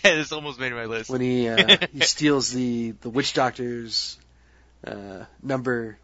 [0.04, 1.10] this almost made my list.
[1.10, 4.18] when he uh, he steals the the witch doctor's
[4.86, 5.98] uh, number,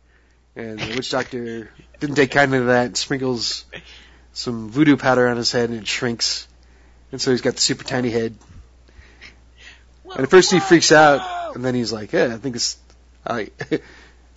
[0.56, 3.66] and the witch doctor didn't take kindly to that, and sprinkles
[4.36, 6.48] some voodoo powder on his head, and it shrinks,
[7.12, 8.36] and so he's got the super tiny head.
[10.14, 12.78] And at first he freaks out, and then he's like, "Yeah, I think it's
[13.26, 13.82] I, I think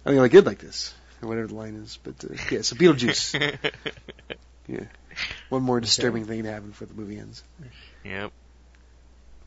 [0.06, 3.70] I like good like this." Or whatever the line is, but uh, yeah, so Beetlejuice.
[4.70, 4.84] Yeah,
[5.48, 7.42] one more disturbing thing to happen before the movie ends.
[8.04, 8.30] yep.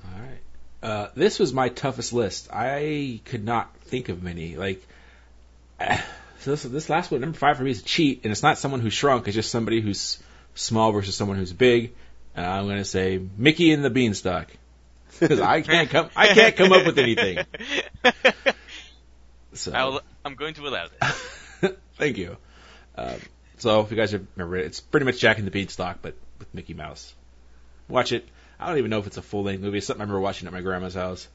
[0.03, 0.39] All right.
[0.81, 2.49] Uh, this was my toughest list.
[2.51, 4.55] I could not think of many.
[4.55, 4.83] Like,
[6.39, 8.57] so this, this last one, number five for me, is a cheat, and it's not
[8.57, 9.27] someone who shrunk.
[9.27, 10.17] It's just somebody who's
[10.55, 11.93] small versus someone who's big.
[12.35, 14.47] And I'm going to say Mickey and the Beanstalk
[15.19, 16.09] because I can't come.
[16.15, 17.39] I can't come up with anything.
[19.53, 21.73] So I'll, I'm going to allow this.
[21.97, 22.37] thank you.
[22.95, 23.17] Um,
[23.57, 26.53] so if you guys remember it, it's pretty much Jack and the Beanstalk, but with
[26.53, 27.13] Mickey Mouse.
[27.87, 28.27] Watch it.
[28.59, 29.79] I don't even know if it's a full length movie.
[29.79, 31.27] It's something I remember watching at my grandma's house.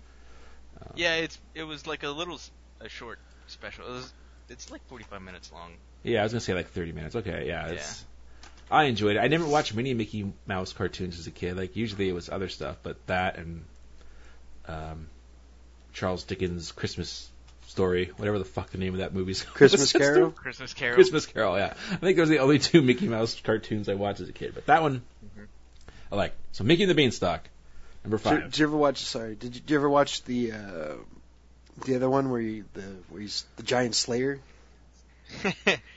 [0.95, 2.41] Yeah, it's it was like a little
[2.81, 3.87] a short special.
[3.87, 4.13] It was,
[4.49, 5.73] it's like 45 minutes long.
[6.03, 7.17] Yeah, I was gonna say like 30 minutes.
[7.17, 8.05] Okay, yeah, it's.
[8.71, 9.21] I enjoyed it.
[9.21, 11.57] I never watched many Mickey Mouse cartoons as a kid.
[11.57, 13.65] Like usually it was other stuff, but that and
[14.67, 15.07] um,
[15.93, 17.31] Charles Dickens Christmas
[17.67, 19.43] story, whatever the fuck the name of that movie's.
[19.43, 20.31] Christmas Carol?
[20.31, 20.95] Christmas Carol.
[20.95, 21.75] Christmas Carol, yeah.
[21.91, 24.53] I think those are the only two Mickey Mouse cartoons I watched as a kid,
[24.55, 25.03] but that one
[26.11, 26.35] I like.
[26.53, 27.49] So Mickey and the Beanstalk,
[28.05, 28.45] number Did, five.
[28.45, 28.99] did you ever watch?
[28.99, 30.95] Sorry, did you, did you ever watch the uh,
[31.85, 34.41] the other one where you the where he's the giant slayer?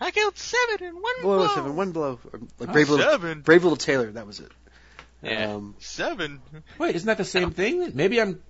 [0.00, 1.54] I killed seven in one Blow blow.
[1.54, 2.18] seven, one blow.
[2.32, 3.40] Or, like brave little Seven.
[3.40, 4.12] brave little Tailor.
[4.12, 4.52] That was it.
[5.22, 5.54] Yeah.
[5.54, 6.40] Um, Seven.
[6.78, 7.90] Wait, isn't that the same thing?
[7.94, 8.40] Maybe I'm,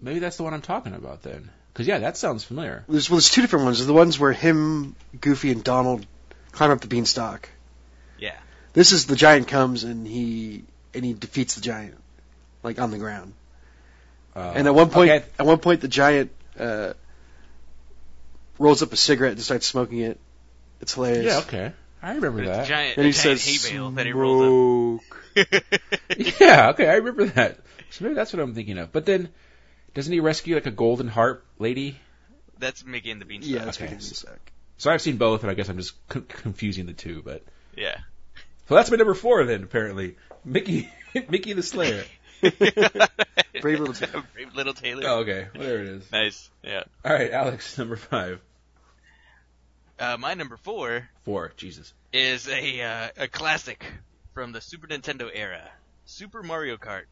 [0.00, 1.50] maybe that's the one I'm talking about then.
[1.72, 2.84] Because yeah, that sounds familiar.
[2.88, 3.78] there's well, there's two different ones.
[3.78, 6.06] There's the ones where him, Goofy, and Donald
[6.52, 7.48] climb up the beanstalk.
[8.18, 8.36] Yeah.
[8.72, 11.96] This is the giant comes and he and he defeats the giant,
[12.62, 13.34] like on the ground.
[14.34, 16.94] Uh, And at one point, okay, at one point, the giant uh,
[18.58, 20.18] rolls up a cigarette and starts smoking it.
[20.80, 21.24] It's hilarious.
[21.26, 21.72] yeah, okay,
[22.02, 22.66] I remember It's a that.
[22.66, 25.62] giant, And a he giant says, hay bale that he rolls "Smoke." up.
[26.40, 27.58] Yeah, okay, I remember that.
[27.90, 28.92] So maybe that's what I'm thinking of.
[28.92, 29.28] But then,
[29.94, 31.98] doesn't he rescue like a golden harp lady?
[32.58, 33.52] That's Mickey and the Beanstalk.
[33.54, 33.86] Yeah, that's Okay.
[33.86, 33.94] okay.
[33.94, 34.38] Beanstalk.
[34.78, 37.22] So I've seen both, and I guess I'm just c- confusing the two.
[37.24, 37.42] But
[37.76, 37.96] Yeah.
[38.68, 39.62] so that's my number four then.
[39.62, 40.88] Apparently, Mickey,
[41.28, 42.04] Mickey the Slayer.
[42.42, 44.24] Brave little Tailor.
[44.34, 45.02] Brave little Tailor.
[45.06, 46.12] Oh, okay, whatever it is.
[46.12, 46.50] Nice.
[46.62, 46.82] Yeah.
[47.04, 48.40] All right, Alex, number five,
[49.98, 51.52] Uh, my number four four.
[51.56, 51.92] Jesus.
[52.12, 53.84] is a uh, a classic
[54.32, 55.70] from the Super Nintendo era,
[56.04, 57.04] Super Mario Kart.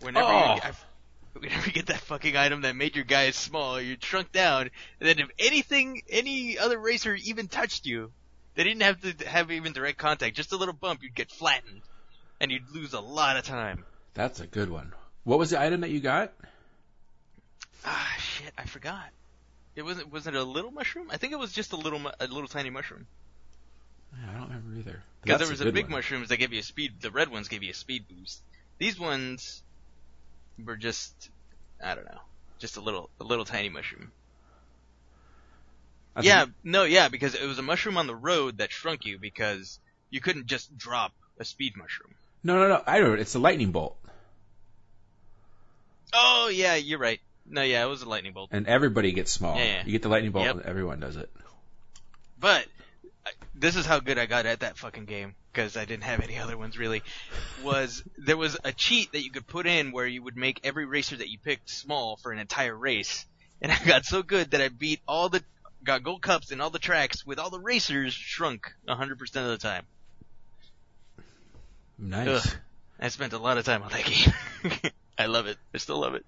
[0.00, 0.54] Whenever Oh.
[0.56, 0.72] you, I,
[1.34, 4.62] whenever you get that fucking item that made your guys small, you shrunk down,
[5.00, 8.10] and then if anything, any other racer even touched you,
[8.56, 11.82] they didn't have to have even direct contact, just a little bump, you'd get flattened,
[12.40, 13.84] and you'd lose a lot of time.
[14.14, 14.92] That's a good one.
[15.22, 16.32] What was the item that you got?
[17.84, 19.08] Ah, shit, I forgot.
[19.76, 21.08] It wasn't was it a little mushroom?
[21.10, 23.06] I think it was just a little a little tiny mushroom.
[24.12, 25.02] Yeah, I don't remember either.
[25.22, 25.92] Because there was a the big one.
[25.92, 27.00] mushrooms that give you a speed.
[27.00, 28.42] The red ones give you a speed boost.
[28.78, 29.62] These ones
[30.64, 31.30] were just
[31.82, 32.20] I don't know,
[32.58, 34.12] just a little a little tiny mushroom.
[36.16, 39.04] I yeah, think- no, yeah, because it was a mushroom on the road that shrunk
[39.04, 42.14] you because you couldn't just drop a speed mushroom.
[42.44, 42.82] No, no, no.
[42.86, 43.18] I don't.
[43.18, 43.96] It's the lightning bolt,
[46.12, 47.20] Oh yeah, you're right.
[47.46, 48.50] No, yeah, it was a lightning bolt.
[48.52, 49.56] and everybody gets small.
[49.56, 49.82] Yeah, yeah.
[49.84, 50.56] You get the lightning bolt, Yep.
[50.56, 51.30] and everyone does it.
[52.40, 52.66] But
[53.26, 56.20] uh, this is how good I got at that fucking game because I didn't have
[56.20, 57.02] any other ones really.
[57.62, 60.86] Was there was a cheat that you could put in where you would make every
[60.86, 63.26] racer that you picked small for an entire race,
[63.60, 65.42] and I got so good that I beat all the
[65.84, 69.58] got gold cups in all the tracks with all the racers shrunk 100% of the
[69.58, 69.84] time.
[71.98, 72.46] Nice.
[72.46, 72.54] Ugh.
[72.98, 74.04] I spent a lot of time on that
[74.72, 74.90] game.
[75.18, 75.58] I love it.
[75.74, 76.24] I still love it.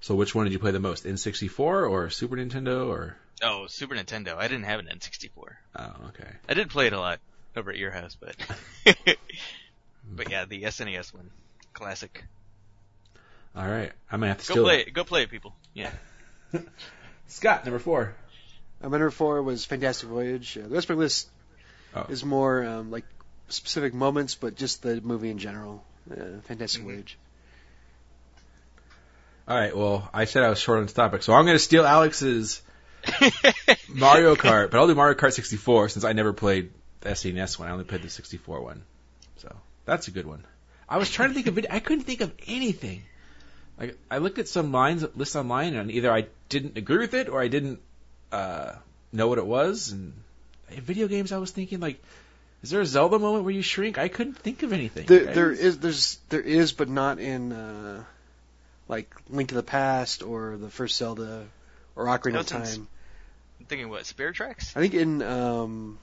[0.00, 1.04] So which one did you play the most?
[1.04, 1.58] N64
[1.90, 3.16] or Super Nintendo or?
[3.42, 4.36] Oh, Super Nintendo.
[4.36, 5.30] I didn't have an N64.
[5.76, 6.28] Oh, okay.
[6.48, 7.20] I did play it a lot
[7.56, 8.36] over at your house, but
[10.10, 11.30] but yeah, the SNES one,
[11.72, 12.24] classic.
[13.54, 13.92] All right.
[14.10, 14.88] I might have to Go steal play that.
[14.88, 14.94] it.
[14.94, 15.54] Go play it, people.
[15.74, 15.90] Yeah.
[17.28, 18.14] Scott, number four.
[18.82, 20.56] Uh, my number four was Fantastic Voyage.
[20.56, 21.28] Uh, the rest of my list
[21.92, 22.06] Oh.
[22.08, 23.04] is more um, like
[23.48, 25.84] specific moments, but just the movie in general.
[26.10, 26.84] Uh, Fantastic Mhm.
[26.84, 27.18] Voyage.
[29.50, 29.76] All right.
[29.76, 32.62] Well, I said I was short on this topic, so I'm going to steal Alex's
[33.88, 36.70] Mario Kart, but I'll do Mario Kart 64 since I never played
[37.00, 37.66] the SNES one.
[37.68, 38.82] I only played the 64 one.
[39.38, 39.52] So
[39.86, 40.44] that's a good one.
[40.88, 41.66] I was trying to think of it.
[41.68, 43.02] I couldn't think of anything.
[43.76, 47.28] Like I looked at some lines lists online, and either I didn't agree with it
[47.28, 47.80] or I didn't
[48.30, 48.74] uh,
[49.12, 49.90] know what it was.
[49.90, 50.12] And
[50.70, 52.00] in video games, I was thinking like,
[52.62, 53.98] is there a Zelda moment where you shrink?
[53.98, 55.06] I couldn't think of anything.
[55.06, 58.04] There, I there was- is, there's, there is, but not in uh,
[58.90, 61.46] like Link to the Past or the first Zelda
[61.94, 62.88] or Ocarina of That sounds- Time.
[63.60, 64.76] I'm thinking what Spirit Tracks?
[64.76, 65.98] I think in um,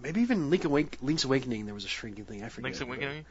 [0.00, 2.42] maybe even Link Awake, Link's Awakening there was a shrinking thing.
[2.42, 2.64] I forget.
[2.64, 3.24] Link's but- Awakening.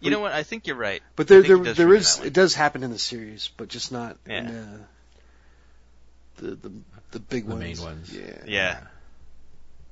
[0.00, 0.32] You know what?
[0.32, 1.02] I think you're right.
[1.14, 2.14] But there, I there, it does there shrink in is.
[2.16, 2.26] that one.
[2.26, 4.60] It does happen in the series, but just not in Yeah.
[4.60, 4.78] uh,
[6.36, 6.72] the the
[7.12, 7.60] the big The ones.
[7.80, 8.12] main ones.
[8.12, 8.42] Yeah.
[8.46, 8.80] Yeah.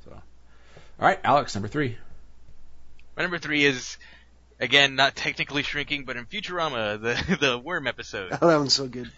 [0.04, 0.22] So, all
[0.98, 1.96] right, Alex, number three.
[3.16, 3.96] My number three is
[4.60, 8.36] again not technically shrinking, but in Futurama, the the worm episode.
[8.40, 9.10] Oh, that one's so good.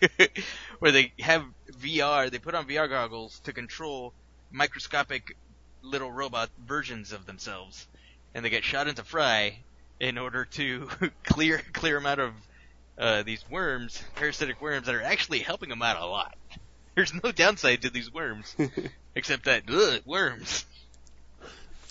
[0.78, 1.44] where they have
[1.80, 4.12] VR, they put on VR goggles to control
[4.52, 5.36] microscopic
[5.82, 7.86] little robot versions of themselves,
[8.34, 9.58] and they get shot into Fry
[9.98, 10.88] in order to
[11.24, 12.32] clear clear them out of
[12.98, 16.36] uh, these worms, parasitic worms that are actually helping them out a lot.
[16.94, 18.56] There's no downside to these worms
[19.14, 20.64] except that ugh, worms.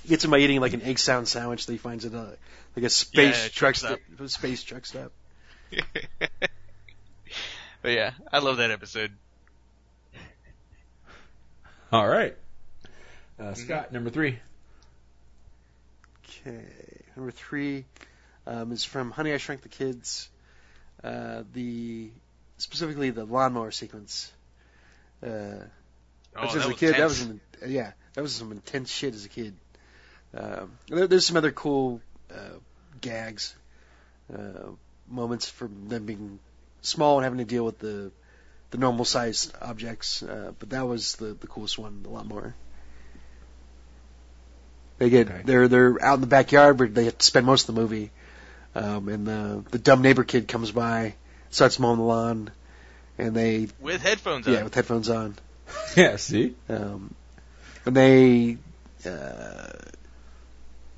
[0.08, 2.38] Gets him by eating like an egg sound sandwich that he finds at a
[2.76, 4.00] like a space Yeah, truck truck stop.
[4.18, 5.12] st- space truck stop.
[7.82, 9.12] but yeah, I love that episode.
[11.92, 12.36] All right,
[13.40, 13.54] uh, Mm-hmm.
[13.54, 14.40] Scott, number three.
[16.48, 16.64] Okay,
[17.16, 17.86] number three
[18.48, 20.30] um, is from Honey I Shrunk the Kids.
[21.04, 22.10] Uh, the
[22.58, 24.32] specifically the lawnmower sequence.
[25.26, 25.66] Uh,
[26.38, 28.92] Oh, which that as a was kid, that was some, yeah, that was some intense
[28.92, 29.56] shit as a kid.
[30.36, 32.60] Um, there, there's some other cool uh,
[33.02, 33.56] gags,
[34.34, 34.72] uh,
[35.10, 36.40] moments from them being
[36.82, 38.12] small and having to deal with the
[38.72, 40.22] the normal sized objects.
[40.24, 42.54] Uh, but that was the the coolest one, a lot more.
[44.98, 45.42] They get Okay.
[45.46, 48.12] they're they're out in the backyard where they have to spend most of the movie,
[48.76, 51.16] um, and the the dumb neighbor kid comes by,
[51.50, 52.52] starts mowing the lawn,
[53.18, 54.54] and they with headphones on.
[54.54, 54.64] yeah on.
[54.66, 55.36] with headphones on.
[55.96, 56.56] Yeah, see?
[56.70, 57.14] Um,
[57.86, 58.58] and they
[59.06, 59.70] uh,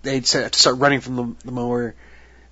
[0.08, 1.95] they to start running from the, the mower,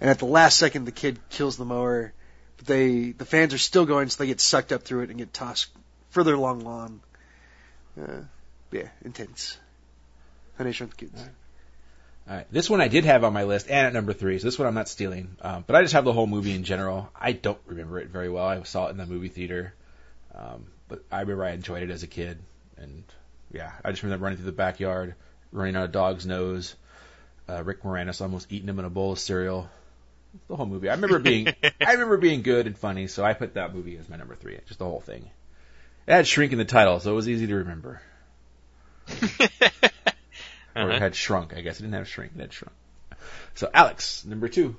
[0.01, 2.13] and at the last second, the kid kills the mower.
[2.57, 5.17] But they the fans are still going, so they get sucked up through it and
[5.17, 5.67] get tossed
[6.09, 7.01] further along lawn.
[7.99, 8.21] Uh,
[8.71, 9.57] yeah, intense.
[10.57, 11.21] Honey Shrunk the Kids.
[12.27, 12.47] All right.
[12.51, 14.67] This one I did have on my list and at number three, so this one
[14.67, 15.35] I'm not stealing.
[15.41, 17.09] Um, but I just have the whole movie in general.
[17.15, 18.45] I don't remember it very well.
[18.45, 19.73] I saw it in the movie theater.
[20.33, 22.39] Um, but I remember I enjoyed it as a kid.
[22.77, 23.03] And
[23.51, 25.15] yeah, I just remember running through the backyard,
[25.51, 26.75] running on a dog's nose,
[27.49, 29.69] uh, Rick Moranis almost eating him in a bowl of cereal.
[30.49, 30.89] The whole movie.
[30.89, 31.47] I remember being,
[31.81, 34.57] I remember being good and funny, so I put that movie as my number three.
[34.67, 35.29] Just the whole thing.
[36.07, 38.01] It had Shrink in the title, so it was easy to remember.
[40.77, 40.99] Or it Uh-huh.
[40.99, 41.79] had shrunk, I guess.
[41.79, 42.73] It didn't have shrink, it had shrunk.
[43.53, 44.75] So Alex, number two.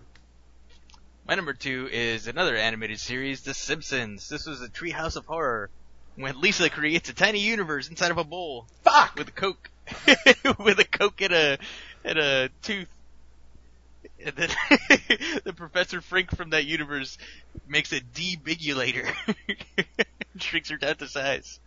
[1.27, 4.29] My number two is another animated series, The Simpsons.
[4.29, 5.71] This was a treehouse of horror
[6.17, 9.15] when Lisa creates a tiny universe inside of a bowl Fuck!
[9.17, 9.71] with a coke,
[10.59, 11.59] with a coke and a
[12.07, 12.89] and uh, a tooth.
[14.25, 14.49] And then
[15.45, 17.19] the Professor Frink from that universe
[17.69, 19.13] makes a debigulator,
[20.39, 21.61] shrinks her down to size,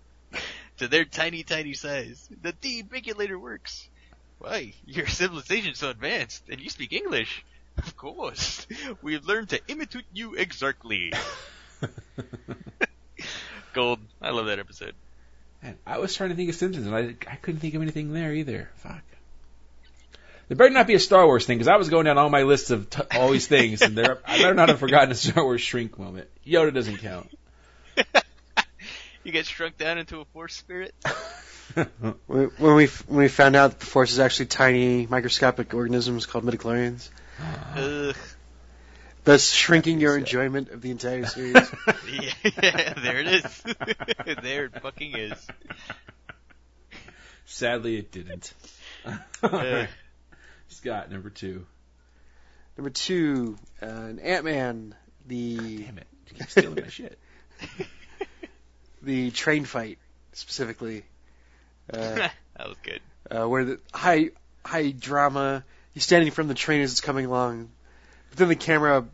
[0.77, 2.27] to their tiny, tiny size.
[2.41, 3.87] The debigulator works.
[4.39, 4.73] Why?
[4.85, 7.43] Your civilization's so advanced, and you speak English.
[7.77, 8.65] Of course.
[9.01, 11.13] We've learned to imitate you exactly.
[13.73, 13.99] Gold.
[14.21, 14.95] I love that episode.
[15.61, 18.13] Man, I was trying to think of Simpsons, and I, I couldn't think of anything
[18.13, 18.69] there either.
[18.77, 19.03] Fuck.
[20.49, 22.41] There better not be a Star Wars thing, because I was going down all my
[22.41, 25.43] lists of t- all these things, and there, I better not have forgotten a Star
[25.43, 26.27] Wars shrink moment.
[26.45, 27.29] Yoda doesn't count.
[29.23, 30.95] You get shrunk down into a force spirit?
[32.25, 36.25] When when we when we found out that the Force is actually tiny microscopic organisms
[36.25, 37.09] called midichlorians,
[37.75, 38.15] Ugh.
[39.23, 41.53] thus shrinking your enjoyment of the entire series.
[42.11, 43.63] Yeah, there it is.
[44.41, 45.47] there it fucking is.
[47.45, 48.51] Sadly, it didn't.
[49.43, 49.85] Uh,
[50.69, 51.65] Scott, number two.
[52.77, 54.95] Number two, uh, an Ant Man,
[55.27, 56.07] the Damn it.
[56.29, 57.19] You keep stealing my shit.
[59.01, 59.97] the train fight
[60.33, 61.03] specifically,
[61.91, 61.97] uh,
[62.55, 63.01] that was good.
[63.29, 64.29] uh, where the high
[64.63, 65.63] high drama.
[65.93, 67.69] He's standing from the train as it's coming along,
[68.29, 69.05] but then the camera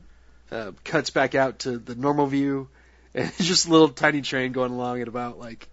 [0.51, 2.67] uh, cuts back out to the normal view,
[3.15, 5.67] and it's just a little tiny train going along at about like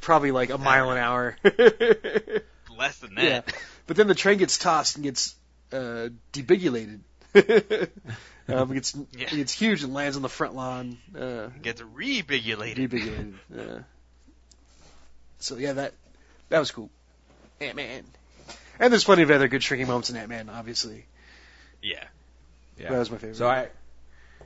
[0.00, 1.36] probably like a mile an hour.
[2.76, 3.54] Less than yeah, that.
[3.88, 5.34] But then the train gets tossed and gets
[5.72, 7.00] uh, debigulated.
[8.48, 9.24] um, it gets Yeah.
[9.26, 10.98] it gets huge and lands on the front lawn.
[11.18, 12.76] Uh, Gets rebigulated.
[12.76, 13.34] debigulated.
[13.52, 13.82] Uh,
[15.40, 15.94] so yeah, that
[16.50, 16.90] that was cool.
[17.60, 18.04] Ant Man.
[18.78, 21.04] And there's plenty of other good shrinking moments in Ant Man, obviously.
[21.82, 22.04] Yeah.
[22.78, 22.90] Yeah.
[22.90, 23.36] That was my favorite.
[23.36, 23.68] So I,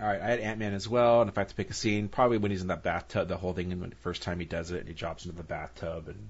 [0.00, 1.74] all right, I had Ant Man as well, and if I had to pick a
[1.74, 4.38] scene, probably when he's in that bathtub, the whole thing, and when the first time
[4.38, 6.28] he does it, and he drops into the bathtub and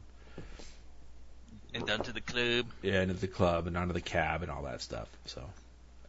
[1.74, 2.66] And down to the club.
[2.82, 5.08] yeah, into the club and onto the cab and all that stuff.
[5.26, 5.42] So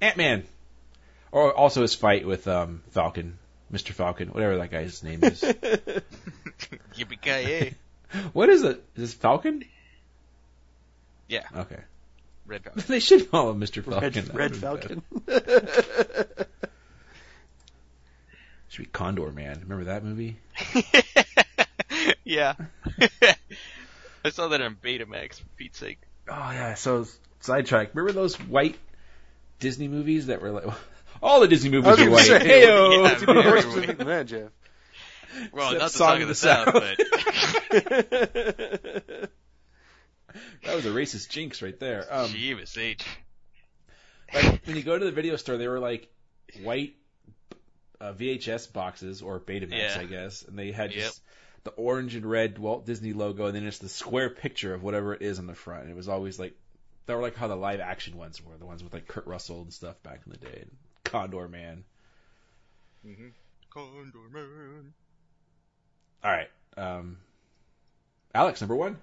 [0.01, 0.43] Ant Man,
[1.31, 3.37] or also his fight with um Falcon,
[3.69, 5.41] Mister Falcon, whatever that guy's name is.
[6.97, 7.75] Yippee-ki-yay.
[8.33, 8.83] what is it?
[8.95, 9.63] Is this Falcon?
[11.29, 11.43] Yeah.
[11.55, 11.79] Okay,
[12.45, 12.83] Red Falcon.
[12.87, 14.11] they should call him Mister Falcon.
[14.11, 15.43] Red, Red would've been better.
[16.25, 16.45] Falcon.
[18.69, 19.59] Should be Condor Man.
[19.61, 20.37] Remember that movie?
[22.23, 22.55] yeah.
[24.23, 25.99] I saw that on Betamax, for Pete's sake.
[26.29, 27.05] Oh yeah, so
[27.41, 27.89] sidetrack.
[27.93, 28.77] Remember those white
[29.59, 30.65] Disney movies that were like
[31.21, 32.25] all the Disney movies was are white.
[32.25, 33.03] say, Heyo!
[33.03, 33.61] yeah, To be more Everywhere.
[33.61, 34.49] specific than that, Jeff.
[35.51, 36.73] Well, Except not the Song Song, of of the the South, South.
[37.73, 39.29] but
[40.63, 42.05] that was a racist jinx right there.
[42.09, 43.05] Um, Jeebus H.
[44.33, 46.07] like when you go to the video store, they were like
[46.61, 46.95] white
[47.99, 49.97] uh, VHS boxes or Betamax, Yeah.
[49.99, 51.11] I guess, and they had Yep.
[51.63, 54.83] Just the orange and red Walt Disney logo, and then it's the square picture of
[54.83, 55.83] whatever it is on the front.
[55.83, 56.53] And it was always like
[57.05, 59.61] they were like how the live action ones were, the ones with like Kurt Russell
[59.61, 60.71] and stuff back in the day, and
[61.03, 61.83] Condor Man.
[63.05, 63.31] Mhm.
[63.69, 64.93] Condor Man.
[66.23, 67.17] All right, um,
[68.33, 68.97] Alex, number one.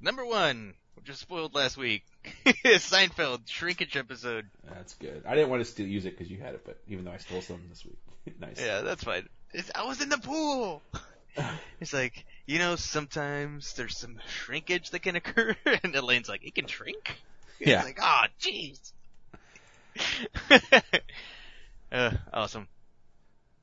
[0.00, 2.02] Number one, which was spoiled last week.
[2.64, 4.46] Seinfeld shrinkage episode.
[4.64, 5.24] That's good.
[5.26, 7.18] I didn't want to steal use it because you had it, but even though I
[7.18, 7.98] stole some this week,
[8.40, 8.58] nice.
[8.60, 9.28] Yeah, that's fine.
[9.52, 10.82] It's, I was in the pool.
[11.78, 16.54] It's like, you know, sometimes there's some shrinkage that can occur, and Elaine's like, it
[16.54, 17.14] can shrink?
[17.58, 17.82] Yeah.
[17.82, 18.92] Like, oh, jeez.
[21.92, 22.66] uh, awesome.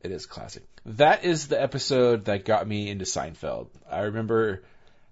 [0.01, 0.63] It is classic.
[0.85, 3.69] That is the episode that got me into Seinfeld.
[3.89, 4.61] I remember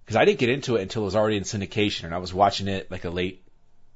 [0.04, 2.34] because I didn't get into it until it was already in syndication, and I was
[2.34, 3.42] watching it like a late,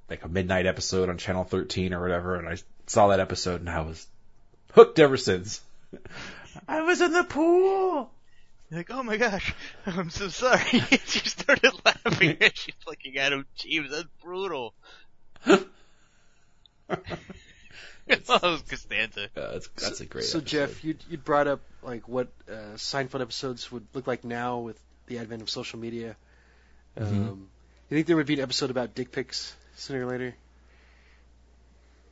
[0.08, 2.56] like a midnight episode on Channel 13 or whatever, and I
[2.86, 4.06] saw that episode and I was
[4.72, 5.60] hooked ever since.
[6.66, 8.10] I was in the pool.
[8.70, 9.54] You're like, oh my gosh,
[9.86, 10.60] I'm so sorry.
[11.06, 13.46] she started laughing as she's looking at him.
[13.58, 14.74] Jeez, that's brutal.
[18.28, 19.24] oh, Costanza.
[19.36, 20.24] Uh, that's that's a great.
[20.24, 20.46] So episode.
[20.46, 24.80] Jeff, you you brought up like what uh, Seinfeld episodes would look like now with
[25.06, 26.16] the advent of social media.
[26.98, 27.06] Mhm.
[27.28, 27.48] Um,
[27.90, 30.34] you think there would be an episode about dick pics sooner or later?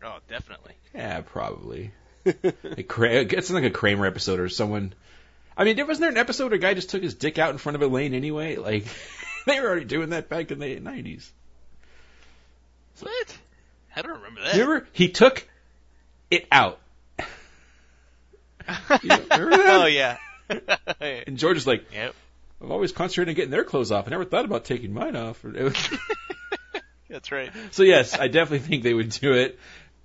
[0.04, 0.74] Oh, definitely.
[0.94, 1.90] yeah, probably.
[2.24, 4.92] Like, Kra- it's like a Kramer episode or someone.
[5.56, 7.50] I mean, there wasn't there an episode where a guy just took his dick out
[7.50, 8.56] in front of Elaine anyway?
[8.56, 8.86] Like,
[9.46, 11.30] they were already doing that back in the nineties.
[13.00, 13.38] What?
[13.96, 14.52] I don't remember that.
[14.52, 15.46] Remember, he took
[16.30, 16.80] it out.
[19.02, 19.82] You know, remember that?
[19.82, 20.16] oh yeah.
[21.26, 22.14] And George is like, yep.
[22.62, 24.06] I've always concentrated on getting their clothes off.
[24.06, 25.44] I never thought about taking mine off.
[27.10, 27.52] That's right.
[27.72, 29.58] so yes, I definitely think they would do it.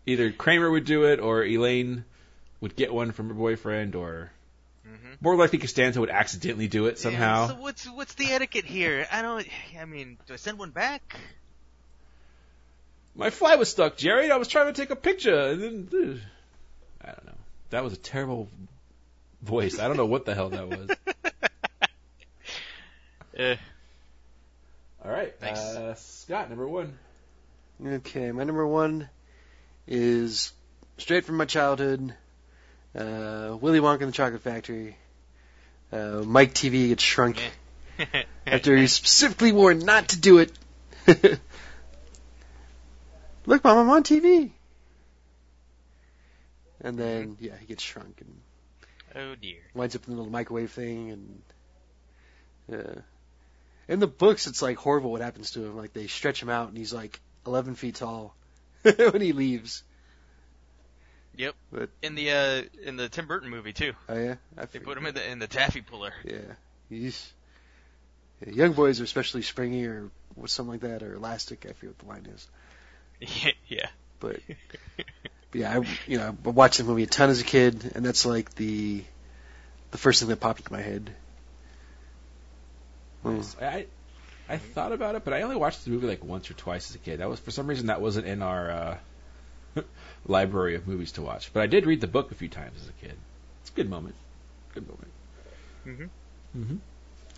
[0.05, 2.03] Either Kramer would do it, or Elaine
[2.59, 4.31] would get one from her boyfriend, or
[4.89, 5.21] Mhm.
[5.21, 7.41] more likely Costanza would accidentally do it somehow.
[7.41, 9.07] Yeah, so what's what's the etiquette here?
[9.11, 9.47] I don't.
[9.79, 11.15] I mean, do I send one back?
[13.15, 14.31] My fly was stuck, Jerry.
[14.31, 16.21] I was trying to take a picture, and then
[17.01, 17.33] I don't know.
[17.71, 18.49] That was a terrible
[19.41, 19.79] voice.
[19.79, 20.89] I don't know what the hell that was.
[23.37, 23.55] Uh,
[25.05, 25.59] All right, Thanks.
[25.59, 26.97] uh, Scott, number one.
[27.85, 29.07] Okay, my number one
[29.87, 30.51] is
[30.97, 32.13] straight from my childhood.
[32.95, 34.97] Uh, Willy Wonka and the Chocolate Factory.
[35.91, 37.41] Uh, Mike Teavee gets shrunk
[38.47, 40.51] after he's specifically warned not to do it.
[43.45, 44.51] Look, Mom, I'm on TV.
[46.81, 48.39] And then, yeah, he gets shrunk and
[49.15, 49.59] oh dear.
[49.73, 51.11] winds up in the little microwave thing.
[51.11, 51.41] And
[52.71, 53.01] uh,
[53.87, 55.75] in the books, it's like horrible what happens to him.
[55.75, 58.35] Like they stretch him out, and he's like 11 feet tall
[58.81, 59.83] when he leaves.
[61.39, 61.55] Yep.
[61.71, 63.93] But In the uh in the Tim Burton movie too.
[64.09, 66.11] oh yeah, I They put him in the in the taffy puller.
[66.25, 66.39] Yeah,
[66.89, 67.31] he's
[68.45, 70.11] yeah, young boys are especially springy or
[70.47, 71.65] something like that, or elastic.
[71.65, 73.53] I forget what the line is.
[73.69, 73.87] yeah.
[74.19, 74.41] But,
[74.97, 75.05] but
[75.53, 78.25] yeah, I you know I watched the movie a ton as a kid, and that's
[78.25, 79.05] like the
[79.91, 81.09] the first thing that popped into my head.
[83.23, 83.39] Hmm.
[83.61, 83.85] I
[84.49, 86.97] I thought about it, but I only watched the movie like once or twice as
[86.97, 87.21] a kid.
[87.21, 88.97] That was for some reason that wasn't in our uh,
[90.29, 91.51] library of movies to watch.
[91.53, 93.15] But I did read the book a few times as a kid.
[93.61, 94.15] It's a good moment.
[94.73, 95.07] Good moment.
[95.87, 96.09] Mhm.
[96.57, 96.75] Mm-hmm.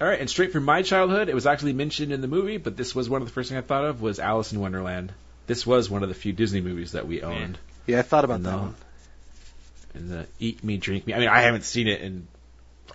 [0.01, 2.75] All right, and straight from my childhood, it was actually mentioned in the movie, but
[2.75, 5.11] this was one of the first things I thought of was Alice in Wonderland.
[5.47, 7.57] This was one of the few Disney movies that we owned.
[7.87, 8.57] Yeah, I thought about that No.
[8.57, 8.75] one.
[9.93, 11.13] And the Eat Me, Drink Me.
[11.13, 12.25] I mean, I haven't seen it, and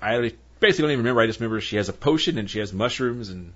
[0.03, 1.21] I basically don't even remember.
[1.21, 3.53] I just remember she has a potion and she has mushrooms and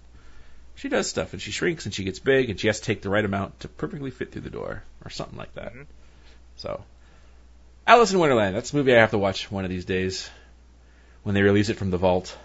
[0.76, 3.03] she does stuff and she shrinks and she gets big and she has to take
[3.03, 5.74] the right amount to perfectly fit through the door or something like that.
[5.74, 5.86] Mhm.
[6.61, 6.85] So,
[7.87, 8.55] Alice in Wonderland.
[8.55, 10.29] That's a movie I have to watch one of these days
[11.23, 12.37] when they release it from the vault.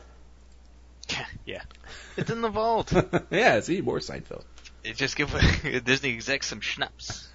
[1.45, 1.63] yeah.
[2.15, 2.93] It's in the vault.
[3.29, 4.45] yeah, see more Seinfeld.
[4.85, 5.35] It just give
[5.83, 7.27] Disney execs some schnapps.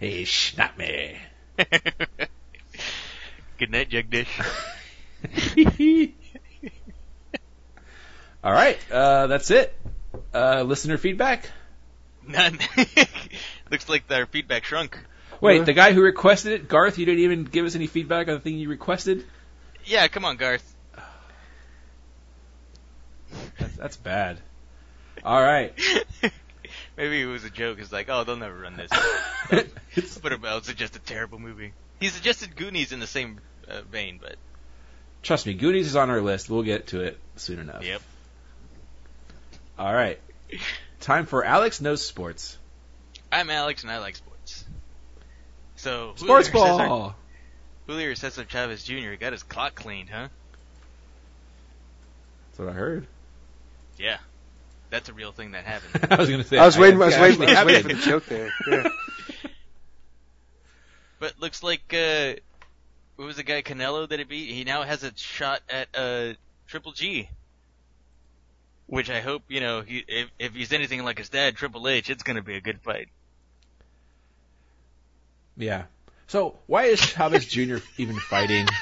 [0.00, 1.18] hey, schnapp me.
[3.56, 4.26] Good night, Jagdish.
[8.42, 9.72] All right, uh, that's it.
[10.34, 11.48] Uh, listener feedback.
[12.26, 12.58] None.
[13.70, 14.98] Looks like their feedback shrunk.
[15.40, 15.64] Wait, Huh?
[15.64, 18.40] the guy who requested it, Garth, you didn't even give us any feedback on the
[18.40, 19.24] thing you requested.
[19.84, 20.74] Yeah, come on, Garth.
[23.58, 24.38] That's, that's bad.
[25.24, 25.72] All right.
[26.96, 27.78] Maybe it was a joke.
[27.80, 28.90] It's like, oh, they'll never run this.
[29.96, 31.72] It's- but about it's just a terrible movie.
[32.00, 34.36] He suggested Goonies in the same uh, vein, but
[35.22, 36.50] trust me, Goonies is on our list.
[36.50, 37.84] We'll get to it soon enough.
[37.84, 38.02] yep.
[39.78, 40.18] All right.
[41.00, 42.58] Time for Alex knows sports.
[43.30, 44.33] I'm Alex and I like sports.
[45.76, 47.16] So Sports Julio Cesar, ball.
[47.86, 49.14] Julio Cesar Chavez Jr.
[49.18, 50.28] got his clock cleaned, huh?
[52.50, 53.06] That's what I heard.
[53.98, 54.18] Yeah,
[54.90, 56.06] that's a real thing that happened.
[56.12, 56.58] I was gonna say.
[56.58, 57.02] I was waiting.
[57.02, 57.42] I was yeah, waiting.
[57.42, 58.50] I was waiting for the joke there.
[58.68, 58.88] Yeah.
[61.18, 62.34] but looks like uh,
[63.16, 64.50] what was the guy Canelo that he beat?
[64.50, 66.34] He now has a shot at uh
[66.68, 67.28] Triple G.
[68.86, 69.80] Which I hope you know.
[69.80, 72.80] He, if if he's anything like his dad, Triple H, it's gonna be a good
[72.82, 73.08] fight.
[75.56, 75.84] Yeah.
[76.26, 77.76] So why is Chavez Jr.
[77.98, 78.66] even fighting?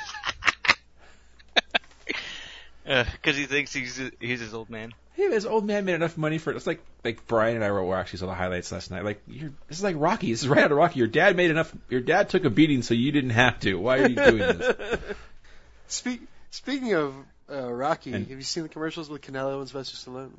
[2.85, 4.93] Because he thinks he's he's his old man.
[5.14, 6.57] Hey, this old man made enough money for it.
[6.57, 9.05] It's like like Brian and I were actually saw the highlights last night.
[9.05, 10.31] Like you're, this is like Rocky.
[10.33, 10.99] This is right out of Rocky.
[10.99, 11.73] Your dad made enough.
[11.89, 13.75] Your dad took a beating, so you didn't have to.
[13.77, 14.99] Why are you doing this?
[15.87, 17.14] Speak, speaking of
[17.51, 20.33] uh, Rocky, And- have you seen the commercials with Canelo and Sylvester Stallone?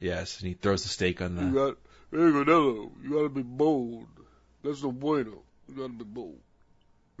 [0.00, 1.42] yes, and he throws the steak on the.
[1.44, 1.76] You got,
[2.12, 4.06] hey Canelo, you gotta be bold.
[4.64, 5.42] That's no bueno.
[5.68, 6.40] You gotta be bold.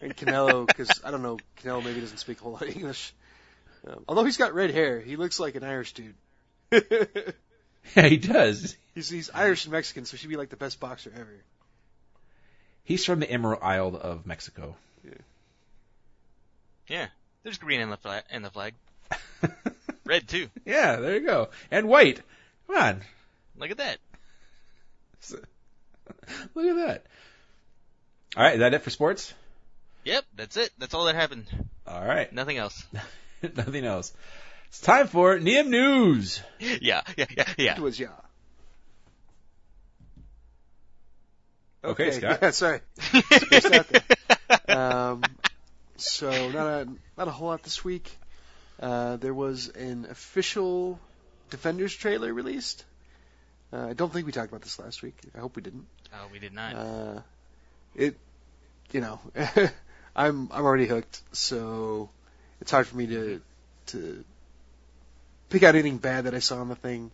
[0.00, 3.14] and Canelo, because I don't know, Canelo maybe doesn't speak a whole lot of English.
[3.86, 6.14] Um, although he's got red hair, he looks like an Irish dude.
[7.94, 8.76] Yeah, he does.
[8.94, 11.36] he's he's Irish and Mexican, so she'd be like the best boxer ever.
[12.82, 14.74] He's from the Emerald Isle of Mexico.
[16.88, 17.06] Yeah,
[17.42, 18.24] there's green in the flag.
[18.30, 18.74] In the flag,
[20.04, 20.48] red too.
[20.64, 21.50] yeah, there you go.
[21.70, 22.20] And white.
[22.66, 23.02] Come on,
[23.56, 23.98] Look at that.
[26.54, 27.06] look at that.
[28.36, 29.32] All right, is that it for sports?
[30.04, 30.70] Yep, that's it.
[30.78, 31.46] That's all that happened.
[31.86, 32.84] All right, Nothing else.
[33.42, 34.12] nothing else.
[34.68, 36.42] It's time for Neum News.
[36.58, 37.76] yeah, yeah, yeah, yeah.
[37.76, 38.08] It was yeah.
[41.84, 42.38] Okay, Scott.
[42.42, 42.80] Yeah, sorry.
[42.98, 44.76] Spaced out there.
[44.76, 45.22] um,
[45.96, 48.10] so not a not a whole lot this week.
[48.80, 50.98] Uh, there was an official
[51.50, 52.84] Defenders trailer released.
[53.72, 55.16] Uh, I don't think we talked about this last week.
[55.34, 55.86] I hope we didn't.
[56.16, 56.74] Oh, we did not.
[56.74, 57.20] Uh,
[57.94, 58.16] it,
[58.92, 59.20] you know,
[60.16, 62.08] I'm I'm already hooked, so
[62.60, 63.40] it's hard for me to
[63.88, 64.24] to
[65.50, 67.10] pick out anything bad that I saw on the thing,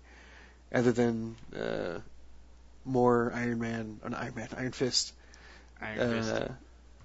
[0.73, 1.99] other than uh,
[2.85, 5.13] more Iron Man, or Iron Man, Iron Fist.
[5.81, 6.33] Iron Fist.
[6.33, 6.49] Uh,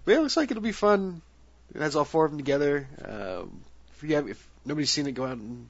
[0.06, 1.22] but yeah, it looks like it'll be fun.
[1.74, 2.88] It has all four of them together.
[3.04, 3.62] Um,
[3.96, 5.70] if you have, if nobody's seen it, go out and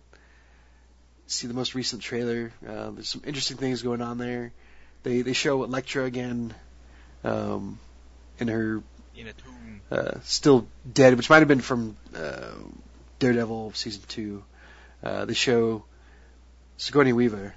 [1.28, 2.52] see the most recent trailer.
[2.68, 4.52] Uh, there's some interesting things going on there.
[5.08, 6.54] They they show Elektra again,
[7.24, 7.80] um,
[8.40, 8.84] in her
[9.16, 9.82] In a tomb.
[9.90, 12.52] uh, still dead, which might have been from uh,
[13.20, 14.44] Daredevil season two.
[15.02, 15.86] Uh, they show
[16.76, 17.56] Sigourney Weaver.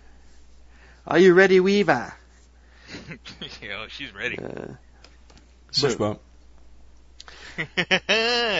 [1.04, 2.14] Are you ready, Weaver?
[3.10, 4.38] oh, she's ready.
[4.38, 4.74] Uh,
[5.72, 6.20] so, bump.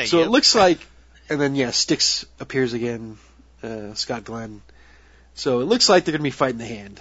[0.09, 0.81] so it looks like,
[1.29, 3.19] and then yeah, Styx appears again,
[3.63, 4.63] uh, Scott Glenn.
[5.35, 7.01] So it looks like they're gonna be fighting the hand.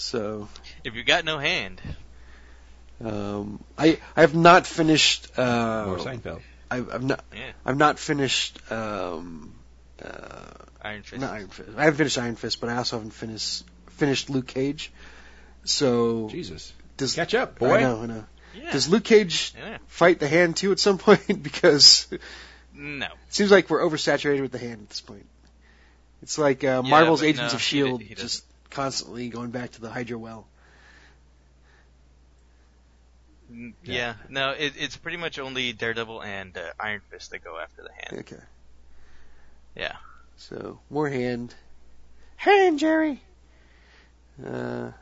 [0.00, 0.48] So
[0.82, 1.80] If you got no hand,
[3.04, 5.28] um, I I have not finished.
[5.38, 6.40] Uh, Or Seinfeld.
[6.70, 8.58] I've, I've not yeah, I've not finished.
[8.72, 9.54] Um,
[10.02, 11.20] uh, Iron Fist.
[11.20, 11.68] not Iron Fist.
[11.76, 14.90] I haven't finished Iron Fist, but I also haven't finished finished Luke Cage.
[15.64, 16.72] So Jesus.
[16.96, 17.74] does Catch up, boy.
[17.76, 18.24] I know, I know.
[18.56, 18.72] Yeah.
[18.72, 19.78] Does Luke Cage yeah.
[19.88, 21.42] fight the hand too at some point?
[21.42, 22.20] because no, it
[23.00, 23.06] No.
[23.28, 25.26] seems like we're oversaturated with the hand at this point.
[26.22, 29.50] It's like uh, Marvel's but Agents no, of he Shield, did- he just constantly going
[29.50, 30.46] back to the Hydra well.
[33.52, 33.70] Yeah.
[33.84, 34.14] Yeah.
[34.28, 37.90] No, it, it's pretty much only Daredevil and uh, Iron Fist that go after the
[37.92, 38.20] hand.
[38.20, 38.42] Okay,
[39.74, 39.96] Yeah.
[40.36, 41.54] so more hand.
[42.36, 43.20] Hand, Jerry.
[44.44, 44.92] Uh,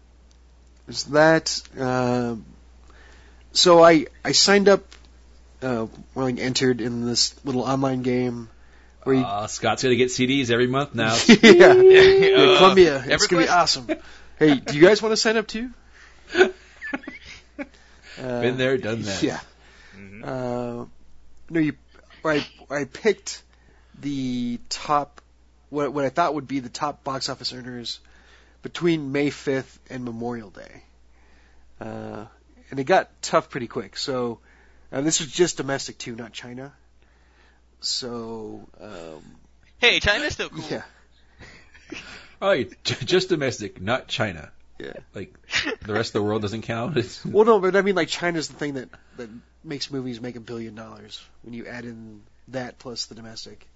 [0.89, 1.61] is that?
[1.79, 2.45] Um,
[3.53, 4.83] so I I signed up.
[5.61, 8.49] Uh, well, I entered in this little online game
[9.05, 11.15] where you Uh, Scott's gonna get CDs every month now.
[11.29, 13.05] yeah, yeah, Uh, Columbia.
[13.07, 13.87] It's gonna be awesome.
[14.39, 15.71] Hey, do you guys want to sign up too?
[16.35, 16.49] Uh,
[18.17, 19.23] Been there, done that.
[19.23, 19.41] Yeah.
[19.95, 20.85] hmm Uh,
[21.51, 21.75] no, you.
[22.25, 23.43] I, I picked
[24.01, 25.21] the top,
[25.71, 28.01] what what I thought would be the top box office earners
[28.63, 30.83] between May 5th and Memorial Day.
[31.81, 32.27] Uh,
[32.71, 33.97] and it got tough pretty quick.
[33.97, 34.41] So,
[34.91, 36.73] and this was just domestic too, not China.
[37.81, 39.23] So, um,
[39.79, 40.65] Hey, China's still cool.
[40.69, 40.83] yeah,
[42.43, 44.51] Oh, you- just domestic, not China.
[44.79, 44.93] yeah.
[45.15, 45.35] Like
[45.83, 46.97] the rest of the world doesn't count.
[46.97, 49.29] It's, Well, no, but I mean, like China's the thing that that
[49.65, 53.67] makes movies make a billion dollars when you add in that plus the domestic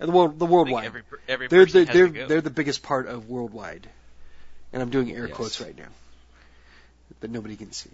[0.00, 0.84] and the world, the Like worldwide.
[0.86, 2.26] every every they're the, they're to go.
[2.26, 3.88] they're the biggest part of worldwide,
[4.72, 5.36] and I'm doing air Yes.
[5.36, 5.88] quotes right now
[7.20, 7.90] that nobody can see.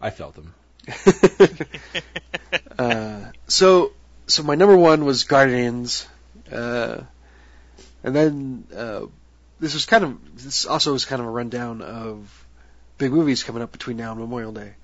[0.00, 0.54] I felt them.
[2.78, 3.92] uh, so
[4.26, 6.06] so my number one was Guardians,
[6.50, 7.02] uh,
[8.02, 9.02] and then uh,
[9.58, 12.46] this was kind of this also was kind of a rundown of
[12.98, 14.74] big movies coming up between now and Memorial Day.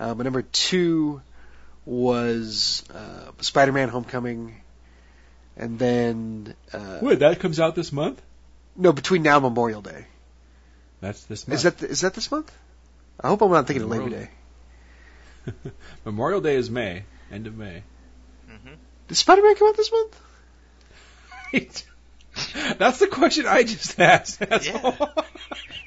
[0.00, 1.20] Uh, my number two
[1.84, 4.60] was uh, Spider-Man: Homecoming,
[5.56, 8.20] and then uh, Wait, that comes out this month?
[8.76, 10.06] no between now and Memorial Day.
[11.00, 11.56] That's this month.
[11.56, 12.50] Is that is that this month?
[13.20, 14.30] I hope I'm not thinking of Labor Memorial- Day.
[16.04, 17.82] Memorial Day is May, end of May.
[18.48, 18.76] Mhm.
[19.08, 20.20] Did Spider-Man come out this month?
[22.78, 24.40] That's the question I just asked.
[24.40, 24.96] Yeah.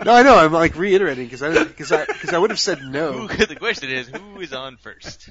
[0.04, 0.38] No, I know.
[0.38, 3.28] I'm like reiterating because I because I because I would have said no.
[3.28, 5.30] Who, the question is, who is on first?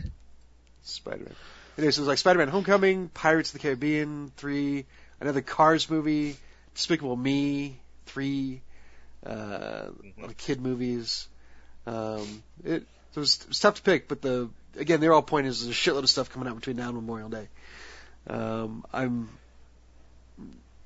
[0.85, 1.35] Spider-Man.
[1.77, 4.87] Anyway, so it was like Spider-Man: Homecoming, Pirates of the Caribbean three,
[5.21, 6.39] another Cars movie,
[6.75, 8.63] Despicable Me three,
[9.27, 11.29] uh, a lot of kid movies.
[11.87, 12.85] Um, it,
[13.15, 15.71] so it, was, it tough to pick, but the again, they're all pointing there's a
[15.71, 17.49] shitload of stuff coming out between now and Memorial Day.
[18.29, 19.29] Um, I'm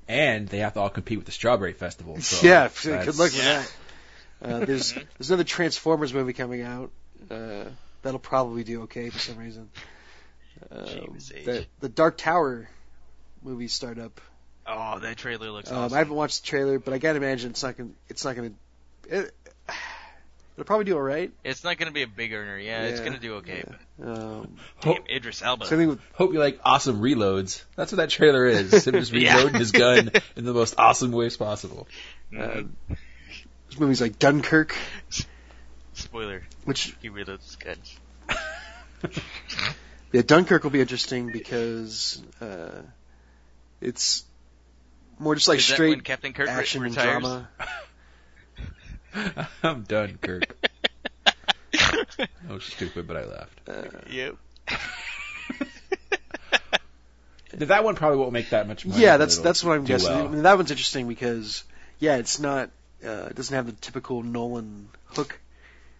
[0.07, 2.21] And they have to all compete with the Strawberry Festival.
[2.21, 3.71] So yeah, good luck with that.
[4.43, 6.91] Uh, there's there's another Transformers movie coming out.
[7.31, 7.65] Uh,
[8.03, 9.69] that'll probably do okay for some reason.
[10.71, 12.69] Um, the, the Dark Tower
[13.41, 14.21] movie startup.
[14.67, 15.95] Oh, that trailer looks Um, awesome.
[15.95, 18.51] I haven't watched the trailer, but I gotta imagine it's not gonna it's not gonna.
[19.09, 19.33] It,
[20.59, 21.31] it'll probably do alright.
[21.43, 22.57] It's not gonna be a big earner.
[22.57, 23.63] Yeah, it's Yeah, gonna do okay.
[23.99, 24.05] yeah.
[24.05, 25.65] Um, But Hope, damn, Idris Elba.
[25.65, 27.63] same thing with hope you like awesome reloads.
[27.75, 28.85] That's what that trailer is.
[28.85, 29.37] Him just Yeah.
[29.37, 31.87] reloading his gun in the most awesome ways possible.
[32.33, 32.69] uh, Mhm.
[32.87, 34.75] there's movies like Dunkirk,
[35.93, 37.97] Spoiler: which he reloads his guns.
[40.11, 42.81] Yeah, Dunkirk will be interesting because uh,
[43.79, 44.25] it's
[45.19, 47.21] more just like Is that when straight Captain Kirk re- action and retires?
[47.21, 47.47] drama.
[49.63, 50.55] I'm done, Kirk.
[52.17, 53.61] That was stupid, but I laughed.
[53.69, 54.35] Uh, Yep.
[57.51, 59.01] That one probably won't make that much money.
[59.01, 60.11] yeah, that's that's what I'm guessing.
[60.13, 60.27] well.
[60.27, 61.63] I mean, that one's interesting because
[61.99, 62.69] yeah, it's not
[63.03, 65.39] uh, it doesn't have the typical Nolan hook,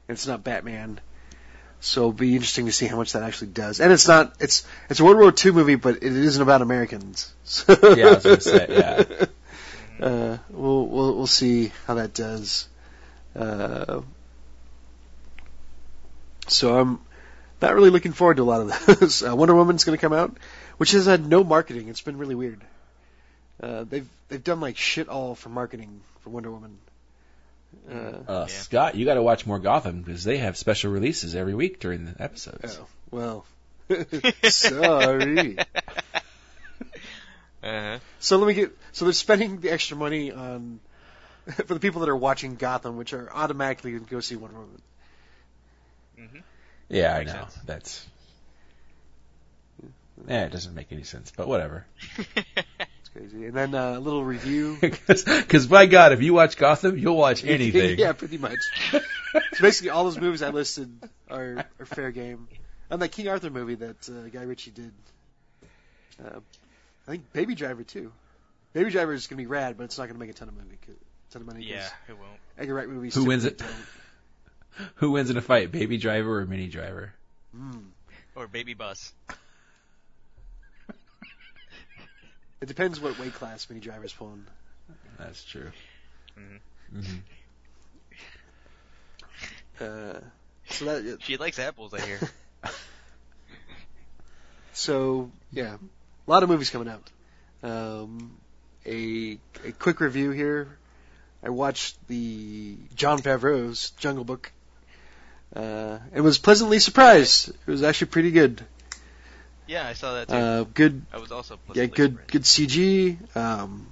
[0.07, 0.99] and it's not Batman.
[1.81, 3.79] So it'll be interesting to see how much that actually does.
[3.79, 7.33] And it's not it's it's a World War II movie, but it isn't about Americans.
[7.45, 10.05] So Yeah, I was gonna say, yeah.
[10.05, 12.67] Uh, we'll we'll we'll see how that does.
[13.35, 14.01] Uh,
[16.47, 16.99] so I'm
[17.61, 19.23] not really looking forward to a lot of those.
[19.27, 20.35] Uh, Wonder Woman's going to come out,
[20.77, 21.89] which has had no marketing.
[21.89, 22.61] It's been really weird.
[23.61, 26.77] Uh, they've they've done like shit all for marketing for Wonder Woman.
[27.89, 28.45] Uh, Uh, Yeah.
[28.47, 32.05] Scott, you got to watch more Gotham because they have special releases every week during
[32.05, 32.79] the episodes.
[32.81, 33.45] oh, well,
[34.43, 35.57] sorry.
[37.61, 37.99] Uh-huh.
[38.19, 38.71] So let me get.
[38.93, 40.79] So they're spending the extra money on
[41.67, 44.57] for the people that are watching Gotham, which are automatically going to go see Wonder
[44.57, 44.81] Woman.
[46.17, 46.39] hmm
[46.89, 47.31] Yeah, I know.
[47.31, 47.57] sense.
[47.65, 48.05] That's.
[50.27, 51.85] Yeah, it doesn't make any sense, but whatever.
[53.01, 53.45] It's crazy.
[53.47, 54.77] And then uh, a little review.
[54.81, 57.97] Because by God, if you watch Gotham, you'll watch anything.
[57.97, 58.59] yeah, pretty much.
[58.91, 58.99] so
[59.59, 60.91] basically, all those movies I listed
[61.29, 62.47] are, are fair game.
[62.91, 64.91] And that King Arthur movie that uh, Guy Ritchie did.
[66.23, 66.39] Uh,
[67.07, 68.11] I think Baby Driver too.
[68.73, 70.77] Baby Driver is gonna be rad, but it's not gonna make a ton of movie,
[71.29, 71.61] ton of money.
[71.61, 72.39] 'cause Yeah, it won't.
[72.57, 73.15] Edgar Wright movies.
[73.15, 73.67] Who wins typically
[74.95, 77.13] Who wins in a fight, Baby Driver or Mini Driver?
[77.55, 77.83] Mm.
[78.35, 79.11] Or Baby Boss.
[82.61, 84.45] It depends what weight class Mini Driver's pulling.
[85.17, 85.71] That's true.
[86.37, 86.59] Mhm.
[86.91, 87.17] hmm
[89.79, 90.19] Uh,
[90.69, 92.19] so that She likes apples, I hear.
[94.73, 97.09] So yeah, a lot of movies coming out.
[97.63, 98.31] Um,
[98.85, 100.77] a a quick review here.
[101.43, 104.51] I watched the Jon Favreau's Jungle Book.
[105.55, 107.49] Uh, and was pleasantly surprised.
[107.49, 108.63] It was actually pretty good.
[109.67, 110.35] yeah, I saw that too.
[110.35, 112.31] Uh, good, I was also yeah, pleasantly good, surprised.
[112.31, 113.35] good CG.
[113.35, 113.87] Um,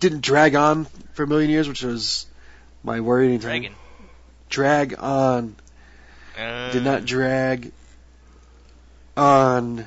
[0.00, 2.26] didn't drag on for a million years, which was
[2.82, 3.38] my worry.
[3.38, 3.74] Dragon.
[4.50, 5.56] Drag on.
[6.38, 7.72] Uh, Did not drag
[9.16, 9.86] on.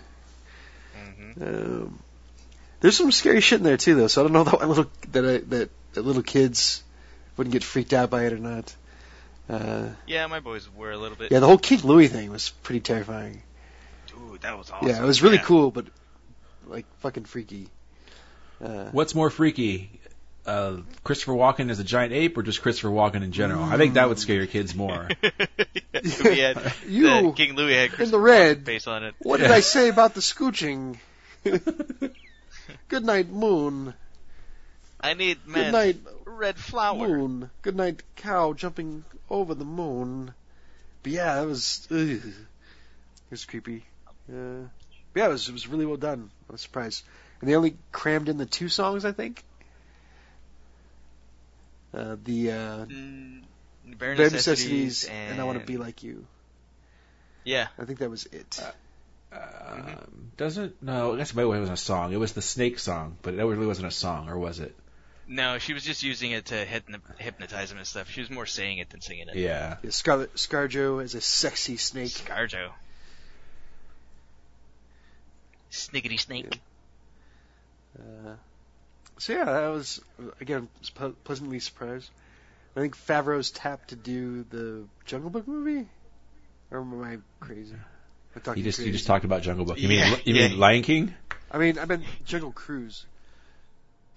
[0.98, 1.42] mhm.
[1.42, 2.00] Um,
[2.80, 4.08] there's some scary shit in there too, though.
[4.08, 6.84] So I don't know that little that I, that, that little kids
[7.38, 8.76] wouldn't get freaked out by it or not.
[9.50, 11.32] Uh, Yeah, my boys were a little bit.
[11.32, 13.42] yeah, the whole King Louie thing was pretty terrifying.
[14.08, 14.88] Dude, that was awesome.
[14.90, 15.44] Yeah, it was really Yeah.
[15.44, 15.88] cool, but
[16.68, 17.70] like fucking freaky.
[18.64, 19.90] Uh, What's more freaky,
[20.46, 23.64] uh, Christopher Walken as a giant ape or just Christopher Walken in general?
[23.64, 25.08] I think that would scare your kids more.
[26.24, 28.66] we had You the King Louie had in the red.
[28.68, 29.16] face on it.
[29.20, 30.98] What did I say about the scooching?
[32.90, 33.94] Good night, moon.
[35.08, 37.08] I need Good night, red flower.
[37.08, 37.50] moon.
[37.62, 40.34] Good night, cow jumping over the moon.
[41.02, 41.98] But yeah, that was ugh.
[41.98, 42.24] it
[43.32, 43.86] was creepy.
[44.30, 44.68] Uh,
[45.14, 46.30] but yeah, it was it was really well done.
[46.50, 47.06] I was surprised,
[47.40, 49.46] and they only crammed in the two songs, I think.
[51.94, 53.44] Uh, the uh, Mm,
[53.86, 56.26] bare Bare necessities, and, I want to be like you.
[57.46, 58.62] Yeah, I think that was it.
[59.32, 61.14] Um, doesn't no?
[61.14, 62.12] I guess maybe it wasn't a song.
[62.12, 64.76] It was the Snake song, but it really wasn't a song, or was it?
[65.28, 68.10] No, she was just using it to hypnotize him and stuff.
[68.10, 69.36] She was more saying it than singing it.
[69.36, 69.78] Yeah.
[69.84, 72.12] Yeah, Scarlett Scarjo is a sexy snake.
[72.12, 72.70] Scarjo.
[75.70, 76.60] Sniggity snake.
[78.00, 78.36] Uh,
[79.18, 80.00] so yeah, that was
[80.40, 82.10] again was ple- pleasantly surprised.
[82.76, 85.88] I think Favreau's tapped to do the Jungle Book movie,
[86.72, 87.76] or am I crazy?
[88.34, 89.80] With You just you just talked about Jungle Book.
[89.80, 90.48] You Yeah, mean you yeah.
[90.50, 91.14] mean Lion King?
[91.50, 93.06] I mean, I meant Jungle Cruise.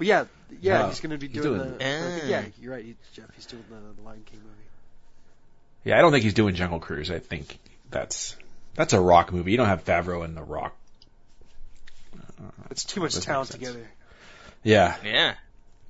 [0.01, 0.25] But yeah,
[0.63, 1.85] yeah, No, he's going to be he's doing, doing- the.
[1.85, 2.27] I think- Ah.
[2.27, 3.27] yeah, you're right, he, Jeff.
[3.37, 4.57] He's doing the, the Lion King movie.
[5.85, 7.11] Yeah, I don't think he's doing Jungle Cruise.
[7.11, 7.59] I think
[7.91, 8.35] that's
[8.77, 9.51] that's a Rock movie.
[9.51, 10.75] You don't have Favreau and the Rock.
[12.71, 13.59] It's too much That makes talent sense.
[13.63, 13.87] together.
[14.63, 15.35] Yeah, Yeah.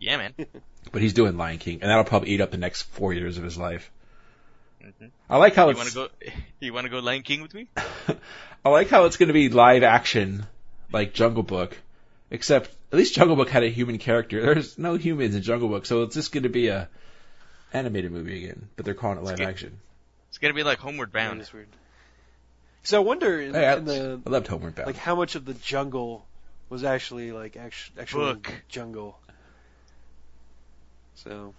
[0.00, 0.34] Yeah, man.
[0.92, 3.44] but he's doing Lion King, and that'll probably eat up the next four years of
[3.44, 3.92] his life.
[4.82, 5.10] Mhm.
[5.28, 5.78] I like how You it's.
[5.78, 5.94] want to
[6.26, 6.32] go?
[6.60, 7.68] You want to go Lion King with me?
[8.64, 10.46] I like how it's going to be live action,
[10.90, 11.76] like Jungle Book,
[12.30, 14.40] except at least Jungle Book had a human character.
[14.40, 16.88] There's no humans in Jungle Book, so it's just going to be a
[17.72, 19.46] animated movie again, but they're calling it live good.
[19.48, 19.78] action.
[20.28, 21.40] It's gonna be like Homeward That Bound.
[21.40, 21.68] is weird.
[22.84, 24.86] So I wonder in, Hey, I, in the I loved Homeward Bound.
[24.86, 26.24] like how much of the jungle
[26.68, 28.52] was actually like actual, actual Book.
[28.68, 29.18] jungle.
[31.16, 31.54] So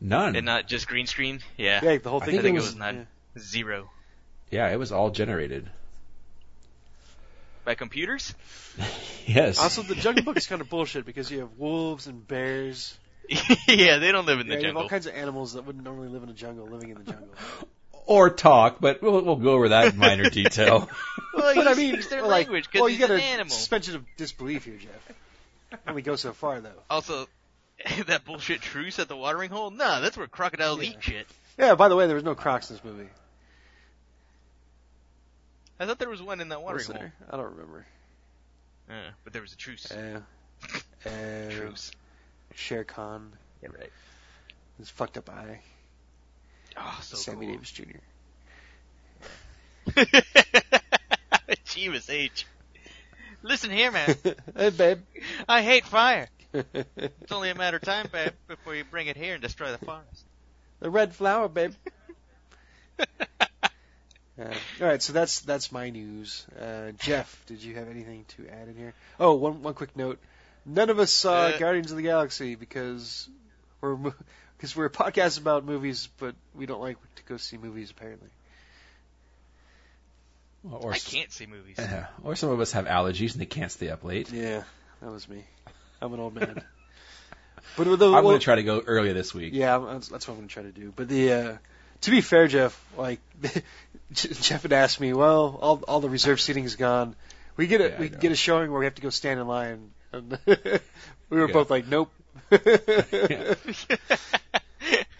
[0.00, 0.36] None.
[0.36, 1.40] And not just green screen.
[1.56, 1.80] Yeah.
[1.84, 2.30] yeah, the whole thing.
[2.30, 2.42] I thing.
[2.42, 3.04] think it was, was not- yeah.
[3.38, 3.90] Zero.
[4.50, 5.68] yeah, it was all generated.
[7.68, 8.34] By computers?
[9.26, 9.58] yes.
[9.58, 12.96] Also, the Jungle Book is kind of bullshit because you have wolves and bears.
[13.68, 15.84] yeah, they don't live in Yeah, the you have all kinds of animals that wouldn't
[15.84, 17.28] normally live in a jungle living in the jungle.
[18.06, 20.88] or talk, but we'll, we'll go over that in minor detail.
[21.34, 23.20] Well, but I mean, speaks their well, like, language because well, he's you got an
[23.20, 23.50] a animal.
[23.50, 25.78] suspension of disbelief here, Jeff.
[25.86, 26.72] Only go so far though.
[26.88, 27.28] Also,
[28.06, 29.70] that bullshit truce at the watering hole?
[29.70, 30.88] Nah, that's where crocodiles Yeah.
[30.92, 31.26] eat shit.
[31.58, 31.74] Yeah.
[31.74, 33.10] By the way, there was no Crocs in this movie.
[35.80, 37.10] I thought there was one in that watering hole.
[37.30, 37.86] I don't remember.
[38.90, 39.90] Uh, but there was a truce.
[39.90, 40.20] Uh,
[41.06, 41.10] uh,
[41.50, 41.92] truce.
[42.54, 43.32] Shere Khan,
[43.62, 43.92] Yeah, right.
[44.78, 45.60] his fucked up eye.
[46.76, 47.54] Oh, so Sammy cool.
[47.54, 47.84] Davis Jr.
[51.66, 52.46] Jeebus H.
[53.42, 54.14] Listen here, man.
[54.56, 55.00] hey, babe.
[55.48, 56.28] I hate fire.
[56.52, 59.78] It's only a matter of time, babe, before you bring it here and destroy the
[59.78, 60.24] forest.
[60.80, 61.72] the red flower, babe.
[64.38, 66.46] Uh, all right, so that's that's my news.
[66.60, 68.94] Uh, Jeff, did you have anything to add in here?
[69.18, 70.18] Oh, one one quick note:
[70.64, 73.28] none of us saw Uh, Guardians of the Galaxy because
[73.80, 73.96] we're
[74.56, 77.90] because we're a podcast about movies, but we don't like to go see movies.
[77.90, 78.28] Apparently,
[80.70, 81.76] or, I s- can't see movies.
[81.78, 82.06] Yeah.
[82.22, 84.30] Or some of us have allergies and they can't stay up late.
[84.30, 84.64] yeah,
[85.00, 85.44] that was me.
[86.00, 86.62] I'm an old man.
[87.76, 89.52] but with the, I'm well, going to try to go earlier this week.
[89.54, 90.92] Yeah, that's, that's what I'm gonna try to do.
[90.94, 91.56] But the uh,
[92.02, 93.20] to be fair, Jeff, like
[94.12, 97.14] Jeff had asked me, well, all all the reserve seating is gone.
[97.56, 99.46] We get a Yeah, we get a showing where we have to go stand in
[99.46, 99.90] line.
[100.12, 100.56] And we
[101.40, 101.52] were Yeah.
[101.52, 102.10] both like, nope.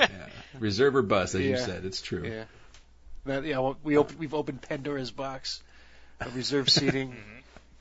[0.01, 0.27] Yeah.
[0.59, 1.85] Reserve or bus, as you said.
[1.85, 2.27] It's true.
[2.27, 2.45] Yeah.
[3.27, 5.63] That, yeah, we open, we've opened Pandora's box
[6.21, 7.15] of reserve seating.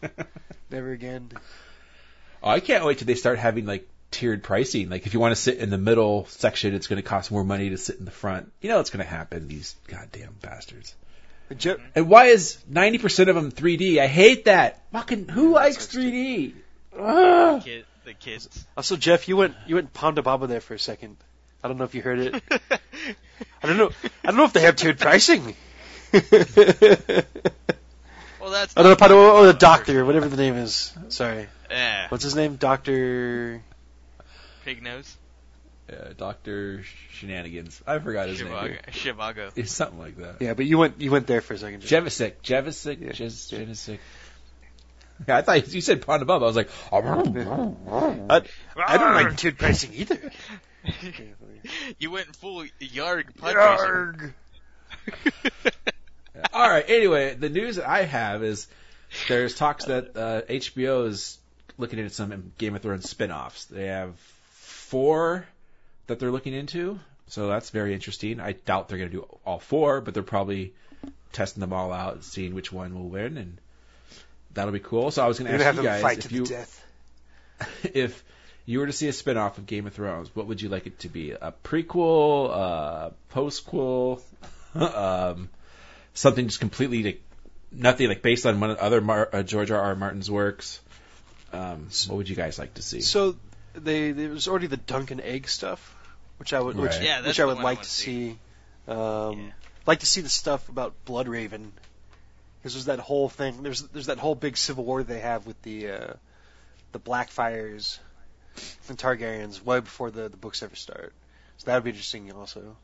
[0.70, 1.32] Never again.
[2.44, 4.90] Oh, I can't wait till they start having like tiered pricing.
[4.90, 7.44] Like if you want to sit in the middle section, it's going to cost more
[7.44, 8.52] money to sit in the front.
[8.62, 9.48] You know it's going to happen.
[9.48, 10.96] These goddamn bastards.
[11.50, 14.00] And And why is 90% of them 3D?
[14.00, 14.82] I hate that.
[14.92, 16.54] Fucking who Yeah, likes 3D?
[17.00, 17.64] Ugh.
[17.64, 18.66] Kid, the kids.
[18.76, 21.18] also Jeff, you went you went Ponda Baba there for a second.
[21.64, 22.44] I don't know if you heard it.
[23.64, 23.92] I don't know.
[24.24, 25.56] I don't know if they have tiered pricing.
[26.14, 26.24] I
[28.40, 28.74] well, that's.
[28.78, 28.90] Oh, don't know.
[28.90, 30.94] not Ponda, oh, the doctor, whatever the name is.
[31.10, 31.48] Sorry.
[31.70, 32.08] Yeah.
[32.10, 32.56] What's his name?
[32.56, 33.62] Doctor.
[34.68, 35.16] Pig nose.
[35.90, 37.82] Uh, Doctor Shenanigans.
[37.88, 38.52] I forgot his name.
[38.52, 38.86] Shivago.
[38.88, 39.52] Shivago.
[39.56, 40.42] It's something like that.
[40.42, 41.84] Yeah, but you went you went there for a second.
[41.84, 42.04] Jeff.
[42.04, 42.34] Jevisic.
[42.44, 43.00] Jevisic.
[43.00, 43.14] Yeah.
[43.14, 44.00] Jes- Jevisic.
[45.26, 46.44] Yeah, I thought you said Pond above.
[46.44, 46.98] I was like, I,
[48.76, 50.20] I don't like tiered pricing either.
[52.00, 54.34] You went full Yarg pod racer.
[55.08, 55.74] Yarg.
[56.54, 56.86] All right.
[56.90, 58.68] Anyway, the news that I have is
[59.30, 61.38] there's talks that uh, HBO is
[61.78, 63.66] looking at some Game of Thrones spin-offs.
[63.66, 64.14] They have
[64.90, 65.46] four
[66.08, 68.40] that they're looking into, so that's very interesting.
[68.40, 70.74] I doubt they're going to do all four, but they're probably
[71.34, 73.58] testing them all out and seeing which one will win, and
[74.54, 75.12] that'll be cool.
[75.12, 76.86] So I was going to ask have you guys fight if to you the death.
[77.94, 78.24] if
[78.66, 81.00] you were to see a spin-off of Game of Thrones, what would you like it
[81.00, 81.32] to be?
[81.32, 84.22] A prequel, a postquel,
[84.76, 85.50] um,
[86.14, 87.22] something just completely like
[87.72, 89.80] nothing like based on one of other Mar- uh, George R.
[89.80, 89.96] R.
[89.96, 90.80] Martin's works.
[91.54, 93.02] Um, what would you guys like to see?
[93.02, 93.36] So
[93.78, 95.96] they there was already the Dunk and Egg stuff,
[96.38, 98.38] which I would which, Yeah, which I would one I like wanna see.
[98.86, 98.92] see.
[98.92, 99.52] Um, Yeah.
[99.86, 101.72] Like to see the stuff about Blood Raven,
[102.60, 103.64] because there's that whole thing.
[103.64, 106.14] There's there's that whole big civil war they have with the uh,
[106.92, 108.00] the Blackfyres
[108.90, 111.14] and Targaryens way before the the books ever start.
[111.58, 112.76] So that would be interesting also.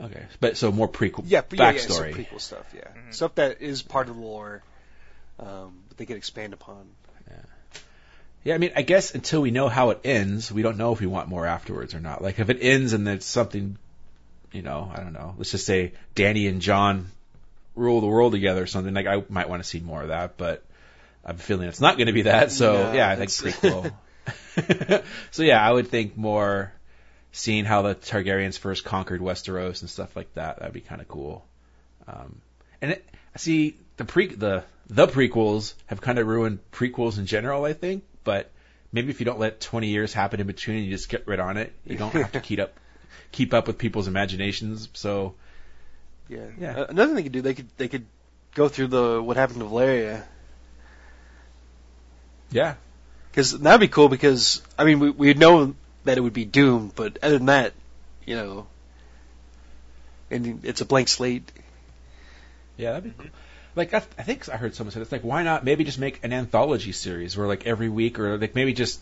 [0.00, 2.14] okay, but so more prequel, Yeah, but yeah, yeah, some backstory.
[2.14, 2.66] prequel stuff.
[2.74, 3.14] Yeah, Mhm.
[3.14, 4.62] stuff that is part of the lore,
[5.40, 6.88] um, but they can expand upon.
[8.46, 11.00] Yeah, I mean, I guess until we know how it ends, we don't know if
[11.00, 12.22] we want more afterwards or not.
[12.22, 13.76] Like if it ends and it's something,
[14.52, 15.34] you know, I don't know.
[15.36, 17.10] Let's just say Dany and Jon
[17.74, 18.94] rule the world together or something.
[18.94, 20.62] Like I might want to see more of that, but
[21.24, 22.52] I'm feeling it's not going to be that.
[22.52, 23.92] So No, yeah, I think prequel.
[25.32, 26.72] so yeah, I would think more
[27.32, 30.60] seeing how the Targaryens first conquered Westeros and stuff like that.
[30.60, 31.44] That'd be kind of cool.
[32.06, 32.40] Um,
[32.80, 33.04] and it,
[33.34, 37.64] see the pre the the prequels have kind of ruined prequels in general.
[37.64, 38.50] I think, but
[38.92, 41.38] maybe if you don't let 20 years happen in between and you just get right
[41.40, 42.74] on it, you don't have to keep up
[43.32, 44.88] keep up with people's imaginations.
[44.92, 45.34] So
[46.28, 46.48] Yeah.
[46.60, 46.80] Yeah.
[46.80, 48.06] Uh, another thing they could do, they could they could
[48.54, 50.24] go through the what happened to Valyria.
[52.50, 52.74] yeah,
[53.30, 54.08] Because that'd be cool.
[54.08, 55.74] Because I mean, we we know
[56.04, 57.72] that it would be doomed, but other than that,
[58.24, 58.66] you know,
[60.30, 61.50] and it's a blank slate.
[62.76, 63.30] Yeah, that'd be cool.
[63.76, 66.24] Like I, I think I heard someone say it's like why not maybe just make
[66.24, 69.00] an anthology series where like every week or like maybe just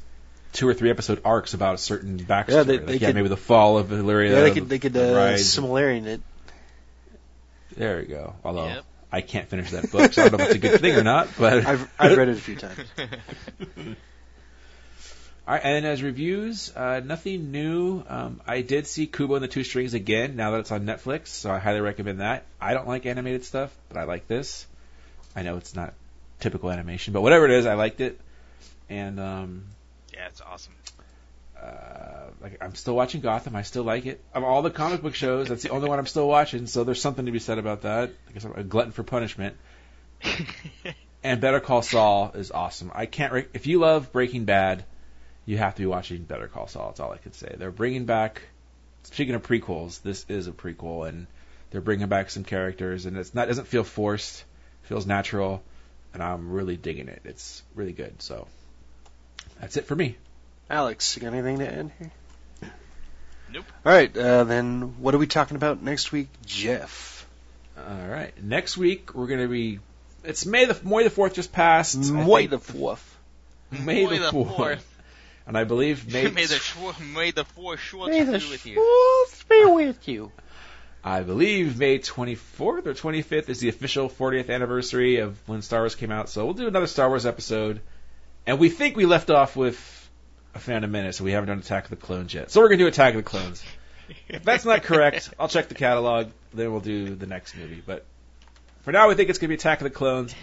[0.52, 2.48] two or three episode arcs about a certain backstory.
[2.50, 4.30] Yeah, they- Like, they yeah, could- maybe the fall of Valyria.
[4.30, 5.44] Yeah, they could they could the uh, rise.
[5.56, 6.20] similarian it.
[7.76, 8.34] there we go.
[8.44, 8.84] Although Yep.
[9.12, 11.04] I can't finish that book, so I don't know if it's a good thing or
[11.04, 11.28] not.
[11.38, 12.78] But I've I've read it a few times.
[15.46, 18.02] All right, and as reviews, uh, nothing new.
[18.08, 21.28] Um, I did see Kubo and the Two Strings again now that it's on Netflix,
[21.28, 22.46] so I highly recommend that.
[22.60, 24.66] I don't like animated stuff, but I like this.
[25.36, 25.92] I know it's not
[26.40, 28.18] typical animation, but whatever it is, I liked it.
[28.88, 29.64] And um,
[30.14, 30.72] Yeah, it's awesome.
[31.62, 33.54] uh, like I'm still watching Gotham.
[33.54, 34.22] I still like it.
[34.32, 36.66] Of all the comic book shows, that's the only one I'm still watching.
[36.66, 38.10] So there's something to be said about that.
[38.28, 39.56] I guess I'm a glutton for punishment.
[41.26, 42.92] And Better Call Saul is awesome.
[42.94, 43.32] I can't.
[43.32, 44.84] Re- if you love Breaking Bad,
[45.46, 46.88] you have to be watching Better Call Saul.
[46.88, 47.54] That's all I could say.
[47.58, 48.42] They're bringing back.
[49.04, 51.26] Speaking of prequels, this is a prequel, and
[51.70, 54.44] they're bringing back some characters, and it's not doesn't feel forced.
[54.82, 55.62] It feels natural,
[56.14, 57.20] and I'm really digging it.
[57.24, 58.22] It's really good.
[58.22, 58.46] So
[59.60, 60.16] that's it for me.
[60.70, 62.10] Alex, you got anything to add here?
[63.52, 63.64] Nope.
[63.84, 67.14] All right, uh, then what are we talking about next week, Jeff?
[67.76, 68.32] All right.
[68.42, 69.80] Next week we're gonna be.
[70.22, 71.98] It's May the May the Fourth just passed.
[72.10, 73.18] May the fourth.
[73.70, 74.93] May May the the Fourth.
[75.44, 75.48] Fourth.
[75.48, 76.28] And I believe May.
[76.30, 78.74] may the shw- may the four shorts May be the with you.
[79.48, 80.32] be with you.
[81.06, 85.94] I believe May 24th or 25th is the official 40th anniversary of when Star Wars
[85.94, 86.30] came out.
[86.30, 87.80] So we'll do another Star Wars episode.
[88.46, 89.76] And we think we left off with
[90.54, 92.50] a Phantom Menace, so we haven't done Attack of the Clones yet.
[92.50, 93.62] So we're going to do Attack of the Clones.
[94.28, 97.82] If that's not correct, I'll check the catalog, then we'll do the next movie.
[97.84, 98.04] But
[98.82, 100.34] for now, we think it's going to be Attack of the Clones,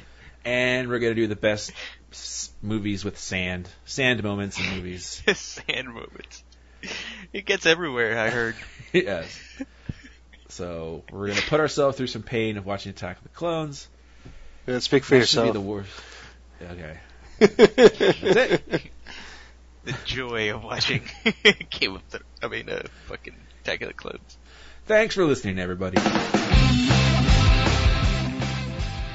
[0.45, 1.71] and we're going to do the best
[2.11, 3.69] s- movies with sand.
[3.85, 5.21] Sand moments in movies.
[5.35, 6.43] Sand moments.
[7.33, 8.17] It gets everywhere.
[8.19, 8.55] I heard.
[8.93, 9.39] yes.
[10.49, 13.87] So we're going to put ourselves through some pain of watching Attack of the Clones.
[14.67, 15.47] Yeah, speak for That should yourself.
[15.47, 15.91] Be the worst.
[16.61, 16.97] Okay.
[17.39, 18.91] That's it.
[19.83, 21.03] The joy of watching
[21.71, 22.25] Game of Thrones.
[22.43, 24.37] I mean, uh, fucking Attack of the Clones.
[24.85, 25.97] Thanks for listening, everybody.